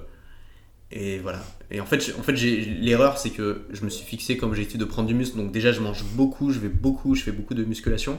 [0.92, 1.42] Et voilà.
[1.70, 4.84] Et en fait, en fait l'erreur, c'est que je me suis fixé comme objectif de
[4.84, 5.36] prendre du muscle.
[5.36, 8.18] Donc déjà, je mange beaucoup, je vais beaucoup, je fais beaucoup de musculation.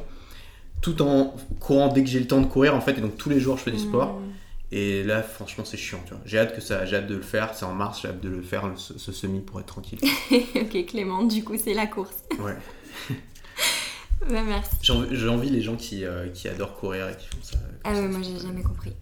[0.81, 2.97] Tout en courant dès que j'ai le temps de courir, en fait.
[2.97, 4.19] Et donc tous les jours, je fais du sport.
[4.19, 4.31] Mmh.
[4.73, 6.21] Et là, franchement, c'est chiant, tu vois.
[6.25, 7.53] J'ai hâte que ça, j'ai hâte de le faire.
[7.53, 9.99] C'est en mars, j'ai hâte de le faire, ce, semi, pour être tranquille.
[10.31, 12.15] ok, Clément, du coup, c'est la course.
[12.39, 12.55] Ouais.
[14.29, 14.71] bah, merci.
[14.81, 17.57] J'ai envie les gens qui, euh, qui, adorent courir et qui font ça.
[17.83, 18.93] Ah ouais, moi, j'ai jamais compris.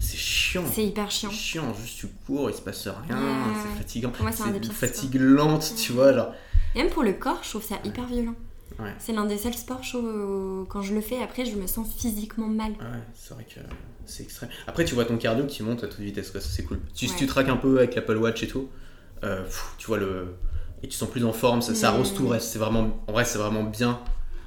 [0.00, 0.64] C'est chiant.
[0.72, 1.30] C'est hyper chiant.
[1.30, 3.18] chiant, juste tu cours, il se passe rien,
[3.62, 4.10] c'est fatigant.
[4.10, 6.34] Pour moi, c'est une fatigue lente, tu vois, genre.
[6.74, 8.34] Et même pour le corps, je trouve ça hyper violent.
[8.98, 12.48] C'est l'un des seuls sports, je quand je le fais, après, je me sens physiquement
[12.48, 12.72] mal.
[12.72, 13.60] Ouais, c'est vrai que
[14.06, 14.50] c'est extrême.
[14.66, 16.80] Après, tu vois ton cardio qui monte à toute vitesse, quoi, ça c'est cool.
[16.94, 18.68] Si tu traques un peu avec l'Apple Watch et tout,
[19.24, 19.44] euh,
[19.78, 20.34] tu vois le.
[20.82, 23.02] Et tu sens plus en forme, ça, ça arrose tout, c'est vraiment.
[23.06, 24.00] En vrai, c'est vraiment bien.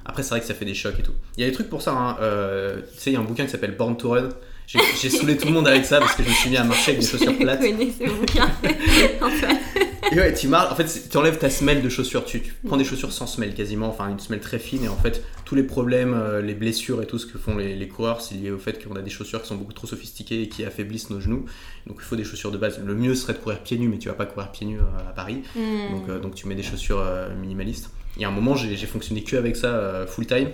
[0.04, 1.14] Après, c'est vrai que ça fait des chocs et tout.
[1.36, 2.16] Il y a des trucs pour ça, hein.
[2.20, 4.28] euh, tu sais, il y a un bouquin qui s'appelle Born to Run.
[4.66, 6.92] J'ai saoulé tout le monde avec ça parce que je me suis mis à marcher
[6.92, 7.62] avec des chaussures plates.
[7.62, 8.50] Je connais ce bouquin.
[10.12, 12.84] Et ouais, tu marches, en fait, tu enlèves ta semelle de chaussures, tu, prends des
[12.84, 16.14] chaussures sans semelle quasiment, enfin une semelle très fine, et en fait, tous les problèmes,
[16.14, 18.96] euh, les blessures et tout ce que font les, coureurs, c'est lié au fait qu'on
[18.96, 21.44] a des chaussures qui sont beaucoup trop sophistiquées et qui affaiblissent nos genoux.
[21.86, 22.80] Donc il faut des chaussures de base.
[22.84, 25.10] Le mieux serait de courir pieds nus, mais tu vas pas courir pieds nus euh,
[25.10, 25.42] à Paris.
[25.54, 25.92] Hmm.
[25.92, 27.04] Donc, euh, donc tu mets des chaussures
[27.40, 27.90] minimalistes.
[28.16, 30.48] Y a un moment, j'ai fonctionné que avec ça full time.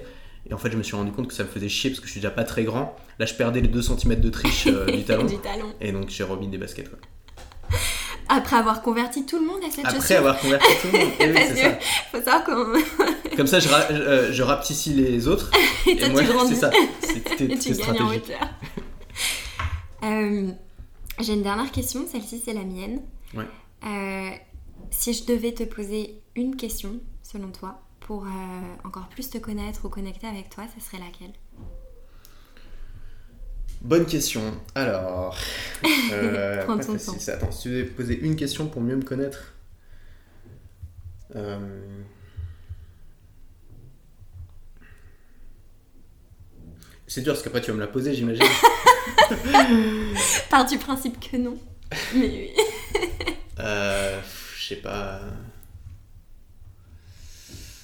[0.48, 2.06] Et en fait, je me suis rendu compte que ça me faisait chier parce que
[2.06, 2.96] je suis déjà pas très grand.
[3.18, 4.72] Là, je perdais les 2 cm de triche du,
[5.04, 6.88] talon, du, talon, Et donc, j'ai remis des baskets.
[6.88, 6.98] Quoi.
[8.32, 10.18] Après avoir converti tout le monde à cette Après chaussure.
[10.18, 11.12] avoir converti tout le monde.
[11.18, 12.78] Parce que faut savoir comment.
[13.36, 15.50] Comme ça, je, euh, je, rapte ici les autres.
[15.86, 16.70] et, toi, moi, c'est ça.
[17.02, 18.38] C'était tu gagnes en hauteur.
[20.04, 20.50] euh,
[21.18, 22.06] J'ai une dernière question.
[22.06, 23.02] Celle-ci, c'est la mienne.
[23.34, 23.46] Ouais.
[23.84, 24.30] Euh,
[24.90, 28.28] si je devais te poser une question, selon toi, pour euh,
[28.84, 31.32] encore plus te connaître ou connecter avec toi, ce serait laquelle?
[33.80, 34.42] Bonne question.
[34.74, 35.36] Alors.
[36.12, 37.14] Euh, Prends ton temps.
[37.28, 39.54] Attends, si tu devais poser une question pour mieux me connaître.
[41.36, 41.58] Euh...
[47.06, 48.44] C'est dur parce qu'après tu vas me la poser, j'imagine.
[50.50, 51.58] Par du principe que non.
[52.14, 52.50] Mais oui.
[53.60, 54.20] euh,
[54.56, 55.20] je sais pas.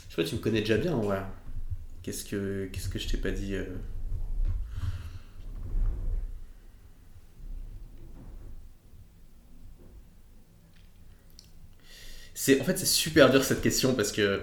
[0.08, 1.20] Je crois que tu me connais déjà bien, ouais.
[2.02, 3.54] Qu'est-ce que, qu'est-ce que je t'ai pas dit
[12.48, 14.40] euh en fait c'est super dur cette question parce que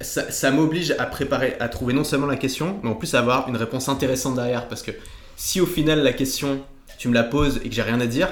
[0.00, 3.48] ça, m'oblige à préparer, à trouver non seulement la question, mais en plus à avoir
[3.48, 4.68] une réponse intéressante derrière.
[4.68, 4.90] Parce que
[5.36, 6.62] si au final la question,
[6.98, 8.28] tu me la poses et que j'ai rien à dire,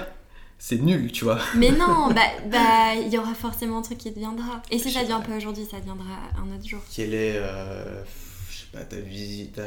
[0.59, 1.39] c'est nul, tu vois.
[1.57, 2.20] Mais non, bah,
[2.51, 4.62] bah, il y aura forcément un truc qui deviendra.
[4.70, 6.81] Et si ça ne vient pas aujourd'hui, ça viendra un autre jour.
[6.95, 8.05] Quelle est, euh,
[8.51, 9.61] je sais pas, ta visite,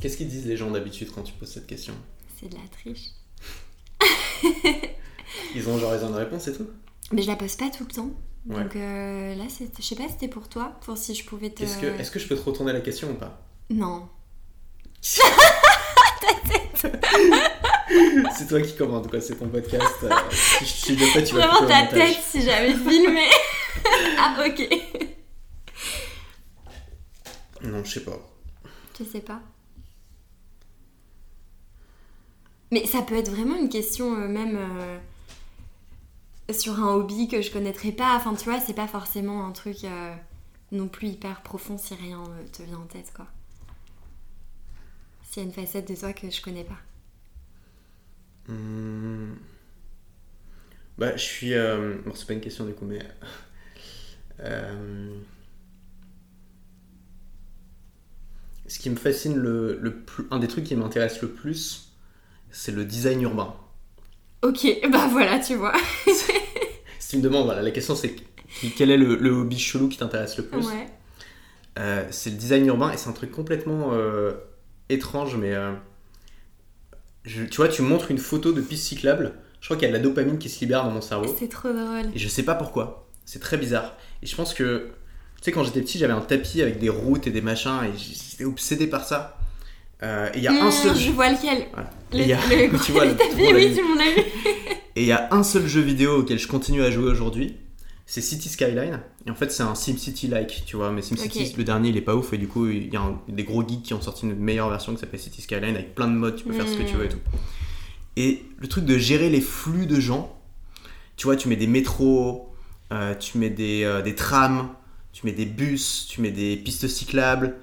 [0.00, 1.94] Qu'est-ce qu'ils disent les gens d'habitude quand tu poses cette question?
[2.38, 3.10] C'est de la triche.
[5.54, 6.68] ils ont genre ont une réponse et tout?
[7.12, 8.10] Mais je la pose pas tout le temps.
[8.46, 11.62] Donc euh, là, je sais pas, c'était pour toi, pour si je pouvais te.
[11.62, 13.42] Est-ce que, est que je peux te retourner la question ou pas?
[13.70, 14.08] Non.
[18.36, 19.96] c'est toi qui commandes quoi, c'est ton podcast.
[20.04, 23.26] Euh, si je pas, tu vas Vraiment ta tête si j'avais filmé.
[24.18, 24.68] ah ok.
[27.62, 28.18] Non, je sais pas.
[28.98, 29.40] Je sais pas.
[32.70, 34.98] Mais ça peut être vraiment une question euh, même euh,
[36.52, 38.14] sur un hobby que je connaîtrais pas.
[38.16, 40.14] Enfin, tu vois, c'est pas forcément un truc euh,
[40.72, 43.26] non plus hyper profond si rien te vient en tête, quoi.
[45.22, 46.78] S'il y a une facette de toi que je connais pas.
[48.52, 49.34] Mmh.
[50.98, 51.54] Bah, je suis.
[52.04, 53.02] Bon, c'est pas une question du coup, mais.
[58.66, 60.26] Ce qui me fascine le, le plus.
[60.30, 61.87] Un des trucs qui m'intéresse le plus,
[62.50, 63.54] c'est le design urbain.
[64.42, 65.74] Ok, bah voilà, tu vois.
[66.98, 68.14] si tu me demandes, voilà, la question c'est
[68.76, 70.88] quel est le, hobby chelou qui t'intéresse le plus ouais.
[71.78, 74.32] Euh, c'est le design urbain et c'est un truc complètement euh,
[74.88, 75.72] étrange, mais euh,
[77.24, 79.96] tu vois, tu montres une photo de piste cyclable, je crois qu'il y a de
[79.96, 81.34] la dopamine qui se libère dans mon cerveau.
[81.38, 82.10] C'est trop drôle.
[82.14, 83.96] Et je sais pas pourquoi, c'est très bizarre.
[84.22, 84.88] Et je pense que,
[85.36, 87.96] tu sais, quand j'étais petit, j'avais un tapis avec des routes et des machins et
[87.96, 89.37] j'étais obsédé par ça.
[90.02, 90.96] Euh, et il y a un seul.
[90.96, 91.66] Je vois lequel.
[92.12, 92.38] Le, y a...
[92.84, 94.20] tu vois, le, oui, tu m'en as vu.
[94.96, 97.56] et il y a un seul jeu vidéo auquel je continue à jouer aujourd'hui.
[98.06, 99.00] C'est City Skyline.
[99.26, 100.90] Et en fait, c'est un SimCity-like, tu vois.
[100.90, 102.32] Mais SimCity, le dernier, il est pas ouf.
[102.32, 104.94] Et du coup, il y a des gros geeks qui ont sorti une meilleure version
[104.94, 106.36] qui s'appelle City Skyline avec plein de modes.
[106.36, 107.18] Tu peux faire ce que tu veux et tout.
[108.16, 110.34] Et le truc de gérer les flux de gens,
[111.16, 112.52] tu vois, tu mets des métros,
[112.92, 114.70] euh, tu mets des, euh, des trams,
[115.12, 117.56] tu mets des bus, tu mets des pistes cyclables,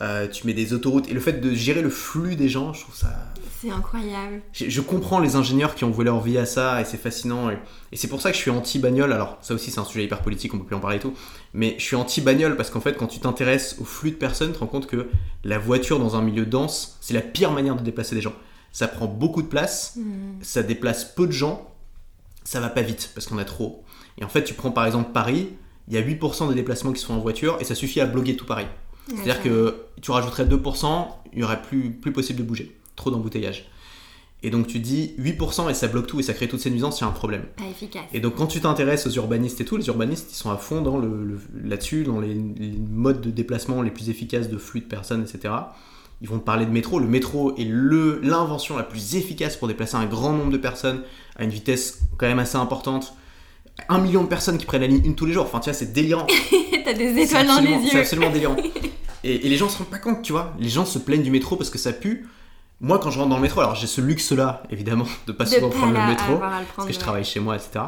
[0.00, 1.08] euh, tu mets des autoroutes.
[1.08, 3.08] Et le fait de gérer le flux des gens, je trouve ça.
[3.60, 4.40] C'est incroyable.
[4.52, 7.50] Je, je comprends les ingénieurs qui ont voué leur vie à ça et c'est fascinant.
[7.50, 7.58] Et,
[7.90, 9.12] et c'est pour ça que je suis anti-bagnole.
[9.12, 11.14] Alors, ça aussi, c'est un sujet hyper politique, on peut plus en parler et tout.
[11.54, 14.54] Mais je suis anti-bagnole parce qu'en fait, quand tu t'intéresses au flux de personnes, tu
[14.54, 15.08] te rends compte que
[15.42, 18.34] la voiture dans un milieu dense, c'est la pire manière de déplacer des gens.
[18.70, 20.34] Ça prend beaucoup de place, Hmm.
[20.42, 21.72] ça déplace peu de gens,
[22.44, 23.82] ça va pas vite parce qu'on a trop.
[24.18, 25.48] Et en fait, tu prends par exemple Paris,
[25.88, 28.06] il y a 8% des déplacements qui se font en voiture et ça suffit à
[28.06, 28.66] bloquer tout Paris.
[29.08, 32.76] C'est-à-dire que tu rajouterais 2%, il y aurait plus, plus possible de bouger.
[32.96, 33.68] Trop d'embouteillage.
[34.44, 37.00] Et donc tu dis 8% et ça bloque tout et ça crée toutes ces nuisances,
[37.00, 37.42] il y a un problème.
[37.56, 38.02] Pas efficace.
[38.12, 40.80] Et donc quand tu t'intéresses aux urbanistes et tout, les urbanistes ils sont à fond
[40.80, 44.80] dans le, le- là-dessus, dans les, les modes de déplacement les plus efficaces de flux
[44.80, 45.52] de personnes, etc.
[46.20, 47.00] Ils vont te parler de métro.
[47.00, 51.02] Le métro est le- l'invention la plus efficace pour déplacer un grand nombre de personnes
[51.36, 53.14] à une vitesse quand même assez importante.
[53.88, 55.44] Un million de personnes qui prennent la ligne une tous les jours.
[55.44, 56.26] Enfin, tu vois, c'est délirant.
[56.84, 58.00] T'as des étoiles dans les absolument- C'est yeux.
[58.00, 58.56] absolument délirant.
[59.28, 60.54] Et, et les gens se rendent pas compte, tu vois.
[60.58, 62.28] Les gens se plaignent du métro parce que ça pue.
[62.80, 65.50] Moi, quand je rentre dans le métro, alors j'ai ce luxe-là, évidemment, de pas De
[65.50, 67.04] souvent prendre le métro parce que je ouais.
[67.04, 67.80] travaille chez moi, etc.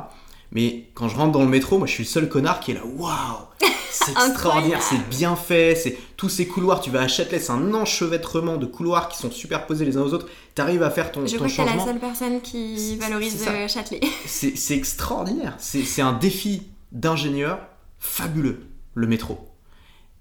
[0.53, 2.74] Mais quand je rentre dans le métro, moi, je suis le seul connard qui est
[2.74, 2.80] là.
[2.84, 3.12] Waouh,
[3.91, 5.76] c'est extraordinaire, c'est bien fait.
[5.76, 6.80] C'est tous ces couloirs.
[6.80, 10.12] Tu vas à Châtelet, c'est un enchevêtrement de couloirs qui sont superposés les uns aux
[10.12, 10.26] autres.
[10.57, 11.86] T'arrives à faire ton, Je ton crois que t'es la changement.
[11.86, 14.01] seule personne qui valorise euh, Châtelet.
[14.26, 15.55] C'est extraordinaire.
[15.59, 17.61] C'est un défi d'ingénieur
[18.01, 19.50] fabuleux, le métro.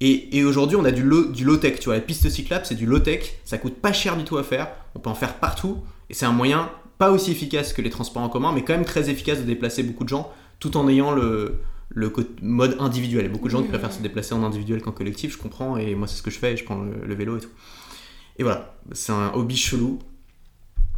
[0.02, 1.80] Et, et aujourd'hui, on a du low, du low-tech.
[1.80, 3.40] Tu vois, la piste cyclable, c'est du low-tech.
[3.44, 4.70] Ça coûte pas cher du tout à faire.
[4.96, 5.80] On peut en faire partout.
[6.10, 8.86] Et c'est un moyen pas aussi efficace que les transports en commun, mais quand même
[8.86, 11.62] très efficace de déplacer beaucoup de gens tout en ayant le,
[12.42, 13.26] mode individuel.
[13.26, 15.78] A beaucoup de gens qui préfèrent se déplacer en individuel qu'en collectif, je comprends.
[15.78, 16.58] Et moi, c'est ce que je fais.
[16.58, 17.50] Je prends le, le vélo et tout.
[18.38, 20.00] Et voilà, c'est un hobby chelou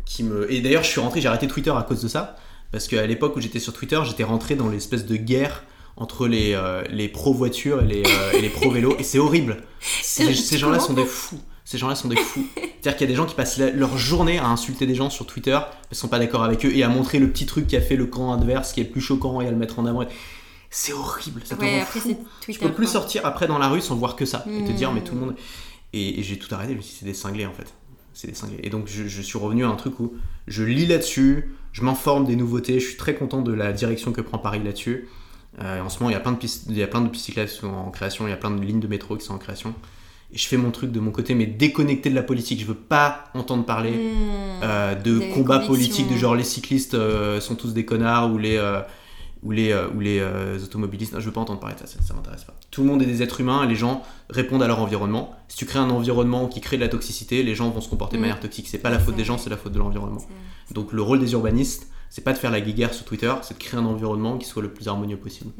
[0.06, 0.52] qui me.
[0.52, 2.36] Et d'ailleurs, je suis rentré, j'ai arrêté Twitter à cause de ça.
[2.72, 5.64] Parce qu'à l'époque où j'étais sur Twitter, j'étais rentré dans l'espèce de guerre
[5.98, 8.96] entre les, euh, les pro-voitures et les, euh, et les pro-vélos.
[9.00, 9.64] Et c'est horrible.
[9.80, 11.40] Ces, ces gens-là sont des fous.
[11.66, 12.46] Ces gens-là sont des fous.
[12.56, 15.26] C'est-à-dire qu'il y a des gens qui passent leur journée à insulter des gens sur
[15.26, 17.76] Twitter parce qu'ils sont pas d'accord avec eux et à montrer le petit truc qui
[17.78, 19.86] a fait le camp adverse qui est le plus choquant et à le mettre en
[19.86, 20.04] avant.
[20.70, 21.42] C'est horrible.
[21.46, 22.26] Ça Ouais, après fou.
[22.46, 22.88] peux plus quoi.
[22.88, 25.22] sortir après dans la rue sans voir que ça et te dire mais tout le
[25.22, 25.36] monde
[25.94, 27.74] et, et j'ai tout arrêté je me suis dit c'est des cinglés en fait
[28.14, 30.14] c'est des cinglés et donc je, je suis revenu à un truc où
[30.48, 34.22] je lis là-dessus je m'informe des nouveautés je suis très content de la direction que
[34.22, 35.08] prend Paris là-dessus
[35.60, 37.26] en ce moment il y a plein de pistes il y a plein de pistes
[37.26, 39.34] cyclables qui sont en création il y a plein de lignes de métro qui sont
[39.34, 39.74] en création
[40.34, 42.74] et je fais mon truc de mon côté mais déconnecté de la politique je veux
[42.74, 44.64] pas entendre parler Hmm.
[44.64, 48.58] euh, de combats politiques de genre les cyclistes euh, sont tous des connards ou les
[48.58, 48.82] euh,
[49.44, 51.14] ou les, euh, ou les euh, automobilistes.
[51.14, 52.54] Non, je veux pas entendre parler de ça, ça, ça m'intéresse pas.
[52.70, 55.36] Tout le monde est des êtres humains les gens répondent à leur environnement.
[55.48, 58.18] Si tu crées un environnement qui crée de la toxicité, les gens vont se comporter
[58.18, 58.22] de Mm.
[58.22, 58.68] manière toxique.
[58.70, 60.22] C'est pas la faute des gens, c'est la faute de l'environnement.
[60.76, 63.64] Donc le rôle des urbanistes, c'est pas de faire la guéguerre sur Twitter, c'est de
[63.64, 65.52] créer un environnement qui soit le plus harmonieux possible.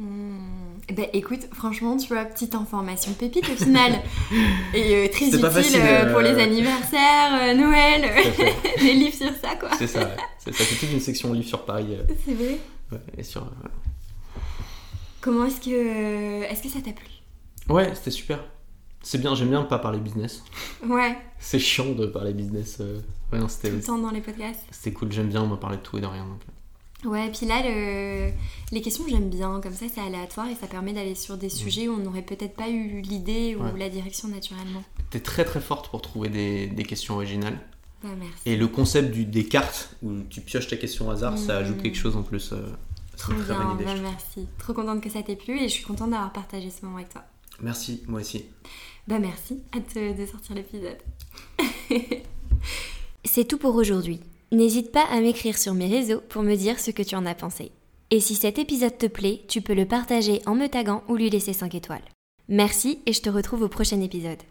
[0.88, 3.92] Eh Ben écoute, franchement, tu vois, petite information pépite au final.
[4.74, 8.04] Et euh, très utile facile, euh, euh, pour les anniversaires, euh, Noël,
[8.82, 9.70] les livres sur ça quoi.
[9.78, 10.16] c'est ça, ouais.
[10.38, 11.86] C'est ça, c'est toute une section livre sur Paris.
[11.92, 12.58] euh, C'est vrai.
[12.92, 13.68] ouais, et sur, euh,
[15.22, 17.06] Comment est-ce que est-ce que ça t'a plu?
[17.68, 18.44] Ouais, c'était super.
[19.02, 20.42] C'est bien, j'aime bien pas parler business.
[20.86, 22.80] Ouais, C'est chiant de parler business.
[23.32, 24.60] Euh, Ouais, non, tout c'était le temps dans les podcasts.
[24.70, 26.24] c'était cool, j'aime bien me parler de tout et de rien.
[26.26, 26.40] donc.
[27.10, 28.30] Ouais, puis là, le-
[28.70, 29.60] les questions, j'aime bien.
[29.60, 32.54] Comme ça, c'est aléatoire et ça permet d'aller sur des sujets où on n'aurait peut-être
[32.54, 33.72] pas eu l'idée ou Ouais.
[33.76, 34.84] la direction naturellement.
[35.10, 37.58] T'es très très forte pour trouver des, des questions originales.
[38.04, 38.34] Bah, merci.
[38.46, 41.82] Et le concept du, des cartes, où tu pioches ta question au hasard, ça ajoute
[41.82, 42.52] quelque chose en plus.
[42.52, 42.68] euh,
[43.16, 43.84] Trop très bien, bonne idée.
[43.84, 44.46] bah, merci.
[44.58, 47.08] Trop contente que ça t'ait plu et je suis contente d'avoir partagé ce moment avec
[47.10, 47.24] toi.
[47.60, 48.44] Merci, moi aussi.
[49.08, 50.98] Bah merci, hâte de sortir l'épisode.
[53.24, 54.20] C'est tout pour aujourd'hui.
[54.50, 57.36] N'hésite pas à m'écrire sur mes réseaux pour me dire ce que tu en as
[57.36, 57.70] pensé.
[58.10, 61.30] Et si cet épisode te plaît, tu peux le partager en me taguant ou lui
[61.30, 62.02] laisser 5 étoiles.
[62.48, 64.42] Merci et je te retrouve au prochain épisode.